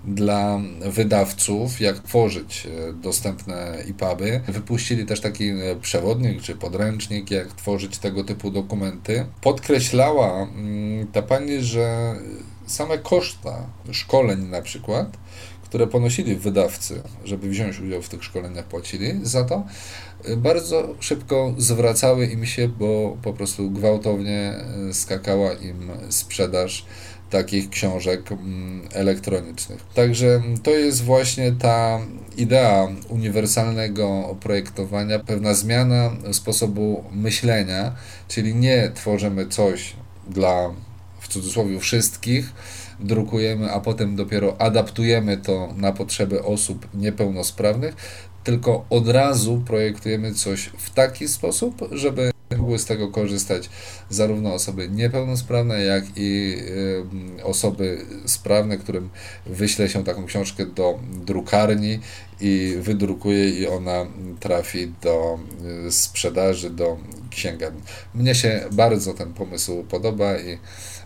dla 0.05 0.59
wydawców, 0.81 1.81
jak 1.81 1.99
tworzyć 1.99 2.67
e, 2.67 2.93
dostępne 2.93 3.55
EPUBy. 3.71 4.41
Wypuścili 4.47 5.05
też 5.05 5.21
taki 5.21 5.49
e, 5.49 5.75
przewodnik 5.81 6.41
czy 6.41 6.55
podręcznik, 6.55 7.31
jak 7.31 7.53
tworzyć 7.53 7.97
tego 7.97 8.23
typu 8.23 8.51
dokumenty. 8.51 9.25
Podkreślała 9.41 10.43
mm, 10.43 11.07
ta 11.07 11.21
pani, 11.21 11.61
że 11.61 12.15
same 12.65 12.97
koszta 12.97 13.69
szkoleń 13.91 14.39
na 14.39 14.61
przykład 14.61 15.17
które 15.67 15.87
ponosili 15.87 16.35
wydawcy, 16.35 17.01
żeby 17.25 17.49
wziąć 17.49 17.79
udział 17.79 18.01
w 18.01 18.09
tych 18.09 18.23
szkoleniach, 18.23 18.65
płacili 18.65 19.19
za 19.23 19.43
to, 19.43 19.63
bardzo 20.37 20.95
szybko 20.99 21.53
zwracały 21.57 22.25
im 22.25 22.45
się, 22.45 22.67
bo 22.67 23.17
po 23.21 23.33
prostu 23.33 23.71
gwałtownie 23.71 24.53
e, 24.89 24.93
skakała 24.93 25.53
im 25.53 25.91
sprzedaż 26.09 26.85
takich 27.29 27.69
książek 27.69 28.31
mm, 28.31 28.87
elektronicznych. 28.93 29.85
Także 29.93 30.41
to 30.63 30.71
jest 30.71 31.03
właśnie 31.03 31.51
ta 31.51 31.99
idea 32.37 32.87
uniwersalnego 33.09 34.37
projektowania, 34.39 35.19
pewna 35.19 35.53
zmiana 35.53 36.11
sposobu 36.31 37.03
myślenia, 37.11 37.95
czyli 38.27 38.55
nie 38.55 38.91
tworzymy 38.95 39.47
coś 39.47 39.95
dla 40.29 40.73
w 41.19 41.27
cudzysłowie 41.27 41.79
wszystkich, 41.79 42.53
drukujemy, 42.99 43.71
a 43.71 43.79
potem 43.79 44.15
dopiero 44.15 44.61
adaptujemy 44.61 45.37
to 45.37 45.73
na 45.77 45.91
potrzeby 45.91 46.43
osób 46.43 46.87
niepełnosprawnych, 46.93 47.95
tylko 48.47 48.85
od 48.89 49.07
razu 49.07 49.61
projektujemy 49.65 50.33
coś 50.33 50.63
w 50.77 50.89
taki 50.89 51.27
sposób, 51.27 51.89
żeby 51.91 52.31
mogły 52.57 52.79
z 52.79 52.85
tego 52.85 53.07
korzystać 53.07 53.69
zarówno 54.09 54.53
osoby 54.53 54.89
niepełnosprawne, 54.89 55.83
jak 55.83 56.03
i 56.15 56.57
osoby 57.43 58.05
sprawne, 58.25 58.77
którym 58.77 59.09
wyśle 59.45 59.89
się 59.89 60.03
taką 60.03 60.25
książkę 60.25 60.65
do 60.65 60.99
drukarni 61.25 61.99
i 62.41 62.75
wydrukuje 62.79 63.49
i 63.49 63.67
ona 63.67 64.05
trafi 64.39 64.91
do 65.01 65.39
y, 65.87 65.91
sprzedaży, 65.91 66.69
do 66.69 66.97
księgarni. 67.29 67.81
Mnie 68.15 68.35
się 68.35 68.63
bardzo 68.71 69.13
ten 69.13 69.33
pomysł 69.33 69.83
podoba 69.83 70.37
i 70.37 70.57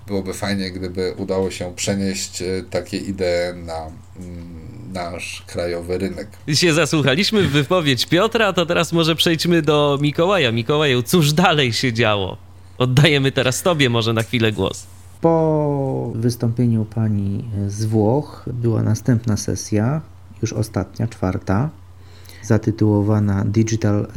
byłoby 0.07 0.33
fajnie, 0.33 0.71
gdyby 0.71 1.13
udało 1.17 1.51
się 1.51 1.75
przenieść 1.75 2.41
y, 2.41 2.65
takie 2.69 2.97
idee 2.97 3.55
na 3.55 3.91
mm, 4.19 4.70
nasz 4.93 5.43
krajowy 5.47 5.97
rynek. 5.97 6.27
Się 6.53 6.73
zasłuchaliśmy 6.73 7.43
w 7.43 7.51
wypowiedź 7.51 8.05
Piotra, 8.05 8.53
to 8.53 8.65
teraz 8.65 8.93
może 8.93 9.15
przejdźmy 9.15 9.61
do 9.61 9.99
Mikołaja. 10.01 10.51
Mikołaju, 10.51 11.03
cóż 11.03 11.33
dalej 11.33 11.73
się 11.73 11.93
działo? 11.93 12.37
Oddajemy 12.77 13.31
teraz 13.31 13.63
Tobie 13.63 13.89
może 13.89 14.13
na 14.13 14.23
chwilę 14.23 14.51
głos. 14.51 14.87
Po 15.21 16.11
wystąpieniu 16.15 16.85
pani 16.85 17.45
z 17.67 17.85
Włoch 17.85 18.45
była 18.53 18.83
następna 18.83 19.37
sesja, 19.37 20.01
już 20.41 20.53
ostatnia, 20.53 21.07
czwarta, 21.07 21.69
zatytułowana 22.43 23.45
Digital 23.45 24.07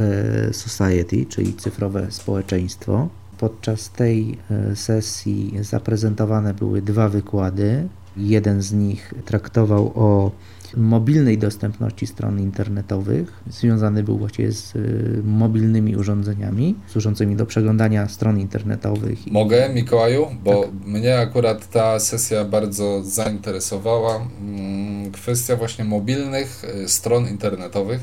e, 0.49 0.53
Society, 0.53 1.25
czyli 1.29 1.53
cyfrowe 1.53 2.11
społeczeństwo. 2.11 3.07
Podczas 3.37 3.89
tej 3.89 4.37
e, 4.51 4.75
sesji 4.75 5.53
zaprezentowane 5.61 6.53
były 6.53 6.81
dwa 6.81 7.09
wykłady. 7.09 7.87
Jeden 8.17 8.61
z 8.61 8.73
nich 8.73 9.13
traktował 9.25 9.91
o 9.95 10.31
mobilnej 10.77 11.37
dostępności 11.37 12.07
stron 12.07 12.39
internetowych. 12.39 13.43
Związany 13.49 14.03
był 14.03 14.17
właściwie 14.17 14.51
z 14.51 14.75
y, 14.75 15.21
mobilnymi 15.23 15.95
urządzeniami 15.95 16.75
służącymi 16.87 17.35
do 17.35 17.45
przeglądania 17.45 18.07
stron 18.07 18.39
internetowych. 18.39 19.27
Mogę, 19.31 19.69
Mikołaju? 19.69 20.27
Bo 20.43 20.61
tak. 20.61 20.71
mnie 20.85 21.19
akurat 21.19 21.69
ta 21.69 21.99
sesja 21.99 22.45
bardzo 22.45 23.03
zainteresowała. 23.03 24.15
Mm, 24.15 25.11
kwestia 25.11 25.55
właśnie 25.55 25.85
mobilnych 25.85 26.63
e, 26.65 26.87
stron 26.87 27.27
internetowych 27.27 28.01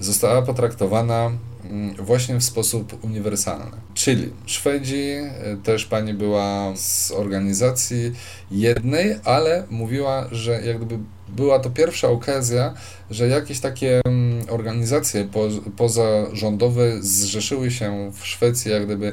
została 0.00 0.42
potraktowana 0.42 1.30
mm, 1.64 1.94
właśnie 1.94 2.36
w 2.36 2.44
sposób 2.44 3.04
uniwersalny. 3.04 3.76
Czyli 3.94 4.30
Szwedzi, 4.46 5.10
e, 5.10 5.56
też 5.62 5.86
pani 5.86 6.14
była 6.14 6.72
z 6.76 7.10
organizacji 7.10 8.12
jednej, 8.50 9.16
ale 9.24 9.64
mówiła, 9.70 10.28
że 10.32 10.62
jak 10.62 10.76
gdyby 10.76 10.98
była 11.36 11.58
to 11.58 11.70
pierwsza 11.70 12.08
okazja, 12.08 12.74
że 13.10 13.28
jakieś 13.28 13.60
takie 13.60 14.00
mm, 14.04 14.44
organizacje 14.48 15.24
po, 15.24 15.48
pozarządowe 15.76 17.02
zrzeszyły 17.02 17.70
się 17.70 18.12
w 18.20 18.26
Szwecji, 18.26 18.70
jak 18.70 18.84
gdyby 18.84 19.06
e, 19.06 19.12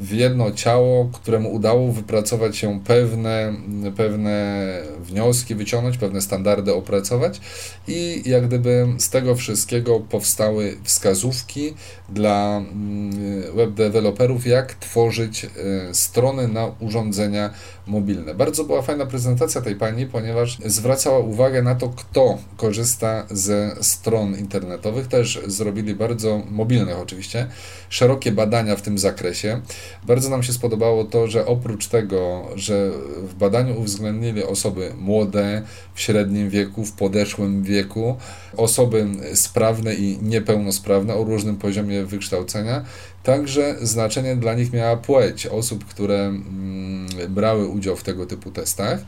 w 0.00 0.12
jedno 0.12 0.50
ciało, 0.50 1.10
któremu 1.12 1.52
udało 1.52 1.92
wypracować 1.92 2.56
się 2.56 2.80
pewne, 2.84 3.54
pewne 3.96 4.64
wnioski, 5.00 5.54
wyciągnąć, 5.54 5.98
pewne 5.98 6.20
standardy 6.20 6.74
opracować. 6.74 7.40
I 7.88 8.22
jak 8.26 8.46
gdyby 8.46 8.86
z 8.98 9.10
tego 9.10 9.34
wszystkiego 9.34 10.00
powstały 10.00 10.76
wskazówki 10.82 11.74
dla 12.08 12.56
mm, 12.56 13.56
web 13.56 13.70
deweloperów, 13.70 14.46
jak 14.46 14.74
tworzyć 14.74 15.44
e, 15.44 15.48
strony 15.94 16.48
na 16.48 16.72
urządzenia 16.80 17.50
mobilne. 17.86 18.34
Bardzo 18.34 18.64
była 18.64 18.82
fajna 18.82 19.06
prezentacja 19.06 19.60
tej 19.60 19.76
pani, 19.76 20.06
ponieważ 20.06 20.58
zwracała 20.66 21.18
uwagę 21.18 21.62
na 21.62 21.74
to, 21.74 21.88
kto 21.88 22.38
korzysta 22.56 23.26
ze 23.30 23.76
stron 23.80 24.38
internetowych. 24.38 25.06
Też 25.06 25.40
zrobili 25.46 25.94
bardzo 25.94 26.42
mobilnych 26.50 26.98
oczywiście, 26.98 27.46
szerokie 27.88 28.32
badania 28.32 28.76
w 28.76 28.82
tym 28.82 28.98
zakresie. 28.98 29.60
Bardzo 30.06 30.30
nam 30.30 30.42
się 30.42 30.52
spodobało 30.52 31.04
to, 31.04 31.26
że 31.26 31.46
oprócz 31.46 31.86
tego, 31.88 32.48
że 32.54 32.90
w 33.22 33.34
badaniu 33.34 33.80
uwzględnili 33.80 34.44
osoby 34.44 34.92
młode, 34.98 35.62
w 35.94 36.00
średnim 36.00 36.50
wieku, 36.50 36.84
w 36.84 36.92
podeszłym 36.92 37.62
wieku, 37.62 38.16
osoby 38.56 39.06
sprawne 39.34 39.94
i 39.94 40.18
niepełnosprawne 40.22 41.14
o 41.14 41.24
różnym 41.24 41.56
poziomie 41.56 42.04
wykształcenia, 42.04 42.84
także 43.24 43.76
znaczenie 43.82 44.36
dla 44.36 44.54
nich 44.54 44.72
miała 44.72 44.96
płeć 44.96 45.46
osób, 45.46 45.84
które 45.84 46.20
mm, 46.26 47.06
brały 47.28 47.68
udział 47.68 47.96
w 47.96 48.02
tego 48.02 48.26
typu 48.26 48.50
testach. 48.50 48.98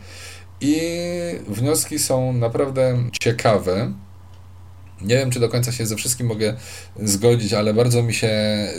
I 0.61 0.81
wnioski 1.49 1.99
są 1.99 2.33
naprawdę 2.33 2.99
ciekawe. 3.21 3.93
Nie 5.03 5.17
wiem, 5.17 5.31
czy 5.31 5.41
do 5.41 5.49
końca 5.49 5.73
się 5.73 5.87
ze 5.87 5.97
wszystkim 5.97 6.27
mogę 6.27 6.55
zgodzić, 7.03 7.53
ale 7.53 7.75
bardzo 7.75 8.03
mi 8.03 8.15
się 8.15 8.31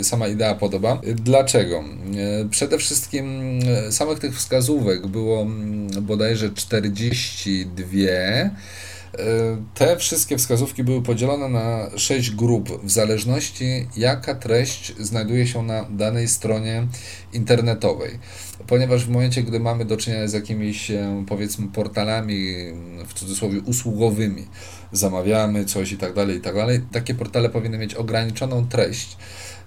sama 0.02 0.28
idea 0.28 0.56
podoba. 0.56 1.02
Dlaczego? 1.16 1.84
Przede 2.50 2.78
wszystkim 2.78 3.60
samych 3.92 4.20
tych 4.20 4.36
wskazówek 4.36 5.08
było 5.08 5.42
mm, 5.42 5.88
bodajże 6.02 6.50
42. 6.50 7.86
Te 9.74 9.98
wszystkie 9.98 10.38
wskazówki 10.38 10.84
były 10.84 11.02
podzielone 11.02 11.50
na 11.50 11.98
6 11.98 12.32
grup, 12.32 12.84
w 12.84 12.92
zależności 12.92 13.88
jaka 13.98 14.36
treść 14.36 14.94
znajduje 15.00 15.48
się 15.48 15.64
na 15.64 15.86
danej 15.90 16.28
stronie 16.28 16.88
internetowej. 17.34 18.20
Ponieważ 18.68 19.06
w 19.06 19.10
momencie, 19.10 19.44
gdy 19.44 19.60
mamy 19.60 19.86
do 19.86 19.98
czynienia 19.98 20.28
z 20.28 20.34
jakimiś, 20.34 20.92
e, 20.92 21.24
powiedzmy, 21.28 21.68
portalami, 21.68 22.56
w 23.08 23.14
cudzysłowie, 23.14 23.60
usługowymi, 23.60 24.48
zamawiamy 24.92 25.66
coś 25.66 25.92
i 25.92 25.98
tak 25.98 26.14
dalej, 26.14 26.38
i 26.38 26.42
tak 26.42 26.56
dalej, 26.56 26.82
takie 26.92 27.14
portale 27.14 27.50
powinny 27.50 27.78
mieć 27.78 27.96
ograniczoną 27.96 28.68
treść. 28.68 29.18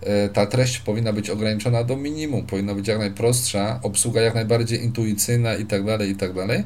E, 0.03 0.29
ta 0.29 0.47
treść 0.47 0.79
powinna 0.79 1.13
być 1.13 1.31
ograniczona 1.31 1.85
do 1.85 1.97
minimum, 1.97 2.47
powinna 2.47 2.75
być 2.75 2.89
jak 2.89 2.99
najprostsza, 2.99 3.81
obsługa 3.83 4.21
jak 4.21 4.35
najbardziej 4.35 4.85
intuicyjna 4.85 5.55
i 5.55 5.67
tak 5.67 5.85
dalej, 5.85 6.11
i 6.11 6.17
tak 6.17 6.33
dalej. 6.33 6.65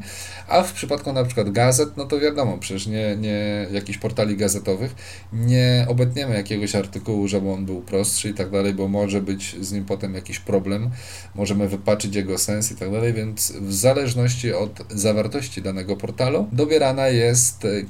A 0.48 0.62
w 0.62 0.72
przypadku 0.72 1.12
na 1.12 1.24
przykład 1.24 1.50
gazet, 1.50 1.96
no 1.96 2.04
to 2.04 2.20
wiadomo, 2.20 2.58
przecież 2.58 2.86
nie, 2.86 3.16
nie 3.16 3.66
jakichś 3.72 3.98
portali 3.98 4.36
gazetowych, 4.36 4.94
nie 5.32 5.86
obetniemy 5.88 6.34
jakiegoś 6.34 6.74
artykułu, 6.74 7.28
żeby 7.28 7.50
on 7.50 7.66
był 7.66 7.82
prostszy 7.82 8.28
i 8.28 8.34
tak 8.34 8.50
dalej, 8.50 8.74
bo 8.74 8.88
może 8.88 9.22
być 9.22 9.56
z 9.60 9.72
nim 9.72 9.84
potem 9.84 10.14
jakiś 10.14 10.38
problem, 10.38 10.90
możemy 11.34 11.68
wypaczyć 11.68 12.16
jego 12.16 12.38
sens 12.38 12.72
i 12.72 12.76
tak 12.76 12.90
dalej, 12.90 13.12
więc 13.12 13.52
w 13.52 13.74
zależności 13.74 14.52
od 14.52 14.84
zawartości 14.90 15.62
danego 15.62 15.96
portalu 15.96 16.48
dobierana 16.52 17.08
jest 17.08 17.64
e, 17.64 17.82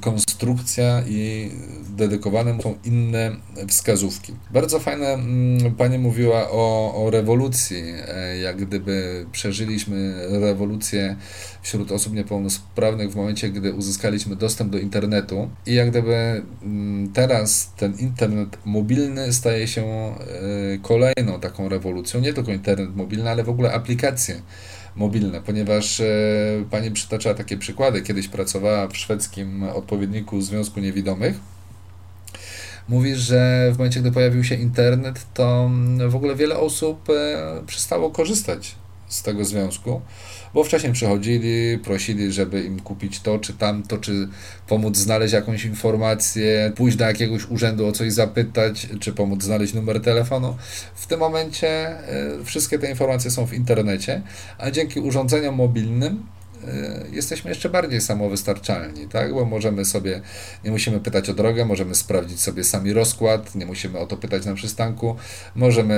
i 1.07 1.51
dedykowane 1.89 2.61
są 2.61 2.75
inne 2.85 3.35
wskazówki. 3.67 4.33
Bardzo 4.51 4.79
fajne 4.79 5.05
Mm, 5.13 5.75
pani 5.75 5.97
mówiła 5.97 6.49
o, 6.51 6.93
o 7.05 7.09
rewolucji, 7.09 7.83
e, 8.07 8.37
jak 8.37 8.65
gdyby 8.65 9.25
przeżyliśmy 9.31 10.13
rewolucję 10.39 11.15
wśród 11.61 11.91
osób 11.91 12.13
niepełnosprawnych 12.13 13.11
w 13.11 13.15
momencie, 13.15 13.49
gdy 13.49 13.73
uzyskaliśmy 13.73 14.35
dostęp 14.35 14.71
do 14.71 14.77
internetu 14.77 15.49
i 15.65 15.73
jak 15.73 15.89
gdyby 15.89 16.41
mm, 16.63 17.11
teraz 17.13 17.73
ten 17.77 17.93
internet 17.99 18.57
mobilny 18.65 19.33
staje 19.33 19.67
się 19.67 19.83
e, 19.83 20.15
kolejną 20.81 21.39
taką 21.39 21.69
rewolucją, 21.69 22.21
nie 22.21 22.33
tylko 22.33 22.51
internet 22.51 22.95
mobilny, 22.95 23.29
ale 23.29 23.43
w 23.43 23.49
ogóle 23.49 23.73
aplikacje 23.73 24.41
mobilne, 24.95 25.41
ponieważ 25.41 25.99
e, 25.99 26.05
pani 26.71 26.91
przytaczała 26.91 27.35
takie 27.35 27.57
przykłady, 27.57 28.01
kiedyś 28.01 28.27
pracowała 28.27 28.87
w 28.87 28.97
szwedzkim 28.97 29.63
odpowiedniku 29.63 30.41
Związku 30.41 30.79
Niewidomych. 30.79 31.39
Mówisz, 32.89 33.19
że 33.19 33.71
w 33.73 33.77
momencie, 33.77 33.99
gdy 33.99 34.11
pojawił 34.11 34.43
się 34.43 34.55
internet, 34.55 35.25
to 35.33 35.65
mm, 35.65 36.09
w 36.09 36.15
ogóle 36.15 36.35
wiele 36.35 36.59
osób 36.59 37.09
e, 37.09 37.63
przestało 37.67 38.11
korzystać 38.11 38.75
z 39.07 39.23
tego 39.23 39.45
związku, 39.45 40.01
bo 40.55 40.63
wcześniej 40.63 40.93
przychodzili, 40.93 41.77
prosili, 41.77 42.31
żeby 42.31 42.63
im 42.63 42.79
kupić 42.79 43.19
to 43.19 43.39
czy 43.39 43.53
tamto, 43.53 43.97
czy 43.97 44.27
pomóc 44.67 44.97
znaleźć 44.97 45.33
jakąś 45.33 45.65
informację, 45.65 46.71
pójść 46.75 46.97
do 46.97 47.05
jakiegoś 47.05 47.45
urzędu 47.45 47.87
o 47.87 47.91
coś 47.91 48.13
zapytać, 48.13 48.87
czy 48.99 49.13
pomóc 49.13 49.43
znaleźć 49.43 49.73
numer 49.73 50.01
telefonu. 50.01 50.57
W 50.95 51.07
tym 51.07 51.19
momencie 51.19 51.67
e, 51.67 52.43
wszystkie 52.43 52.79
te 52.79 52.89
informacje 52.89 53.31
są 53.31 53.47
w 53.47 53.53
internecie, 53.53 54.21
a 54.57 54.71
dzięki 54.71 54.99
urządzeniom 54.99 55.55
mobilnym 55.55 56.23
jesteśmy 57.11 57.49
jeszcze 57.49 57.69
bardziej 57.69 58.01
samowystarczalni, 58.01 59.07
tak? 59.07 59.33
Bo 59.33 59.45
możemy 59.45 59.85
sobie, 59.85 60.21
nie 60.63 60.71
musimy 60.71 60.99
pytać 60.99 61.29
o 61.29 61.33
drogę, 61.33 61.65
możemy 61.65 61.95
sprawdzić 61.95 62.41
sobie 62.41 62.63
sami 62.63 62.93
rozkład, 62.93 63.55
nie 63.55 63.65
musimy 63.65 63.99
o 63.99 64.07
to 64.07 64.17
pytać 64.17 64.45
na 64.45 64.53
przystanku, 64.53 65.15
możemy 65.55 65.95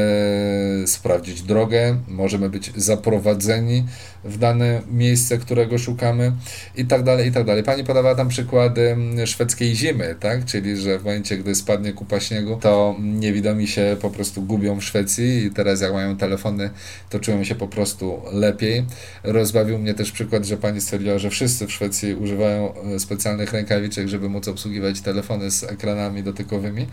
sprawdzić 0.87 1.41
drogę, 1.41 1.97
możemy 2.07 2.49
być 2.49 2.71
zaprowadzeni 2.75 3.85
w 4.23 4.37
dane 4.37 4.81
miejsce, 4.91 5.37
którego 5.37 5.77
szukamy 5.77 6.31
i 6.75 6.85
tak 6.85 7.03
dalej, 7.03 7.27
i 7.27 7.31
tak 7.31 7.45
dalej. 7.45 7.63
Pani 7.63 7.83
podawała 7.83 8.15
tam 8.15 8.27
przykłady 8.27 8.91
mm, 8.91 9.27
szwedzkiej 9.27 9.75
zimy, 9.75 10.15
tak? 10.19 10.45
Czyli, 10.45 10.77
że 10.77 10.99
w 10.99 11.03
momencie, 11.03 11.37
gdy 11.37 11.55
spadnie 11.55 11.93
kupa 11.93 12.19
śniegu, 12.19 12.57
to 12.61 12.95
niewidomi 12.99 13.67
się 13.67 13.97
po 14.01 14.09
prostu 14.09 14.41
gubią 14.41 14.79
w 14.79 14.83
Szwecji 14.83 15.45
i 15.45 15.51
teraz 15.51 15.81
jak 15.81 15.93
mają 15.93 16.17
telefony, 16.17 16.69
to 17.09 17.19
czują 17.19 17.43
się 17.43 17.55
po 17.55 17.67
prostu 17.67 18.21
lepiej. 18.31 18.85
Rozbawił 19.23 19.79
mnie 19.79 19.93
też 19.93 20.11
przykład, 20.11 20.45
że 20.45 20.56
pani 20.57 20.81
stwierdziła, 20.81 21.19
że 21.19 21.29
wszyscy 21.29 21.67
w 21.67 21.71
Szwecji 21.71 22.15
używają 22.15 22.73
e, 22.73 22.99
specjalnych 22.99 23.53
rękawiczek, 23.53 24.07
żeby 24.07 24.29
móc 24.29 24.47
obsługiwać 24.47 25.01
telefony 25.01 25.51
z 25.51 25.63
ekranami 25.63 26.23
dotykowymi. 26.23 26.87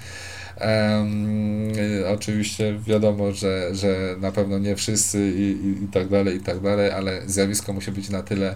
Um, 0.60 1.72
oczywiście 2.14 2.78
wiadomo, 2.86 3.32
że, 3.32 3.74
że 3.74 4.16
na 4.20 4.32
pewno 4.32 4.58
nie 4.58 4.76
wszyscy 4.76 5.32
i, 5.36 5.66
i, 5.66 5.84
i 5.84 5.88
tak 5.88 6.08
dalej, 6.08 6.36
i 6.36 6.40
tak 6.40 6.60
dalej, 6.60 6.90
ale 6.90 7.22
zjawisko 7.26 7.72
musi 7.72 7.92
być 7.92 8.10
na 8.10 8.22
tyle 8.22 8.54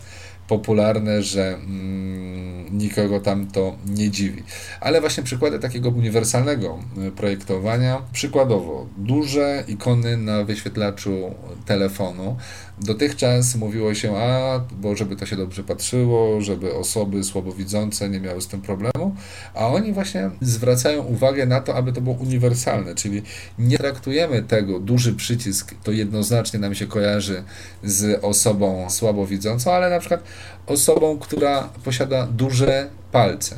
popularne, 0.49 1.23
że 1.23 1.55
mm, 1.55 2.48
nikogo 2.71 3.21
tam 3.21 3.47
to 3.47 3.77
nie 3.87 4.11
dziwi. 4.11 4.43
Ale 4.81 5.01
właśnie 5.01 5.23
przykłady 5.23 5.59
takiego 5.59 5.89
uniwersalnego 5.89 6.79
e, 6.99 7.11
projektowania, 7.11 8.03
przykładowo 8.13 8.87
duże 8.97 9.65
ikony 9.69 10.17
na 10.17 10.45
wyświetlaczu 10.45 11.35
telefonu. 11.67 12.37
Dotychczas 12.81 13.57
mówiło 13.57 13.95
się, 13.95 14.17
a 14.17 14.61
bo 14.81 14.97
żeby 14.97 15.17
to 15.17 15.27
się 15.27 15.37
dobrze 15.37 15.65
patrzyło, 15.65 16.41
żeby 16.41 16.75
osoby 16.75 17.25
słabowidzące 17.25 18.09
nie 18.09 18.21
miały 18.21 18.41
z 18.41 18.47
tym 18.47 18.61
problemu, 18.61 19.15
a 19.55 19.67
oni 19.67 19.93
właśnie 19.93 20.31
zwracają 20.41 21.03
uwagę 21.03 21.47
na 21.47 21.61
to, 21.61 21.75
aby 21.75 21.93
to 21.93 22.01
było 22.01 22.17
uniwersalne, 22.17 22.95
czyli 22.95 23.23
nie 23.59 23.79
traktujemy 23.79 24.43
tego, 24.43 24.81
duży 24.81 25.15
przycisk 25.15 25.75
to 25.83 25.93
jednoznacznie 25.93 26.59
nam 26.59 26.75
się 26.75 26.87
kojarzy 26.87 27.43
z 27.85 28.25
osobą 28.25 28.91
słabowidzącą, 28.91 29.73
ale 29.73 29.91
na 29.91 30.01
przykład 30.01 30.23
osobą, 30.69 31.19
która 31.19 31.69
posiada 31.85 32.27
duże 32.27 32.89
palce. 33.13 33.57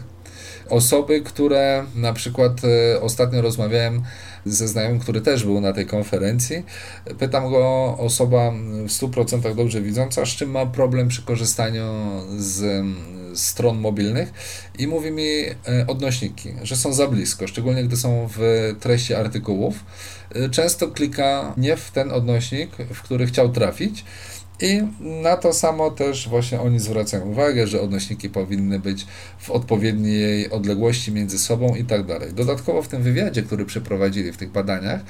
Osoby, 0.71 1.21
które 1.21 1.85
na 1.95 2.13
przykład 2.13 2.53
e, 2.65 3.01
ostatnio 3.01 3.43
rozmawiałem 3.43 4.03
ze 4.45 4.69
znajomym, 4.69 5.01
który 5.01 5.21
też 5.21 5.45
był 5.45 5.61
na 5.61 5.73
tej 5.73 5.87
konferencji. 5.87 6.65
Pytam 7.19 7.51
go, 7.51 7.97
osoba 7.99 8.51
w 8.87 8.89
100% 8.89 9.55
dobrze 9.55 9.81
widząca, 9.81 10.27
z 10.27 10.29
czym 10.29 10.51
ma 10.51 10.67
problem 10.67 11.09
przy 11.09 11.23
korzystaniu 11.23 11.85
z 12.39 12.85
stron 13.35 13.79
mobilnych 13.79 14.33
i 14.79 14.87
mówi 14.87 15.11
mi 15.11 15.29
e, 15.29 15.55
odnośniki, 15.87 16.55
że 16.63 16.77
są 16.77 16.93
za 16.93 17.09
blisko, 17.09 17.47
szczególnie 17.47 17.85
gdy 17.85 17.97
są 17.97 18.29
w 18.37 18.41
treści 18.81 19.15
artykułów. 19.15 19.85
E, 20.35 20.49
często 20.49 20.89
klika 20.89 21.55
nie 21.57 21.77
w 21.77 21.91
ten 21.91 22.13
odnośnik, 22.13 22.71
w 22.95 23.03
który 23.03 23.27
chciał 23.27 23.49
trafić, 23.49 24.05
I 24.63 24.83
na 25.01 25.37
to 25.37 25.53
samo 25.53 25.91
też 25.91 26.29
właśnie 26.29 26.61
oni 26.61 26.81
zwracają 26.81 27.25
uwagę, 27.27 27.67
że 27.67 27.81
odnośniki 27.81 28.29
powinny 28.29 28.79
być 28.79 29.07
w 29.39 29.51
odpowiedniej 29.51 30.51
odległości 30.51 31.13
między 31.13 31.39
sobą 31.39 31.75
i 31.75 31.85
tak 31.85 32.07
dalej. 32.07 32.33
Dodatkowo 32.33 32.83
w 32.83 32.89
tym 32.89 33.03
wywiadzie, 33.03 33.43
który 33.43 33.67
przeprowadzili 33.67 34.33
w 34.33 34.37
tych 34.37 34.53
badaniach, 34.53 35.01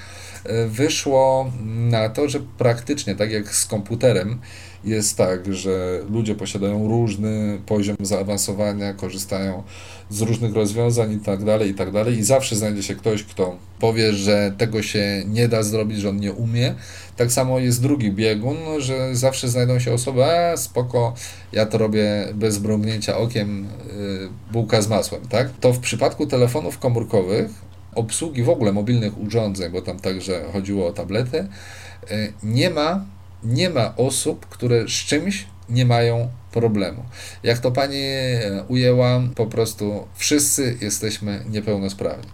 wyszło 0.69 1.53
na 1.67 2.09
to, 2.09 2.29
że 2.29 2.41
praktycznie 2.59 3.15
tak 3.15 3.31
jak 3.31 3.55
z 3.55 3.67
komputerem, 3.67 4.41
jest 4.85 5.17
tak, 5.17 5.55
że 5.55 6.01
ludzie 6.11 6.35
posiadają 6.35 6.89
różny 6.89 7.61
poziom 7.67 7.97
zaawansowania, 8.01 8.95
korzystają 8.95 9.63
z 10.11 10.21
różnych 10.21 10.55
rozwiązań 10.55 11.13
i 11.13 11.19
tak 11.19 11.45
dalej, 11.45 11.71
i 11.71 11.75
tak 11.75 11.93
dalej. 11.93 12.19
I 12.19 12.25
zawsze 12.25 12.57
znajdzie 12.57 12.83
się 12.83 12.95
ktoś, 12.95 13.23
kto 13.23 13.57
powie, 13.79 14.13
że 14.13 14.53
tego 14.59 14.83
się 14.83 15.23
nie 15.27 15.49
da 15.49 15.63
zrobić, 15.63 15.99
że 15.99 16.09
on 16.09 16.17
nie 16.17 16.33
umie. 16.33 16.75
Tak 17.17 17.33
samo 17.33 17.59
jest 17.59 17.83
drugi 17.83 18.13
biegun, 18.13 18.57
że 18.79 19.17
zawsze 19.17 19.49
znajdą 19.49 19.79
się 19.79 19.93
osoby, 19.93 20.25
a 20.25 20.57
spoko, 20.57 21.15
ja 21.53 21.67
to 21.67 21.79
robię 21.79 22.29
bez 22.35 22.61
mrugnięcia 22.61 23.17
okiem, 23.17 23.69
yy, 23.87 24.29
bułka 24.53 24.83
z 24.83 24.89
masłem, 24.89 25.29
tak? 25.29 25.51
To 25.61 25.73
w 25.73 25.79
przypadku 25.79 26.27
telefonów 26.27 26.79
komórkowych, 26.79 27.70
obsługi 27.95 28.43
w 28.43 28.49
ogóle 28.49 28.73
mobilnych 28.73 29.21
urządzeń, 29.21 29.73
bo 29.73 29.83
tam 29.83 30.01
także 30.01 30.45
chodziło 30.53 30.87
o 30.87 30.93
tablety, 30.93 31.49
yy, 32.11 32.33
nie 32.43 32.71
ma 32.71 33.05
nie 33.45 33.71
ma 33.71 33.97
osób, 33.97 34.47
które 34.47 34.85
z 34.89 34.91
czymś 34.91 35.47
nie 35.69 35.87
mają 35.87 36.29
problemu. 36.53 37.05
Jak 37.43 37.59
to 37.59 37.73
pani 37.73 38.03
e, 38.03 38.65
ujęła, 38.69 39.23
po 39.35 39.47
prostu 39.47 40.09
wszyscy 40.15 40.77
jesteśmy 40.81 41.45
niepełnosprawni 41.51 42.29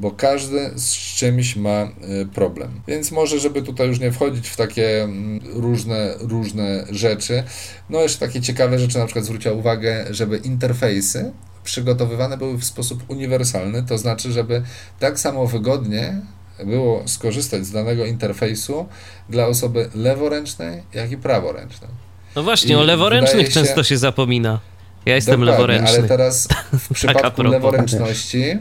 bo 0.00 0.10
każdy 0.10 0.70
z 0.74 0.92
czymś 0.92 1.56
ma 1.56 1.70
e, 1.70 1.88
problem. 2.34 2.80
Więc 2.88 3.10
może, 3.10 3.38
żeby 3.38 3.62
tutaj 3.62 3.88
już 3.88 4.00
nie 4.00 4.12
wchodzić 4.12 4.48
w 4.48 4.56
takie 4.56 5.02
mm, 5.02 5.40
różne, 5.44 6.14
różne 6.20 6.86
rzeczy, 6.90 7.42
no 7.90 8.00
jeszcze 8.00 8.26
takie 8.26 8.40
ciekawe 8.40 8.78
rzeczy, 8.78 8.98
na 8.98 9.04
przykład 9.04 9.24
zwróciła 9.24 9.54
uwagę, 9.54 10.06
żeby 10.10 10.36
interfejsy 10.36 11.32
przygotowywane 11.68 12.36
były 12.38 12.58
w 12.58 12.64
sposób 12.64 13.02
uniwersalny, 13.08 13.82
to 13.82 13.98
znaczy, 13.98 14.32
żeby 14.32 14.62
tak 14.98 15.20
samo 15.20 15.46
wygodnie 15.46 16.20
było 16.64 17.02
skorzystać 17.08 17.66
z 17.66 17.70
danego 17.70 18.06
interfejsu 18.06 18.86
dla 19.28 19.46
osoby 19.46 19.90
leworęcznej, 19.94 20.82
jak 20.94 21.10
i 21.10 21.16
praworęcznej. 21.16 21.90
No 22.36 22.42
właśnie, 22.42 22.72
I 22.72 22.76
o 22.76 22.82
leworęcznych 22.82 23.46
się, 23.46 23.52
często 23.52 23.84
się 23.84 23.98
zapomina. 23.98 24.60
Ja 25.06 25.14
jestem 25.14 25.42
leworęczny. 25.42 25.98
Ale 25.98 26.08
teraz 26.08 26.48
w 26.72 26.92
przypadku 26.98 27.42
leworęczności 27.42 28.58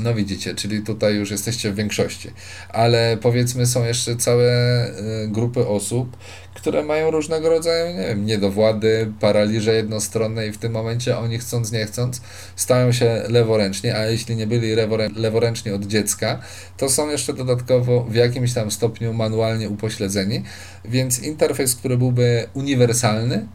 no 0.00 0.14
widzicie, 0.14 0.54
czyli 0.54 0.82
tutaj 0.82 1.14
już 1.14 1.30
jesteście 1.30 1.72
w 1.72 1.74
większości. 1.74 2.30
Ale 2.68 3.16
powiedzmy 3.22 3.66
są 3.66 3.84
jeszcze 3.84 4.16
całe 4.16 4.86
y, 4.88 5.28
grupy 5.28 5.66
osób, 5.66 6.16
które 6.54 6.82
mają 6.82 7.10
różnego 7.10 7.48
rodzaju, 7.48 7.96
nie 7.96 8.06
wiem, 8.06 8.26
niedowłady, 8.26 9.12
paraliże 9.20 9.74
jednostronne 9.74 10.46
i 10.46 10.52
w 10.52 10.58
tym 10.58 10.72
momencie 10.72 11.18
oni 11.18 11.38
chcąc, 11.38 11.72
nie 11.72 11.86
chcąc 11.86 12.20
stają 12.56 12.92
się 12.92 13.22
leworęczni, 13.28 13.90
a 13.90 14.06
jeśli 14.06 14.36
nie 14.36 14.46
byli 14.46 14.74
leworęczni 15.16 15.72
od 15.72 15.86
dziecka, 15.86 16.40
to 16.76 16.88
są 16.88 17.10
jeszcze 17.10 17.34
dodatkowo 17.34 18.04
w 18.04 18.14
jakimś 18.14 18.52
tam 18.52 18.70
stopniu 18.70 19.12
manualnie 19.12 19.68
upośledzeni, 19.68 20.42
więc 20.84 21.22
interfejs, 21.22 21.74
który 21.74 21.98
byłby 21.98 22.46
uniwersalny, 22.54 23.46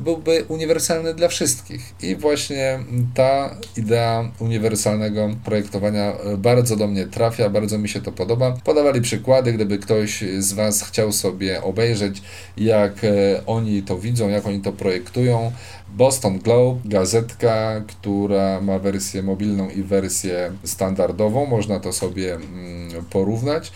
byłby 0.00 0.44
uniwersalny 0.48 1.14
dla 1.14 1.28
wszystkich. 1.28 1.94
I 2.02 2.16
właśnie 2.16 2.78
ta 3.14 3.56
idea 3.76 4.30
uniwersalnego 4.38 5.30
projektowania 5.44 6.12
bardzo 6.38 6.76
do 6.76 6.86
mnie 6.86 7.06
trafia, 7.06 7.50
bardzo 7.50 7.78
mi 7.78 7.88
się 7.88 8.00
to 8.00 8.12
podoba. 8.12 8.56
Podawali 8.64 9.00
przykłady, 9.00 9.52
gdyby 9.52 9.78
ktoś 9.78 10.24
z 10.38 10.52
Was 10.52 10.82
chciał 10.82 11.12
sobie 11.12 11.62
obejrzeć, 11.62 12.22
jak 12.56 13.04
e, 13.04 13.46
oni 13.46 13.82
to 13.82 13.98
widzą, 13.98 14.28
jak 14.28 14.46
oni 14.46 14.60
to 14.60 14.72
projektują. 14.72 15.52
Boston 15.88 16.38
Globe, 16.38 16.80
gazetka, 16.84 17.80
która 17.86 18.60
ma 18.60 18.78
wersję 18.78 19.22
mobilną 19.22 19.70
i 19.70 19.82
wersję 19.82 20.52
standardową, 20.64 21.46
można 21.46 21.80
to 21.80 21.92
sobie 21.92 22.34
mm, 22.34 23.04
porównać. 23.10 23.72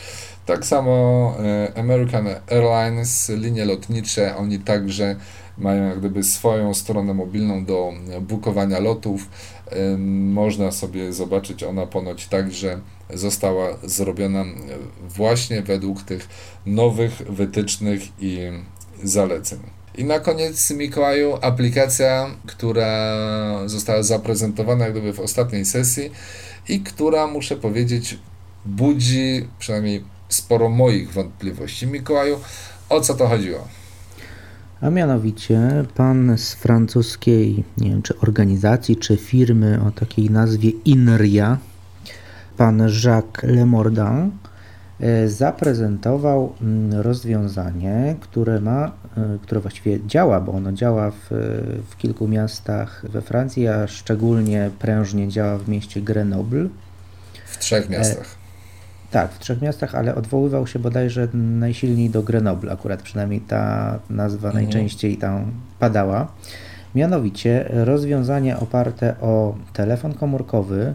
Tak 0.47 0.67
samo 0.67 1.35
e, 1.45 1.79
American 1.79 2.29
Airlines, 2.51 3.29
linie 3.29 3.65
lotnicze, 3.65 4.37
oni 4.37 4.59
także 4.59 5.17
mają 5.61 5.89
jak 5.89 5.99
gdyby 5.99 6.25
swoją 6.25 6.75
stronę 6.75 7.15
mobilną 7.15 7.65
do 7.65 7.93
bukowania 8.21 8.81
lotów. 8.81 9.29
Można 9.99 10.73
sobie 10.73 11.13
zobaczyć, 11.13 11.63
ona 11.63 11.87
ponoć 11.87 12.27
także 12.27 12.81
została 13.15 13.77
zrobiona 13.83 14.45
właśnie 15.09 15.63
według 15.63 16.03
tych 16.03 16.29
nowych 16.67 17.13
wytycznych 17.13 18.03
i 18.21 18.39
zaleceń. 19.03 19.59
I 19.95 20.05
na 20.05 20.21
koniec, 20.21 20.71
Mikołaju, 20.71 21.39
aplikacja, 21.41 22.31
która 22.47 23.19
została 23.67 24.03
zaprezentowana 24.03 24.85
jak 24.85 24.93
gdyby 24.93 25.13
w 25.13 25.21
ostatniej 25.21 25.65
sesji 25.65 26.11
i 26.69 26.81
która, 26.81 27.27
muszę 27.27 27.57
powiedzieć, 27.57 28.19
budzi 28.67 29.49
przynajmniej 29.59 30.05
sporo 30.29 30.69
moich 30.69 31.13
wątpliwości. 31.13 31.87
Mikołaju, 31.87 32.41
o 32.89 33.01
co 33.01 33.15
to 33.15 33.29
chodziło? 33.29 33.69
A 34.81 34.91
mianowicie 34.91 35.85
pan 35.95 36.39
z 36.39 36.55
francuskiej, 36.55 37.65
nie 37.79 37.91
wiem 37.91 38.03
czy 38.03 38.19
organizacji, 38.19 38.97
czy 38.97 39.17
firmy 39.17 39.81
o 39.87 39.91
takiej 39.91 40.31
nazwie 40.31 40.71
INRIA, 40.71 41.59
pan 42.57 42.83
Jacques 43.05 43.51
Lemordin, 43.51 44.31
e, 45.01 45.29
zaprezentował 45.29 46.53
mm, 46.63 47.01
rozwiązanie, 47.01 48.17
które 48.21 48.61
ma, 48.61 48.93
e, 49.17 49.39
które 49.43 49.61
właściwie 49.61 50.07
działa, 50.07 50.41
bo 50.41 50.53
ono 50.53 50.73
działa 50.73 51.11
w, 51.11 51.27
w 51.91 51.97
kilku 51.97 52.29
miastach 52.29 53.05
we 53.09 53.23
Francji, 53.23 53.69
a 53.69 53.87
szczególnie 53.87 54.71
prężnie 54.79 55.29
działa 55.29 55.59
w 55.59 55.69
mieście 55.69 56.03
Grenoble. 56.03 56.69
W 57.47 57.59
trzech 57.59 57.89
miastach. 57.89 58.40
Tak, 59.11 59.33
w 59.33 59.39
trzech 59.39 59.63
miastach, 59.63 59.95
ale 59.95 60.15
odwoływał 60.15 60.67
się 60.67 60.79
bodajże 60.79 61.29
najsilniej 61.35 62.11
do 62.11 62.23
Grenoble, 62.23 62.73
akurat 62.73 63.03
przynajmniej 63.03 63.41
ta 63.41 63.99
nazwa 64.11 64.49
mhm. 64.49 64.65
najczęściej 64.65 65.17
tam 65.17 65.53
padała. 65.79 66.33
Mianowicie 66.95 67.65
rozwiązanie 67.71 68.59
oparte 68.59 69.21
o 69.21 69.55
telefon 69.73 70.15
komórkowy, 70.15 70.95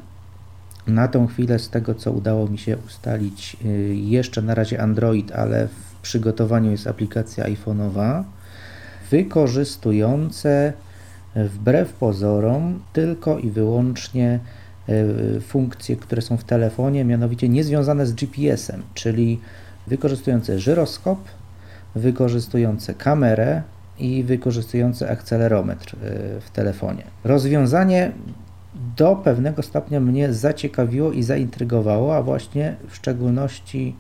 na 0.88 1.08
tą 1.08 1.28
chwilę 1.28 1.60
z 1.60 1.70
tego 1.70 1.96
co 1.96 2.12
udało 2.12 2.48
mi 2.48 2.58
się 2.58 2.78
ustalić, 2.88 3.58
y, 3.66 3.96
jeszcze 3.96 4.42
na 4.42 4.56
razie 4.56 4.82
Android, 4.82 5.32
ale 5.32 5.68
w 5.68 6.02
przygotowaniu 6.02 6.72
jest 6.72 6.88
aplikacja 6.88 7.46
iPhone'owa, 7.46 8.24
wykorzystujące 9.12 10.74
wbrew 11.36 11.94
pozorom 11.94 12.80
tylko 12.94 13.40
i 13.40 13.50
wyłącznie 13.52 14.40
funkcje, 15.42 15.96
które 15.96 16.22
są 16.22 16.38
w 16.38 16.44
telefonie, 16.44 17.06
mianowicie 17.06 17.50
niezwiązane 17.50 18.06
z 18.06 18.14
GPS-em, 18.14 18.84
czyli 18.94 19.40
wykorzystujące 19.88 20.60
żyroskop, 20.60 21.20
wykorzystujące 21.96 22.94
kamerę 22.94 23.62
i 24.00 24.24
wykorzystujące 24.24 25.10
akcelerometr 25.10 25.96
e, 25.96 25.98
w 26.42 26.50
telefonie. 26.50 27.04
Rozwiązanie 27.24 28.12
do 28.98 29.16
pewnego 29.16 29.64
stopnia 29.64 30.00
mnie 30.00 30.34
zaciekawiło 30.34 31.12
i 31.12 31.24
zaintrygowało, 31.24 32.16
a 32.16 32.22
właśnie 32.22 32.76
w 32.90 32.96
szczególności 32.96 33.96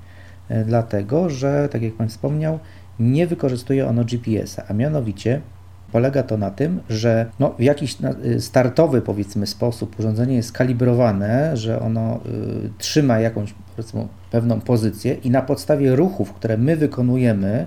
e, 0.50 0.66
dlatego, 0.66 1.30
że, 1.30 1.70
tak 1.72 1.82
jak 1.82 1.94
Pan 1.94 2.10
wspomniał, 2.10 2.60
nie 3.00 3.28
wykorzystuje 3.28 3.88
ono 3.88 4.04
GPS-a, 4.04 4.64
a 4.68 4.74
mianowicie 4.74 5.42
Polega 5.92 6.24
to 6.24 6.38
na 6.38 6.52
tym, 6.52 6.80
że 6.90 7.26
no, 7.40 7.54
w 7.60 7.62
jakiś 7.62 7.98
y, 8.26 8.42
startowy 8.42 9.02
powiedzmy 9.02 9.48
sposób 9.48 10.00
urządzenie 10.00 10.36
jest 10.36 10.52
kalibrowane, 10.52 11.58
że 11.58 11.80
ono 11.80 12.16
y, 12.16 12.20
trzyma 12.78 13.20
jakąś 13.20 13.54
powiedzmy, 13.76 14.08
pewną 14.32 14.62
pozycję 14.62 15.14
i 15.14 15.30
na 15.30 15.42
podstawie 15.42 15.96
ruchów, 15.96 16.34
które 16.34 16.58
my 16.58 16.76
wykonujemy, 16.76 17.66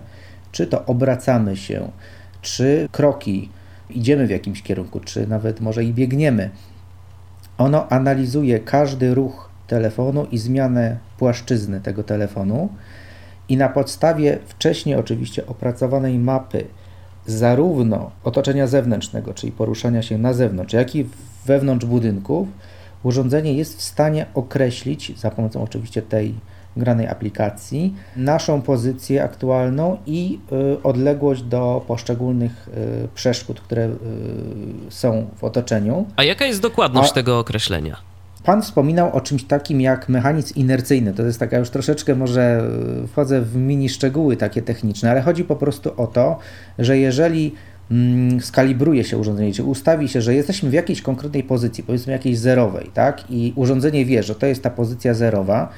czy 0.53 0.67
to 0.67 0.85
obracamy 0.87 1.57
się, 1.57 1.91
czy 2.43 2.89
kroki, 2.93 3.49
idziemy 3.91 4.27
w 4.27 4.31
jakimś 4.31 4.63
kierunku, 4.63 5.01
czy 5.01 5.27
nawet 5.27 5.61
może 5.61 5.85
i 5.85 5.93
biegniemy, 5.93 6.51
ono 7.59 7.89
analizuje 7.89 8.61
każdy 8.61 9.15
ruch 9.15 9.51
telefonu 9.67 10.25
i 10.25 10.39
zmianę 10.39 10.99
płaszczyzny 11.19 11.81
tego 11.81 12.05
telefonu 12.05 12.69
i 13.49 13.57
na 13.57 13.69
podstawie 13.69 14.39
wcześniej 14.47 14.97
oczywiście 14.97 15.47
opracowanej 15.47 16.19
mapy 16.19 16.65
zarówno 17.31 18.11
otoczenia 18.25 18.67
zewnętrznego, 18.67 19.35
czyli 19.35 19.53
poruszania 19.53 20.03
się 20.03 20.19
na 20.19 20.33
zewnątrz, 20.33 20.73
jak 20.73 20.97
i 20.97 21.07
wewnątrz 21.47 21.87
budynków, 21.87 22.49
urządzenie 23.03 23.53
jest 23.55 23.79
w 23.79 23.83
stanie 23.83 24.27
określić 24.35 25.19
za 25.21 25.31
pomocą 25.31 25.63
oczywiście 25.63 26.03
tej 26.03 26.35
granej 26.77 27.09
aplikacji 27.09 27.95
naszą 28.17 28.63
pozycję 28.63 29.25
aktualną 29.25 29.99
i 30.07 30.39
y, 30.77 30.83
odległość 30.83 31.43
do 31.43 31.85
poszczególnych 31.87 32.69
y, 33.05 33.09
przeszkód, 33.15 33.61
które 33.61 33.87
y, 33.87 33.91
są 34.89 35.27
w 35.37 35.45
otoczeniu. 35.45 36.07
A 36.17 36.25
jaka 36.25 36.45
jest 36.47 36.61
dokładność 36.61 37.11
A... 37.11 37.15
tego 37.15 37.39
określenia? 37.39 37.97
Pan 38.49 38.63
wspominał 38.63 39.17
o 39.17 39.21
czymś 39.21 39.45
takim 39.45 39.81
jak 39.81 40.09
mechanizm 40.09 40.55
inercyjny. 40.55 41.13
To 41.15 41.23
jest 41.23 41.41
taka 41.41 41.59
już 41.59 41.71
troszeczkę, 41.71 42.15
może 42.15 42.63
e, 43.05 43.07
wchodzę 43.07 43.41
w 43.41 43.57
mini 43.57 43.89
szczegóły 43.89 44.37
takie 44.37 44.63
techniczne, 44.63 45.11
ale 45.11 45.21
chodzi 45.21 45.45
po 45.45 45.57
prostu 45.57 45.93
o 45.97 46.07
to, 46.07 46.39
że 46.79 46.99
jeżeli 46.99 47.55
mm, 47.91 48.41
skalibruje 48.41 49.05
się 49.05 49.19
urządzenie, 49.19 49.53
czy 49.53 49.65
ustawi 49.65 50.09
się, 50.09 50.21
że 50.21 50.35
jesteśmy 50.35 50.71
w 50.71 50.73
jakiejś 50.73 51.03
konkretnej 51.03 51.43
pozycji, 51.43 51.85
powiedzmy 51.85 52.13
jakiejś 52.13 52.39
zerowej, 52.39 52.91
tak, 52.95 53.25
i 53.31 53.53
urządzenie 53.57 54.05
wie, 54.05 54.23
że 54.23 54.35
to 54.35 54.47
jest 54.47 54.63
ta 54.63 54.71
pozycja 54.71 55.15
zerowa, 55.15 55.69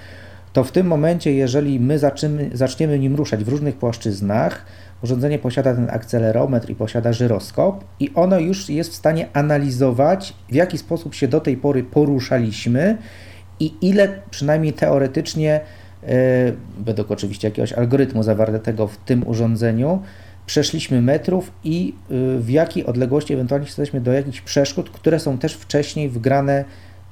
to 0.52 0.64
w 0.64 0.72
tym 0.72 0.86
momencie, 0.86 1.32
jeżeli 1.32 1.80
my 1.80 1.98
zaczniemy, 1.98 2.50
zaczniemy 2.52 2.98
nim 2.98 3.14
ruszać 3.14 3.44
w 3.44 3.48
różnych 3.48 3.76
płaszczyznach, 3.76 4.64
urządzenie 5.02 5.38
posiada 5.38 5.74
ten 5.74 5.90
akcelerometr 5.90 6.70
i 6.70 6.74
posiada 6.74 7.12
żyroskop, 7.12 7.84
i 8.00 8.10
ono 8.14 8.38
już 8.38 8.68
jest 8.68 8.90
w 8.90 8.94
stanie 8.94 9.28
analizować, 9.32 10.34
w 10.48 10.54
jaki 10.54 10.78
sposób 10.78 11.14
się 11.14 11.28
do 11.28 11.40
tej 11.40 11.56
pory 11.56 11.82
poruszaliśmy 11.82 12.98
i 13.60 13.72
ile 13.80 14.08
przynajmniej 14.30 14.72
teoretycznie, 14.72 15.60
yy, 16.02 16.08
według 16.78 17.10
oczywiście 17.10 17.48
jakiegoś 17.48 17.72
algorytmu 17.72 18.22
zawartego 18.22 18.86
w 18.86 18.96
tym 18.96 19.28
urządzeniu, 19.28 20.02
przeszliśmy 20.46 21.02
metrów 21.02 21.52
i 21.64 21.94
yy, 22.10 22.40
w 22.40 22.50
jakiej 22.50 22.86
odległości 22.86 23.34
ewentualnie 23.34 23.66
jesteśmy 23.66 24.00
do 24.00 24.12
jakichś 24.12 24.40
przeszkód, 24.40 24.90
które 24.90 25.20
są 25.20 25.38
też 25.38 25.54
wcześniej 25.54 26.08
wgrane 26.08 26.64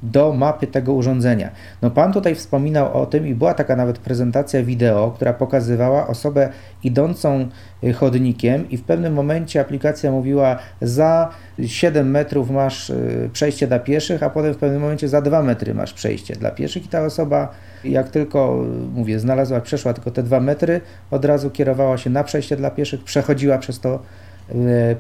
do 0.03 0.33
mapy 0.33 0.67
tego 0.67 0.93
urządzenia. 0.93 1.51
No 1.83 1.91
pan 1.91 2.13
tutaj 2.13 2.35
wspominał 2.35 3.03
o 3.03 3.07
tym 3.07 3.27
i 3.27 3.35
była 3.35 3.55
taka 3.55 3.77
nawet 3.77 3.99
prezentacja 3.99 4.63
wideo, 4.63 5.11
która 5.11 5.33
pokazywała 5.33 6.07
osobę 6.07 6.49
idącą 6.85 7.49
y, 7.85 7.93
chodnikiem 7.93 8.71
i 8.71 8.77
w 8.77 8.83
pewnym 8.83 9.13
momencie 9.13 9.61
aplikacja 9.61 10.13
mówiła 10.13 10.59
za 10.81 11.31
7 11.67 12.11
metrów 12.11 12.51
masz 12.51 12.91
y, 12.91 13.31
przejście 13.33 13.67
dla 13.67 13.79
pieszych, 13.79 14.23
a 14.23 14.31
potem 14.31 14.55
w 14.55 14.57
pewnym 14.57 14.81
momencie 14.81 15.09
za 15.09 15.23
2 15.23 15.43
metry 15.43 15.75
masz 15.75 15.93
przejście 15.93 16.35
dla 16.35 16.51
pieszych 16.51 16.85
i 16.85 16.89
ta 16.89 17.05
osoba 17.05 17.49
jak 17.85 18.09
tylko, 18.09 18.65
y, 18.65 18.99
mówię, 18.99 19.19
znalazła, 19.19 19.61
przeszła 19.61 19.93
tylko 19.95 20.11
te 20.11 20.23
2 20.23 20.41
metry, 20.41 20.81
od 21.11 21.25
razu 21.25 21.51
kierowała 21.51 21.99
się 21.99 22.11
na 22.11 22.25
przejście 22.25 22.57
dla 22.57 22.71
pieszych, 22.71 23.05
przechodziła 23.05 23.59
przez 23.59 23.81
to 23.81 23.99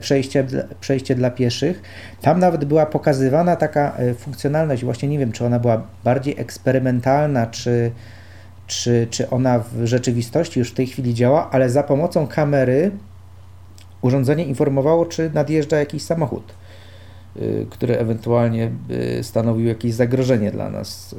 przejście, 0.00 0.46
przejście 0.80 1.14
dla 1.14 1.30
pieszych. 1.30 1.82
Tam 2.22 2.38
nawet 2.40 2.64
była 2.64 2.86
pokazywana 2.86 3.56
taka 3.56 3.96
e, 3.96 4.14
funkcjonalność, 4.14 4.84
właśnie 4.84 5.08
nie 5.08 5.18
wiem, 5.18 5.32
czy 5.32 5.44
ona 5.44 5.58
była 5.58 5.82
bardziej 6.04 6.34
eksperymentalna, 6.38 7.46
czy, 7.46 7.90
czy, 8.66 9.06
czy 9.10 9.30
ona 9.30 9.58
w 9.58 9.86
rzeczywistości 9.86 10.58
już 10.58 10.70
w 10.70 10.74
tej 10.74 10.86
chwili 10.86 11.14
działa, 11.14 11.50
ale 11.50 11.70
za 11.70 11.82
pomocą 11.82 12.26
kamery 12.26 12.90
urządzenie 14.02 14.44
informowało, 14.44 15.06
czy 15.06 15.30
nadjeżdża 15.34 15.76
jakiś 15.76 16.02
samochód. 16.02 16.54
Y, 17.36 17.66
które 17.70 17.98
ewentualnie 17.98 18.70
stanowił 19.22 19.66
jakieś 19.66 19.94
zagrożenie 19.94 20.50
dla 20.50 20.70
nas, 20.70 21.12
y, 21.12 21.16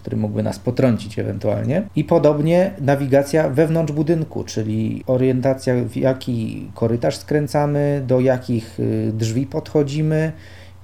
który 0.00 0.16
mógłby 0.16 0.42
nas 0.42 0.58
potrącić 0.58 1.18
ewentualnie. 1.18 1.82
I 1.96 2.04
podobnie 2.04 2.70
nawigacja 2.80 3.48
wewnątrz 3.48 3.92
budynku, 3.92 4.44
czyli 4.44 5.04
orientacja 5.06 5.74
w 5.84 5.96
jaki 5.96 6.68
korytarz 6.74 7.16
skręcamy, 7.16 8.02
do 8.06 8.20
jakich 8.20 8.80
y, 8.80 9.12
drzwi 9.14 9.46
podchodzimy 9.46 10.32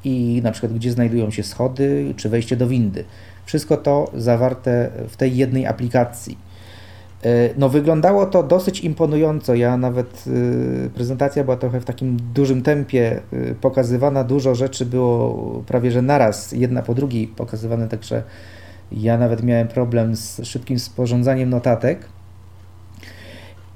i 0.04 0.40
na 0.44 0.52
przykład 0.52 0.72
gdzie 0.72 0.92
znajdują 0.92 1.30
się 1.30 1.42
schody 1.42 2.14
czy 2.16 2.28
wejście 2.28 2.56
do 2.56 2.68
windy. 2.68 3.04
Wszystko 3.44 3.76
to 3.76 4.10
zawarte 4.14 4.90
w 5.08 5.16
tej 5.16 5.36
jednej 5.36 5.66
aplikacji. 5.66 6.49
E, 7.24 7.50
no, 7.56 7.68
wyglądało 7.68 8.26
to 8.26 8.42
dosyć 8.42 8.80
imponująco. 8.80 9.54
Ja 9.54 9.76
nawet 9.76 10.24
y, 10.26 10.90
prezentacja 10.94 11.44
była 11.44 11.56
trochę 11.56 11.80
w 11.80 11.84
takim 11.84 12.16
dużym 12.34 12.62
tempie 12.62 13.20
y, 13.32 13.54
pokazywana, 13.60 14.24
dużo 14.24 14.54
rzeczy 14.54 14.86
było 14.86 15.62
prawie 15.66 15.90
że 15.90 16.02
naraz, 16.02 16.52
jedna 16.52 16.82
po 16.82 16.94
drugiej 16.94 17.26
pokazywane, 17.26 17.88
także 17.88 18.22
ja 18.92 19.18
nawet 19.18 19.42
miałem 19.42 19.68
problem 19.68 20.16
z 20.16 20.40
szybkim 20.44 20.78
sporządzaniem 20.78 21.50
notatek. 21.50 22.08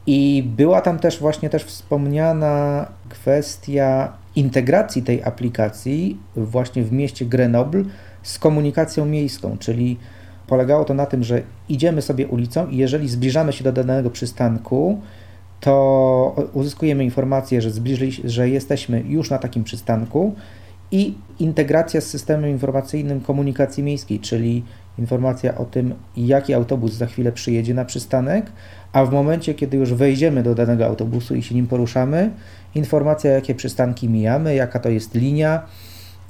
I 0.06 0.44
była 0.56 0.80
tam 0.80 0.98
też 0.98 1.20
właśnie 1.20 1.50
też 1.50 1.64
wspomniana 1.64 2.86
kwestia 3.08 4.12
integracji 4.36 5.02
tej 5.02 5.24
aplikacji 5.24 6.18
właśnie 6.36 6.84
w 6.84 6.92
mieście 6.92 7.24
Grenoble 7.24 7.84
z 8.22 8.38
komunikacją 8.38 9.06
miejską, 9.06 9.56
czyli 9.58 9.98
Polegało 10.46 10.84
to 10.84 10.94
na 10.94 11.06
tym, 11.06 11.24
że 11.24 11.42
idziemy 11.68 12.02
sobie 12.02 12.28
ulicą 12.28 12.68
i 12.68 12.76
jeżeli 12.76 13.08
zbliżamy 13.08 13.52
się 13.52 13.64
do 13.64 13.72
danego 13.72 14.10
przystanku, 14.10 15.00
to 15.60 16.48
uzyskujemy 16.52 17.04
informację, 17.04 17.62
że, 17.62 17.70
zbliżyli, 17.70 18.12
że 18.24 18.48
jesteśmy 18.48 19.00
już 19.00 19.30
na 19.30 19.38
takim 19.38 19.64
przystanku 19.64 20.34
i 20.90 21.14
integracja 21.38 22.00
z 22.00 22.06
systemem 22.06 22.50
informacyjnym 22.50 23.20
komunikacji 23.20 23.82
miejskiej, 23.82 24.20
czyli 24.20 24.64
informacja 24.98 25.58
o 25.58 25.64
tym, 25.64 25.94
jaki 26.16 26.54
autobus 26.54 26.92
za 26.92 27.06
chwilę 27.06 27.32
przyjedzie 27.32 27.74
na 27.74 27.84
przystanek, 27.84 28.52
a 28.92 29.04
w 29.04 29.12
momencie, 29.12 29.54
kiedy 29.54 29.76
już 29.76 29.94
wejdziemy 29.94 30.42
do 30.42 30.54
danego 30.54 30.86
autobusu 30.86 31.34
i 31.34 31.42
się 31.42 31.54
nim 31.54 31.66
poruszamy, 31.66 32.30
informacja, 32.74 33.30
jakie 33.30 33.54
przystanki 33.54 34.08
mijamy, 34.08 34.54
jaka 34.54 34.78
to 34.78 34.88
jest 34.88 35.14
linia 35.14 35.62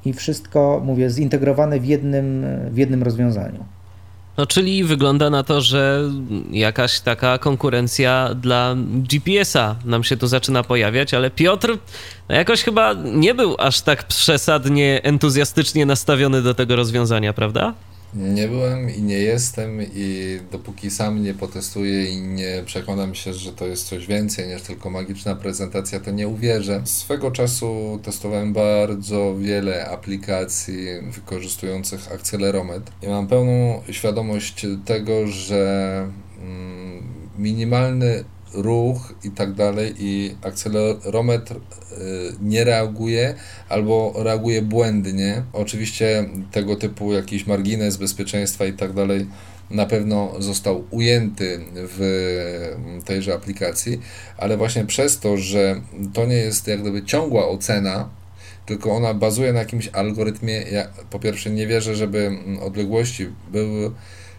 i 0.04 0.12
wszystko, 0.12 0.82
mówię, 0.84 1.10
zintegrowane 1.10 1.80
w 1.80 1.84
jednym, 1.84 2.46
w 2.70 2.76
jednym 2.76 3.02
rozwiązaniu. 3.02 3.64
No, 4.36 4.46
czyli 4.46 4.84
wygląda 4.84 5.30
na 5.30 5.42
to, 5.42 5.60
że 5.60 6.10
jakaś 6.50 7.00
taka 7.00 7.38
konkurencja 7.38 8.30
dla 8.34 8.74
GPS-a 8.78 9.76
nam 9.84 10.04
się 10.04 10.16
tu 10.16 10.26
zaczyna 10.26 10.62
pojawiać, 10.62 11.14
ale 11.14 11.30
Piotr 11.30 11.78
no 12.28 12.34
jakoś 12.34 12.62
chyba 12.62 12.94
nie 12.94 13.34
był 13.34 13.56
aż 13.58 13.80
tak 13.80 14.04
przesadnie 14.04 15.00
entuzjastycznie 15.02 15.86
nastawiony 15.86 16.42
do 16.42 16.54
tego 16.54 16.76
rozwiązania, 16.76 17.32
prawda? 17.32 17.74
Nie 18.14 18.48
byłem 18.48 18.90
i 18.90 19.02
nie 19.02 19.18
jestem 19.18 19.78
i 19.94 20.38
dopóki 20.52 20.90
sam 20.90 21.22
nie 21.22 21.34
potestuję 21.34 22.10
i 22.10 22.20
nie 22.20 22.62
przekonam 22.66 23.14
się, 23.14 23.34
że 23.34 23.52
to 23.52 23.66
jest 23.66 23.86
coś 23.86 24.06
więcej 24.06 24.48
niż 24.48 24.62
tylko 24.62 24.90
magiczna 24.90 25.36
prezentacja, 25.36 26.00
to 26.00 26.10
nie 26.10 26.28
uwierzę. 26.28 26.82
Swego 26.84 27.30
czasu 27.30 28.00
testowałem 28.02 28.52
bardzo 28.52 29.36
wiele 29.38 29.88
aplikacji 29.88 30.86
wykorzystujących 31.10 32.12
akcelerometr 32.12 32.92
i 33.02 33.08
mam 33.08 33.26
pełną 33.26 33.82
świadomość 33.90 34.66
tego, 34.84 35.26
że 35.26 36.06
mm, 36.42 37.02
minimalny 37.38 38.24
ruch 38.54 39.14
i 39.24 39.30
tak 39.30 39.52
dalej 39.52 39.94
i 39.98 40.36
akcelerometr 40.42 41.56
y, 41.56 41.58
nie 42.42 42.64
reaguje 42.64 43.34
albo 43.68 44.14
reaguje 44.16 44.62
błędnie. 44.62 45.42
Oczywiście 45.52 46.28
tego 46.52 46.76
typu 46.76 47.12
jakiś 47.12 47.46
margines 47.46 47.96
bezpieczeństwa 47.96 48.66
i 48.66 48.72
tak 48.72 48.92
dalej 48.92 49.26
na 49.70 49.86
pewno 49.86 50.32
został 50.38 50.84
ujęty 50.90 51.60
w 51.74 53.00
tejże 53.04 53.34
aplikacji, 53.34 54.00
ale 54.38 54.56
właśnie 54.56 54.84
przez 54.84 55.18
to, 55.20 55.36
że 55.36 55.80
to 56.12 56.26
nie 56.26 56.36
jest 56.36 56.68
jak 56.68 56.80
gdyby 56.80 57.02
ciągła 57.02 57.48
ocena, 57.48 58.08
tylko 58.66 58.92
ona 58.92 59.14
bazuje 59.14 59.52
na 59.52 59.58
jakimś 59.58 59.88
algorytmie. 59.88 60.52
Ja 60.52 60.88
po 61.10 61.18
pierwsze 61.18 61.50
nie 61.50 61.66
wierzę, 61.66 61.94
żeby 61.94 62.30
odległości 62.62 63.28
były, 63.52 63.90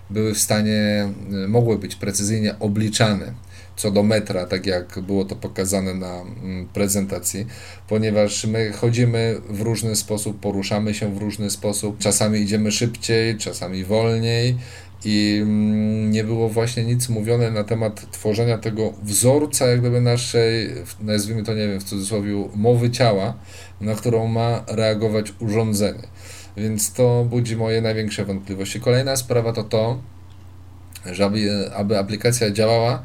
były 0.09 0.33
w 0.33 0.39
stanie, 0.39 1.07
mogły 1.47 1.77
być 1.77 1.95
precyzyjnie 1.95 2.59
obliczane 2.59 3.33
co 3.75 3.91
do 3.91 4.03
metra, 4.03 4.45
tak 4.45 4.65
jak 4.65 4.99
było 4.99 5.25
to 5.25 5.35
pokazane 5.35 5.93
na 5.93 6.21
mm, 6.21 6.67
prezentacji, 6.73 7.47
ponieważ 7.87 8.45
my 8.45 8.71
chodzimy 8.71 9.35
w 9.49 9.61
różny 9.61 9.95
sposób, 9.95 10.39
poruszamy 10.39 10.93
się 10.93 11.15
w 11.15 11.17
różny 11.17 11.49
sposób, 11.49 11.97
czasami 11.99 12.39
idziemy 12.39 12.71
szybciej, 12.71 13.37
czasami 13.37 13.83
wolniej 13.83 14.57
i 15.05 15.39
mm, 15.41 16.11
nie 16.11 16.23
było 16.23 16.49
właśnie 16.49 16.83
nic 16.83 17.09
mówione 17.09 17.51
na 17.51 17.63
temat 17.63 18.11
tworzenia 18.11 18.57
tego 18.57 18.93
wzorca, 19.03 19.67
jak 19.67 19.79
gdyby 19.79 20.01
naszej, 20.01 20.69
nazwijmy 21.01 21.43
to, 21.43 21.53
nie 21.53 21.67
wiem, 21.67 21.79
w 21.79 21.83
cudzysłowie, 21.83 22.49
mowy 22.55 22.91
ciała, 22.91 23.33
na 23.81 23.95
którą 23.95 24.27
ma 24.27 24.63
reagować 24.67 25.33
urządzenie. 25.39 26.07
Więc 26.57 26.93
to 26.93 27.25
budzi 27.29 27.55
moje 27.55 27.81
największe 27.81 28.25
wątpliwości. 28.25 28.79
Kolejna 28.79 29.15
sprawa 29.15 29.53
to 29.53 29.63
to, 29.63 29.99
że 31.11 31.25
aby, 31.25 31.71
aby 31.75 31.97
aplikacja 31.97 32.51
działała, 32.51 33.03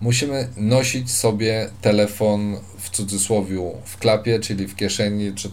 musimy 0.00 0.48
nosić 0.56 1.10
sobie 1.10 1.70
telefon 1.80 2.56
w 2.78 2.90
cudzysłowie 2.90 3.72
w 3.84 3.98
klapie, 3.98 4.40
czyli 4.40 4.66
w 4.66 4.76
kieszeni, 4.76 5.32
czy 5.34 5.50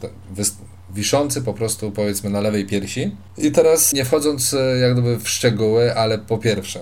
wiszący 0.93 1.41
po 1.41 1.53
prostu 1.53 1.91
powiedzmy 1.91 2.29
na 2.29 2.41
lewej 2.41 2.65
piersi. 2.65 3.15
I 3.37 3.51
teraz 3.51 3.93
nie 3.93 4.05
wchodząc 4.05 4.53
e, 4.53 4.77
jak 4.77 4.93
gdyby 4.93 5.19
w 5.19 5.29
szczegóły, 5.29 5.95
ale 5.95 6.17
po 6.17 6.37
pierwsze, 6.37 6.79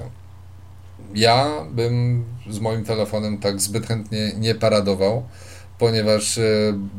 ja 1.15 1.65
bym 1.71 2.23
z 2.49 2.59
moim 2.59 2.83
telefonem 2.83 3.37
tak 3.37 3.61
zbyt 3.61 3.87
chętnie 3.87 4.31
nie 4.39 4.55
paradował, 4.55 5.23
ponieważ 5.79 6.37
e, 6.37 6.43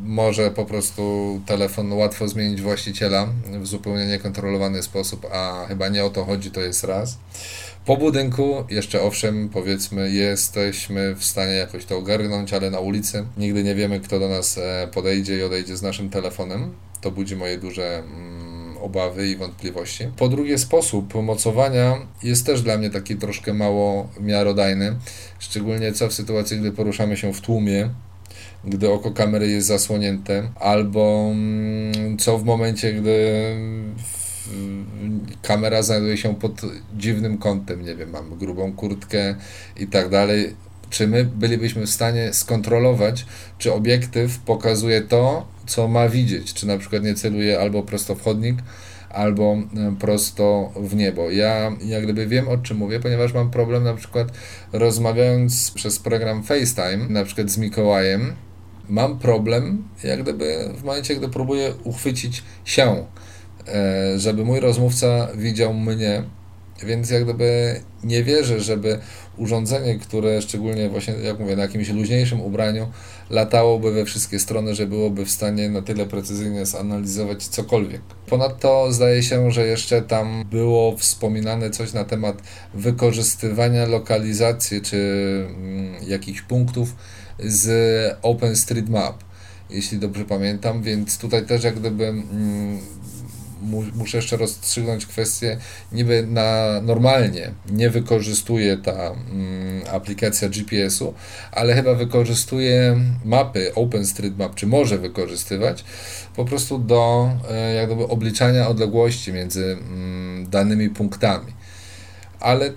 może 0.03 0.51
po 0.51 0.65
prostu 0.65 1.41
telefon 1.45 1.93
łatwo 1.93 2.27
zmienić 2.27 2.61
właściciela 2.61 3.27
w 3.61 3.67
zupełnie 3.67 4.05
niekontrolowany 4.07 4.83
sposób, 4.83 5.25
a 5.33 5.65
chyba 5.67 5.89
nie 5.89 6.05
o 6.05 6.09
to 6.09 6.25
chodzi, 6.25 6.51
to 6.51 6.61
jest 6.61 6.83
raz. 6.83 7.17
Po 7.85 7.97
budynku 7.97 8.63
jeszcze 8.69 9.01
owszem, 9.01 9.49
powiedzmy, 9.49 10.11
jesteśmy 10.11 11.15
w 11.15 11.23
stanie 11.23 11.53
jakoś 11.53 11.85
to 11.85 11.97
ogarnąć, 11.97 12.53
ale 12.53 12.71
na 12.71 12.79
ulicy 12.79 13.25
nigdy 13.37 13.63
nie 13.63 13.75
wiemy, 13.75 13.99
kto 13.99 14.19
do 14.19 14.29
nas 14.29 14.57
e, 14.57 14.87
podejdzie 14.93 15.37
i 15.37 15.43
odejdzie 15.43 15.77
z 15.77 15.81
naszym 15.81 16.09
telefonem. 16.09 16.73
To 17.01 17.11
budzi 17.11 17.35
moje 17.35 17.57
duże 17.57 17.99
mm, 17.99 18.77
obawy 18.77 19.27
i 19.27 19.35
wątpliwości. 19.35 20.07
Po 20.17 20.29
drugie, 20.29 20.57
sposób 20.57 21.13
mocowania 21.13 22.07
jest 22.23 22.45
też 22.45 22.61
dla 22.61 22.77
mnie 22.77 22.89
taki 22.89 23.15
troszkę 23.15 23.53
mało 23.53 24.09
miarodajny, 24.19 24.95
szczególnie 25.39 25.93
co 25.93 26.07
w 26.07 26.13
sytuacji, 26.13 26.59
gdy 26.59 26.71
poruszamy 26.71 27.17
się 27.17 27.33
w 27.33 27.41
tłumie, 27.41 27.89
gdy 28.65 28.91
oko 28.91 29.11
kamery 29.11 29.47
jest 29.47 29.67
zasłonięte, 29.67 30.49
albo 30.55 31.29
mm, 31.31 32.17
co 32.17 32.37
w 32.37 32.43
momencie, 32.43 32.93
gdy 32.93 33.31
kamera 35.41 35.81
znajduje 35.81 36.17
się 36.17 36.35
pod 36.35 36.61
dziwnym 36.97 37.37
kątem, 37.37 37.85
nie 37.85 37.95
wiem, 37.95 38.09
mamy 38.09 38.37
grubą 38.37 38.73
kurtkę 38.73 39.35
i 39.77 39.87
tak 39.87 40.09
dalej. 40.09 40.55
Czy 40.89 41.07
my 41.07 41.25
bylibyśmy 41.25 41.85
w 41.85 41.89
stanie 41.89 42.33
skontrolować, 42.33 43.25
czy 43.57 43.73
obiektyw 43.73 44.39
pokazuje 44.39 45.01
to, 45.01 45.47
co 45.65 45.87
ma 45.87 46.09
widzieć? 46.09 46.53
Czy 46.53 46.67
na 46.67 46.77
przykład 46.77 47.03
nie 47.03 47.15
celuje 47.15 47.59
albo 47.59 47.83
prosto 47.83 48.15
w 48.15 48.21
chodnik, 48.21 48.55
albo 49.09 49.53
e, 49.53 49.95
prosto 49.99 50.71
w 50.75 50.95
niebo. 50.95 51.29
Ja 51.31 51.71
jak 51.85 52.03
gdyby 52.03 52.27
wiem 52.27 52.47
o 52.47 52.57
czym 52.57 52.77
mówię, 52.77 52.99
ponieważ 52.99 53.33
mam 53.33 53.51
problem 53.51 53.83
na 53.83 53.93
przykład 53.93 54.27
rozmawiając 54.73 55.71
przez 55.71 55.99
program 55.99 56.43
FaceTime, 56.43 57.09
na 57.09 57.23
przykład 57.25 57.49
z 57.49 57.57
Mikołajem, 57.57 58.33
mam 58.89 59.19
problem 59.19 59.87
jak 60.03 60.23
gdyby 60.23 60.73
w 60.77 60.83
momencie, 60.83 61.15
gdy 61.15 61.29
próbuję 61.29 61.73
uchwycić 61.83 62.43
się, 62.65 63.05
żeby 64.17 64.45
mój 64.45 64.59
rozmówca 64.59 65.27
widział 65.35 65.73
mnie, 65.73 66.23
więc 66.83 67.09
jak 67.09 67.23
gdyby 67.23 67.81
nie 68.03 68.23
wierzę, 68.23 68.61
żeby 68.61 68.99
urządzenie, 69.37 69.99
które 69.99 70.41
szczególnie 70.41 70.89
właśnie, 70.89 71.13
jak 71.13 71.39
mówię, 71.39 71.55
na 71.55 71.61
jakimś 71.61 71.89
luźniejszym 71.89 72.41
ubraniu 72.41 72.87
latałoby 73.29 73.91
we 73.91 74.05
wszystkie 74.05 74.39
strony, 74.39 74.75
że 74.75 74.87
byłoby 74.87 75.25
w 75.25 75.31
stanie 75.31 75.69
na 75.69 75.81
tyle 75.81 76.05
precyzyjnie 76.05 76.65
zanalizować 76.65 77.47
cokolwiek. 77.47 78.01
Ponadto 78.27 78.91
zdaje 78.91 79.23
się, 79.23 79.51
że 79.51 79.67
jeszcze 79.67 80.01
tam 80.01 80.43
było 80.51 80.97
wspominane 80.97 81.69
coś 81.69 81.93
na 81.93 82.03
temat 82.03 82.41
wykorzystywania 82.73 83.85
lokalizacji 83.85 84.81
czy 84.81 84.97
mm, 85.49 85.93
jakichś 86.07 86.41
punktów 86.41 86.95
z 87.39 88.17
OpenStreetMap, 88.21 89.23
jeśli 89.69 89.99
dobrze 89.99 90.25
pamiętam, 90.25 90.83
więc 90.83 91.17
tutaj 91.17 91.45
też 91.45 91.63
jak 91.63 91.79
gdyby 91.79 92.13
mm, 93.63 93.91
muszę 93.95 94.17
jeszcze 94.17 94.37
rozstrzygnąć 94.37 95.05
kwestię, 95.05 95.57
niby 95.91 96.27
na 96.27 96.81
normalnie 96.81 97.51
nie 97.71 97.89
wykorzystuje 97.89 98.77
ta 98.77 98.91
mm, 98.91 99.81
aplikacja 99.91 100.49
GPS-u, 100.49 101.13
ale 101.51 101.75
chyba 101.75 101.93
wykorzystuje 101.93 102.99
mapy 103.25 103.75
OpenStreetMap, 103.75 104.55
czy 104.55 104.67
może 104.67 104.97
wykorzystywać 104.97 105.83
po 106.35 106.45
prostu 106.45 106.79
do 106.79 107.29
e, 107.49 107.73
jak 107.73 107.89
obliczania 107.91 108.67
odległości 108.67 109.33
między 109.33 109.77
mm, 109.81 110.49
danymi 110.49 110.89
punktami. 110.89 111.53
Ale 112.39 112.73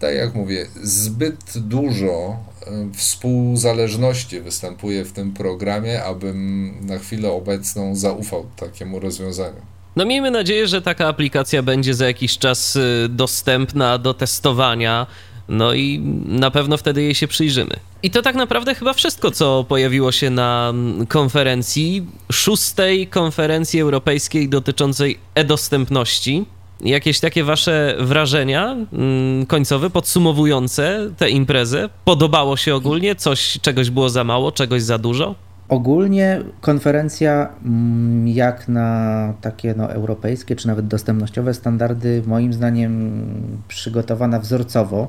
tak 0.00 0.14
jak 0.14 0.34
mówię, 0.34 0.66
zbyt 0.82 1.58
dużo 1.58 2.36
e, 2.66 2.90
współzależności 2.94 4.40
występuje 4.40 5.04
w 5.04 5.12
tym 5.12 5.32
programie, 5.32 6.04
abym 6.04 6.74
na 6.86 6.98
chwilę 6.98 7.32
obecną 7.32 7.96
zaufał 7.96 8.46
takiemu 8.56 9.00
rozwiązaniu. 9.00 9.60
No 9.96 10.04
miejmy 10.04 10.30
nadzieję, 10.30 10.68
że 10.68 10.82
taka 10.82 11.08
aplikacja 11.08 11.62
będzie 11.62 11.94
za 11.94 12.06
jakiś 12.06 12.38
czas 12.38 12.76
y, 12.76 13.06
dostępna 13.08 13.98
do 13.98 14.14
testowania. 14.14 15.06
No 15.48 15.74
i 15.74 15.98
na 16.26 16.50
pewno 16.50 16.76
wtedy 16.76 17.02
jej 17.02 17.14
się 17.14 17.28
przyjrzymy. 17.28 17.76
I 18.02 18.10
to 18.10 18.22
tak 18.22 18.34
naprawdę 18.34 18.74
chyba 18.74 18.92
wszystko, 18.92 19.30
co 19.30 19.64
pojawiło 19.68 20.12
się 20.12 20.30
na 20.30 20.68
mm, 20.70 21.06
konferencji, 21.06 22.06
szóstej 22.32 23.06
konferencji 23.06 23.80
europejskiej 23.80 24.48
dotyczącej 24.48 25.18
e-dostępności. 25.34 26.44
Jakieś 26.80 27.20
takie 27.20 27.44
wasze 27.44 27.96
wrażenia 28.00 28.76
mm, 28.92 29.46
końcowe, 29.46 29.90
podsumowujące 29.90 31.10
tę 31.16 31.30
imprezę? 31.30 31.88
Podobało 32.04 32.56
się 32.56 32.74
ogólnie? 32.74 33.16
Coś, 33.16 33.58
czegoś 33.62 33.90
było 33.90 34.10
za 34.10 34.24
mało, 34.24 34.52
czegoś 34.52 34.82
za 34.82 34.98
dużo? 34.98 35.34
Ogólnie 35.70 36.40
konferencja, 36.60 37.48
mm, 37.64 38.28
jak 38.28 38.68
na 38.68 39.34
takie 39.40 39.74
no, 39.76 39.92
europejskie 39.92 40.56
czy 40.56 40.66
nawet 40.68 40.86
dostępnościowe 40.86 41.54
standardy, 41.54 42.22
moim 42.26 42.52
zdaniem 42.52 43.22
przygotowana 43.68 44.38
wzorcowo 44.40 45.08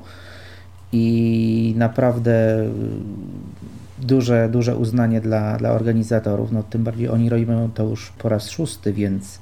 i 0.91 1.73
naprawdę 1.77 2.65
duże, 3.99 4.49
duże 4.51 4.75
uznanie 4.75 5.21
dla, 5.21 5.57
dla 5.57 5.71
organizatorów. 5.71 6.51
No, 6.51 6.63
tym 6.63 6.83
bardziej 6.83 7.09
oni 7.09 7.29
robią 7.29 7.69
to 7.73 7.83
już 7.83 8.11
po 8.17 8.29
raz 8.29 8.49
szósty, 8.49 8.93
więc, 8.93 9.39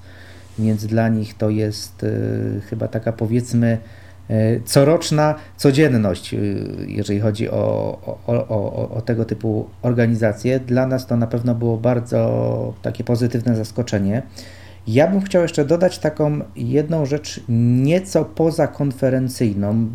więc 0.59 0.85
dla 0.85 1.09
nich 1.09 1.33
to 1.33 1.49
jest 1.49 2.03
y, 2.03 2.61
chyba 2.69 2.87
taka 2.87 3.11
powiedzmy 3.11 3.77
coroczna 4.65 5.35
codzienność, 5.57 6.33
e, 6.33 6.37
jeżeli 6.87 7.19
chodzi 7.19 7.49
o, 7.49 7.97
o, 8.27 8.33
o, 8.33 8.89
o, 8.89 9.01
tego 9.01 9.25
typu 9.25 9.69
organizacje. 9.81 10.59
Dla 10.59 10.87
nas 10.87 11.07
to 11.07 11.17
na 11.17 11.27
pewno 11.27 11.55
było 11.55 11.77
bardzo 11.77 12.73
takie 12.81 13.03
pozytywne 13.03 13.55
zaskoczenie. 13.55 14.21
Ja 14.87 15.07
bym 15.07 15.21
chciał 15.21 15.41
jeszcze 15.41 15.65
dodać 15.65 15.99
taką 15.99 16.39
jedną 16.55 17.05
rzecz 17.05 17.41
nieco 17.49 18.25
pozakonferencyjną, 18.25 19.87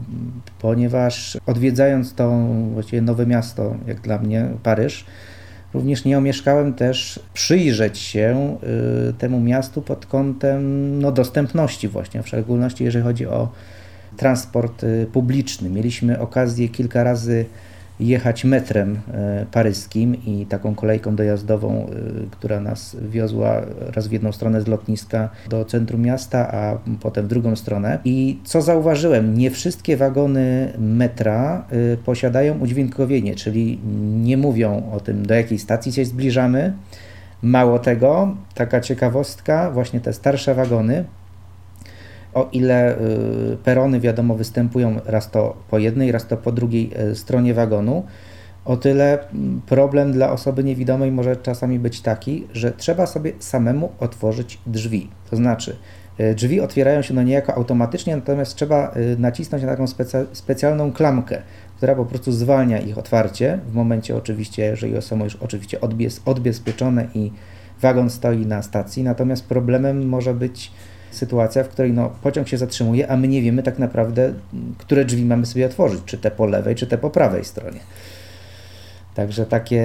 ponieważ 0.58 1.38
odwiedzając 1.46 2.14
to 2.14 2.30
właściwie 2.72 3.02
nowe 3.02 3.26
miasto, 3.26 3.76
jak 3.86 4.00
dla 4.00 4.18
mnie, 4.18 4.48
Paryż, 4.62 5.06
również 5.74 6.04
nie 6.04 6.18
omieszkałem 6.18 6.74
też 6.74 7.20
przyjrzeć 7.34 7.98
się 7.98 8.56
y, 9.10 9.12
temu 9.12 9.40
miastu 9.40 9.82
pod 9.82 10.06
kątem 10.06 10.98
no, 10.98 11.12
dostępności 11.12 11.88
właśnie, 11.88 12.22
w 12.22 12.28
szczególności 12.28 12.84
jeżeli 12.84 13.04
chodzi 13.04 13.26
o 13.26 13.48
transport 14.16 14.84
y, 14.84 15.06
publiczny. 15.12 15.70
Mieliśmy 15.70 16.20
okazję 16.20 16.68
kilka 16.68 17.04
razy 17.04 17.44
jechać 18.00 18.44
metrem 18.44 18.94
y, 18.94 18.98
paryskim 19.46 20.24
i 20.26 20.46
taką 20.46 20.74
kolejką 20.74 21.16
dojazdową, 21.16 21.86
y, 21.86 22.30
która 22.30 22.60
nas 22.60 22.96
wiozła 23.10 23.62
raz 23.94 24.08
w 24.08 24.12
jedną 24.12 24.32
stronę 24.32 24.60
z 24.60 24.66
lotniska 24.66 25.28
do 25.48 25.64
centrum 25.64 26.00
miasta, 26.00 26.52
a 26.52 26.78
potem 27.00 27.24
w 27.24 27.28
drugą 27.28 27.56
stronę. 27.56 27.98
I 28.04 28.38
co 28.44 28.62
zauważyłem, 28.62 29.38
nie 29.38 29.50
wszystkie 29.50 29.96
wagony 29.96 30.72
metra 30.78 31.66
posiadają 32.04 32.58
udźwiękowienie, 32.58 33.34
czyli 33.34 33.78
nie 34.22 34.36
mówią 34.36 34.90
o 34.92 35.00
tym, 35.00 35.26
do 35.26 35.34
jakiej 35.34 35.58
stacji 35.58 35.92
się 35.92 36.04
zbliżamy. 36.04 36.72
Mało 37.42 37.78
tego, 37.78 38.36
taka 38.54 38.80
ciekawostka, 38.80 39.70
właśnie 39.70 40.00
te 40.00 40.12
starsze 40.12 40.54
wagony 40.54 41.04
o 42.34 42.48
ile 42.52 42.98
y, 42.98 43.56
perony 43.64 44.00
wiadomo 44.00 44.34
występują 44.34 45.00
raz 45.04 45.30
to 45.30 45.56
po 45.70 45.78
jednej, 45.78 46.12
raz 46.12 46.26
to 46.26 46.36
po 46.36 46.52
drugiej 46.52 46.90
y, 47.10 47.16
stronie 47.16 47.54
wagonu, 47.54 48.04
o 48.64 48.76
tyle 48.76 49.18
problem 49.66 50.12
dla 50.12 50.32
osoby 50.32 50.64
niewidomej 50.64 51.12
może 51.12 51.36
czasami 51.36 51.78
być 51.78 52.00
taki, 52.00 52.46
że 52.52 52.72
trzeba 52.72 53.06
sobie 53.06 53.32
samemu 53.38 53.92
otworzyć 54.00 54.58
drzwi. 54.66 55.10
To 55.30 55.36
znaczy, 55.36 55.76
y, 56.20 56.34
drzwi 56.34 56.60
otwierają 56.60 57.02
się 57.02 57.14
no 57.14 57.22
niejako 57.22 57.54
automatycznie, 57.54 58.16
natomiast 58.16 58.54
trzeba 58.56 58.94
nacisnąć 59.18 59.64
na 59.64 59.70
taką 59.70 59.84
specjalną 60.32 60.92
klamkę, 60.92 61.42
która 61.76 61.94
po 61.94 62.04
prostu 62.04 62.32
zwalnia 62.32 62.78
ich 62.78 62.98
otwarcie 62.98 63.58
w 63.68 63.74
momencie 63.74 64.16
oczywiście, 64.16 64.64
jeżeli 64.64 65.02
są 65.02 65.24
już 65.24 65.36
oczywiście 65.36 65.80
odbiez 65.80 66.20
odbezpieczone 66.24 67.06
i 67.14 67.32
wagon 67.80 68.10
stoi 68.10 68.46
na 68.46 68.62
stacji. 68.62 69.02
Natomiast 69.02 69.46
problemem 69.46 70.08
może 70.08 70.34
być 70.34 70.72
sytuacja, 71.16 71.64
w 71.64 71.68
której 71.68 71.92
no, 71.92 72.12
pociąg 72.22 72.48
się 72.48 72.58
zatrzymuje, 72.58 73.10
a 73.10 73.16
my 73.16 73.28
nie 73.28 73.42
wiemy 73.42 73.62
tak 73.62 73.78
naprawdę, 73.78 74.32
które 74.78 75.04
drzwi 75.04 75.24
mamy 75.24 75.46
sobie 75.46 75.66
otworzyć, 75.66 76.00
czy 76.06 76.18
te 76.18 76.30
po 76.30 76.46
lewej, 76.46 76.74
czy 76.74 76.86
te 76.86 76.98
po 76.98 77.10
prawej 77.10 77.44
stronie. 77.44 77.80
Także 79.14 79.46
takie, 79.46 79.84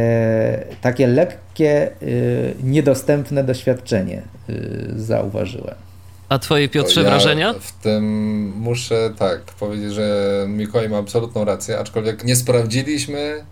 takie 0.82 1.08
lekkie, 1.08 1.92
y, 2.02 2.56
niedostępne 2.64 3.44
doświadczenie 3.44 4.22
y, 4.50 4.94
zauważyłem. 4.96 5.76
A 6.30 6.40
twoje 6.40 6.70
Piotrze 6.70 7.02
ja 7.02 7.10
wrażenia? 7.10 7.54
W 7.54 7.72
tym 7.72 8.04
muszę 8.56 9.10
tak 9.20 9.42
powiedzieć, 9.42 9.94
że 9.94 10.46
Mikołaj 10.48 10.90
ma 10.90 10.98
absolutną 10.98 11.46
rację, 11.46 11.80
aczkolwiek 11.80 12.24
nie 12.24 12.36
sprawdziliśmy 12.36 13.44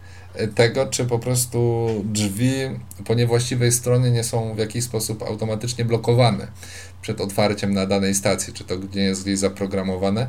tego, 0.55 0.85
czy 0.85 1.05
po 1.05 1.19
prostu 1.19 1.87
drzwi 2.03 2.53
po 3.05 3.13
niewłaściwej 3.13 3.71
stronie 3.71 4.11
nie 4.11 4.23
są 4.23 4.53
w 4.53 4.57
jakiś 4.57 4.83
sposób 4.83 5.23
automatycznie 5.23 5.85
blokowane 5.85 6.47
przed 7.01 7.21
otwarciem 7.21 7.73
na 7.73 7.85
danej 7.85 8.15
stacji, 8.15 8.53
czy 8.53 8.63
to 8.63 8.75
nie 8.95 9.01
jest 9.01 9.23
gdzieś 9.23 9.39
zaprogramowane, 9.39 10.27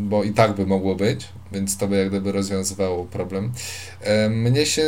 bo 0.00 0.24
i 0.24 0.30
tak 0.30 0.54
by 0.54 0.66
mogło 0.66 0.94
być, 0.94 1.28
więc 1.52 1.76
to 1.76 1.88
by 1.88 1.96
jak 1.96 2.08
gdyby 2.08 2.32
rozwiązywało 2.32 3.04
problem. 3.04 3.52
Mnie 4.30 4.66
się 4.66 4.86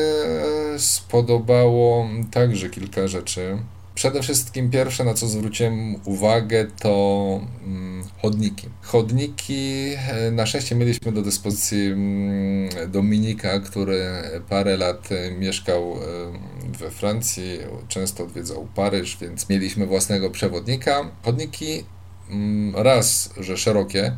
spodobało 0.78 2.08
także 2.30 2.70
kilka 2.70 3.08
rzeczy. 3.08 3.58
Przede 4.02 4.22
wszystkim 4.22 4.70
pierwsze, 4.70 5.04
na 5.04 5.14
co 5.14 5.28
zwróciłem 5.28 5.94
uwagę, 6.04 6.66
to 6.80 7.40
mm, 7.64 8.04
chodniki. 8.22 8.68
Chodniki, 8.80 9.94
e, 10.08 10.30
na 10.30 10.46
szczęście 10.46 10.74
mieliśmy 10.74 11.12
do 11.12 11.22
dyspozycji 11.22 11.86
mm, 11.86 12.90
Dominika, 12.92 13.60
który 13.60 14.02
parę 14.48 14.76
lat 14.76 15.08
e, 15.12 15.30
mieszkał 15.30 15.82
e, 15.82 16.78
we 16.78 16.90
Francji, 16.90 17.58
często 17.88 18.24
odwiedzał 18.24 18.68
Paryż, 18.74 19.18
więc 19.20 19.48
mieliśmy 19.48 19.86
własnego 19.86 20.30
przewodnika. 20.30 21.10
Chodniki 21.22 21.84
mm, 22.30 22.76
raz, 22.76 23.30
że 23.40 23.56
szerokie, 23.56 24.12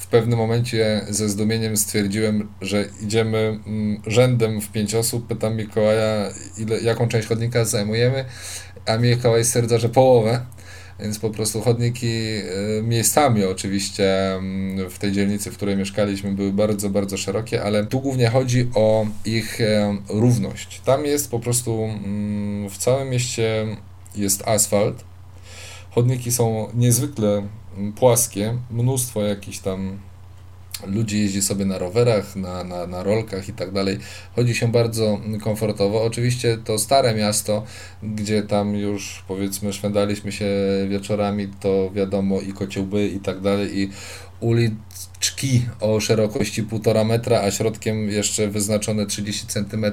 w 0.00 0.06
pewnym 0.06 0.38
momencie 0.38 1.06
ze 1.08 1.28
zdumieniem 1.28 1.76
stwierdziłem, 1.76 2.48
że 2.60 2.84
idziemy 3.02 3.58
rzędem 4.06 4.60
w 4.60 4.72
pięć 4.72 4.94
osób. 4.94 5.26
Pytam 5.26 5.56
Mikołaja, 5.56 6.30
ile, 6.58 6.80
jaką 6.80 7.08
część 7.08 7.28
chodnika 7.28 7.64
zajmujemy, 7.64 8.24
a 8.86 8.96
Mikołaj 8.96 9.44
stwierdza, 9.44 9.78
że 9.78 9.88
połowę. 9.88 10.40
Więc 11.00 11.18
po 11.18 11.30
prostu 11.30 11.60
chodniki 11.60 12.06
y, 12.06 12.82
miejscami 12.82 13.44
oczywiście 13.44 14.34
mm, 14.34 14.90
w 14.90 14.98
tej 14.98 15.12
dzielnicy, 15.12 15.50
w 15.50 15.56
której 15.56 15.76
mieszkaliśmy, 15.76 16.32
były 16.32 16.52
bardzo, 16.52 16.90
bardzo 16.90 17.16
szerokie, 17.16 17.62
ale 17.62 17.86
tu 17.86 18.00
głównie 18.00 18.28
chodzi 18.28 18.70
o 18.74 19.06
ich 19.24 19.60
e, 19.60 19.96
równość. 20.08 20.80
Tam 20.84 21.06
jest 21.06 21.30
po 21.30 21.40
prostu 21.40 21.84
mm, 21.84 22.70
w 22.70 22.78
całym 22.78 23.08
mieście 23.08 23.66
jest 24.16 24.48
asfalt. 24.48 25.04
Chodniki 25.90 26.32
są 26.32 26.68
niezwykle 26.74 27.42
mm, 27.76 27.92
płaskie, 27.92 28.58
mnóstwo 28.70 29.22
jakichś 29.22 29.58
tam 29.58 29.98
ludzi 30.86 31.20
jeździ 31.20 31.42
sobie 31.42 31.64
na 31.64 31.78
rowerach, 31.78 32.36
na, 32.36 32.64
na, 32.64 32.86
na 32.86 33.02
rolkach 33.02 33.48
i 33.48 33.52
tak 33.52 33.72
dalej. 33.72 33.98
Chodzi 34.36 34.54
się 34.54 34.72
bardzo 34.72 35.20
komfortowo. 35.42 36.04
Oczywiście 36.04 36.58
to 36.64 36.78
stare 36.78 37.14
miasto, 37.14 37.64
gdzie 38.02 38.42
tam 38.42 38.74
już 38.74 39.24
powiedzmy 39.28 39.72
szwendaliśmy 39.72 40.32
się 40.32 40.46
wieczorami, 40.88 41.48
to 41.60 41.90
wiadomo 41.94 42.40
i 42.40 42.52
kociołby 42.52 43.08
i 43.08 43.20
tak 43.20 43.40
dalej 43.40 43.78
i 43.78 43.90
uliczki 45.20 45.68
o 45.80 46.00
szerokości 46.00 46.64
1,5 46.64 47.06
metra, 47.06 47.40
a 47.40 47.50
środkiem 47.50 48.08
jeszcze 48.08 48.48
wyznaczone 48.48 49.06
30 49.06 49.46
cm 49.46 49.84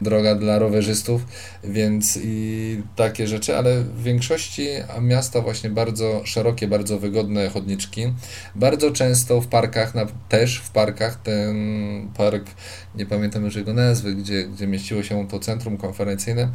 droga 0.00 0.34
dla 0.34 0.58
rowerzystów, 0.58 1.26
więc 1.64 2.18
i 2.22 2.82
takie 2.96 3.26
rzeczy, 3.26 3.56
ale 3.56 3.80
w 3.80 4.02
większości 4.02 4.66
miasta 5.00 5.40
właśnie 5.40 5.70
bardzo 5.70 6.22
szerokie, 6.24 6.68
bardzo 6.68 6.98
wygodne 6.98 7.48
chodniczki. 7.48 8.12
Bardzo 8.54 8.90
często 8.90 9.40
w 9.40 9.46
parkach, 9.46 9.94
na, 9.94 10.06
też 10.28 10.58
w 10.58 10.70
parkach, 10.70 11.22
ten 11.22 11.54
park, 12.16 12.46
nie 12.94 13.06
pamiętam 13.06 13.44
już 13.44 13.56
jego 13.56 13.74
nazwy, 13.74 14.14
gdzie, 14.14 14.44
gdzie 14.44 14.66
mieściło 14.66 15.02
się 15.02 15.28
to 15.28 15.38
centrum 15.38 15.76
konferencyjne, 15.76 16.48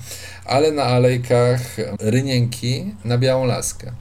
ale 0.46 0.72
na 0.72 0.84
alejkach 0.84 1.78
rynienki 2.00 2.96
na 3.06 3.18
białą 3.18 3.46
laskę 3.46 3.92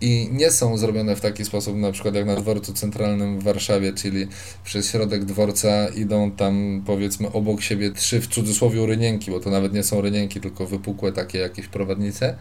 i 0.00 0.28
nie 0.32 0.50
są 0.50 0.76
zrobione 0.76 1.16
w 1.16 1.20
taki 1.20 1.44
sposób, 1.44 1.76
na 1.76 1.92
przykład 1.92 2.14
jak 2.14 2.26
na 2.26 2.36
dworcu 2.36 2.72
centralnym 2.72 3.38
w 3.38 3.42
Warszawie, 3.42 3.92
czyli 3.92 4.26
przez 4.64 4.90
środek 4.90 5.24
dworca 5.24 5.88
idą 5.88 6.30
tam 6.30 6.82
powiedzmy 6.86 7.32
obok 7.32 7.60
siebie 7.60 7.90
trzy 7.90 8.20
w 8.20 8.26
cudzysłowie 8.26 8.86
rynienki, 8.86 9.30
bo 9.30 9.40
to 9.40 9.50
nawet 9.50 9.72
nie 9.72 9.82
są 9.82 10.00
rynienki, 10.00 10.40
tylko 10.40 10.66
wypukłe 10.66 11.12
takie 11.12 11.38
jakieś 11.38 11.66
prowadnice. 11.66 12.36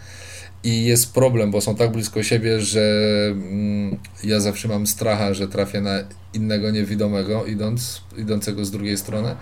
I 0.63 0.85
jest 0.85 1.13
problem, 1.13 1.51
bo 1.51 1.61
są 1.61 1.75
tak 1.75 1.91
blisko 1.91 2.23
siebie, 2.23 2.61
że 2.61 3.07
mm, 3.31 3.97
ja 4.23 4.39
zawsze 4.39 4.67
mam 4.67 4.87
stracha, 4.87 5.33
że 5.33 5.47
trafię 5.47 5.81
na 5.81 5.99
innego 6.33 6.71
niewidomego, 6.71 7.45
idąc, 7.45 8.01
idącego 8.17 8.65
z 8.65 8.71
drugiej 8.71 8.97
strony. 8.97 9.35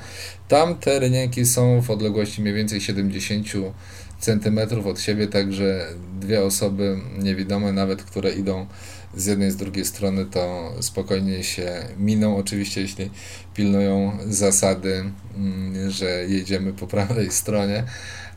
Tam 0.47 0.75
te 0.75 0.99
rynienki 0.99 1.45
są 1.45 1.81
w 1.81 1.89
odległości 1.89 2.41
mniej 2.41 2.53
więcej 2.53 2.81
70 2.81 3.47
centymetrów 4.19 4.87
od 4.87 4.99
siebie, 4.99 5.27
także 5.27 5.87
dwie 6.19 6.43
osoby 6.43 6.97
niewidome, 7.19 7.73
nawet 7.73 8.03
które 8.03 8.31
idą 8.31 8.65
z 9.15 9.25
jednej 9.25 9.51
z 9.51 9.55
drugiej 9.55 9.85
strony, 9.85 10.25
to 10.25 10.73
spokojnie 10.79 11.43
się 11.43 11.85
miną. 11.97 12.37
Oczywiście, 12.37 12.81
jeśli 12.81 13.11
pilnują 13.53 14.17
zasady, 14.27 15.03
mm, 15.37 15.91
że 15.91 16.05
jedziemy 16.05 16.73
po 16.73 16.87
prawej 16.87 17.31
stronie, 17.31 17.83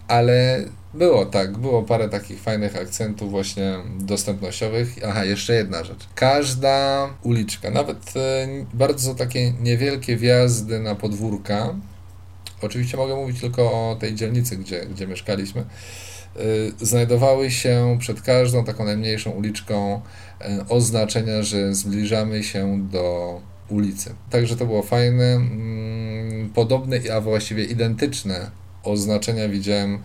ale 0.09 0.64
było 0.94 1.26
tak, 1.26 1.59
było 1.59 1.82
parę 1.82 2.09
takich 2.09 2.40
fajnych 2.40 2.76
akcentów 2.76 3.30
właśnie 3.30 3.78
dostępnościowych. 4.00 4.96
Aha, 5.06 5.24
jeszcze 5.24 5.55
jedna 5.55 5.84
rzecz. 5.84 6.09
Każda 6.14 7.09
uliczka, 7.22 7.70
nawet 7.70 8.16
e, 8.16 8.48
bardzo 8.74 9.14
takie 9.14 9.52
niewielkie 9.52 10.16
wjazdy 10.16 10.80
na 10.80 10.94
podwórka, 10.94 11.74
oczywiście 12.62 12.97
mogę 12.97 13.16
mówić 13.16 13.40
tylko 13.40 13.62
o 13.62 13.97
tej 14.01 14.14
dzielnicy, 14.14 14.56
gdzie, 14.56 14.86
gdzie 14.86 15.06
mieszkaliśmy, 15.06 15.64
y, 16.36 16.72
znajdowały 16.80 17.51
się 17.51 17.97
przed 18.01 18.22
każdą 18.22 18.64
taką 18.64 18.85
najmniejszą 18.85 19.30
uliczką 19.30 20.01
y, 20.40 20.68
oznaczenia, 20.68 21.43
że 21.43 21.74
zbliżamy 21.74 22.44
się 22.44 22.89
do 22.93 23.40
ulicy. 23.68 24.14
Także 24.30 24.56
to 24.56 24.66
było 24.66 24.82
fajne. 24.82 25.24
Mm, 25.24 26.51
podobne, 26.55 27.01
a 27.16 27.20
właściwie 27.20 27.64
identyczne 27.64 28.51
oznaczenia 28.82 29.48
widziałem 29.48 29.94
y, 29.94 29.98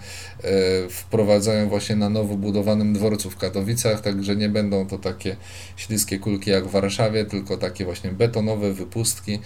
wprowadzają 0.89 1.69
właśnie 1.69 1.95
na 1.95 2.09
nowo 2.09 2.35
budowanym 2.35 2.93
dworcu 2.93 3.30
w 3.30 3.38
Katowicach, 3.38 4.01
także 4.01 4.35
nie 4.35 4.49
będą 4.49 4.88
to 4.88 4.97
takie 4.97 5.35
śliskie 5.77 6.19
kulki 6.19 6.49
jak 6.49 6.67
w 6.67 6.71
Warszawie, 6.71 7.25
tylko 7.25 7.57
takie 7.57 7.85
właśnie 7.85 8.11
betonowe 8.11 8.73
wypustki, 8.73 9.39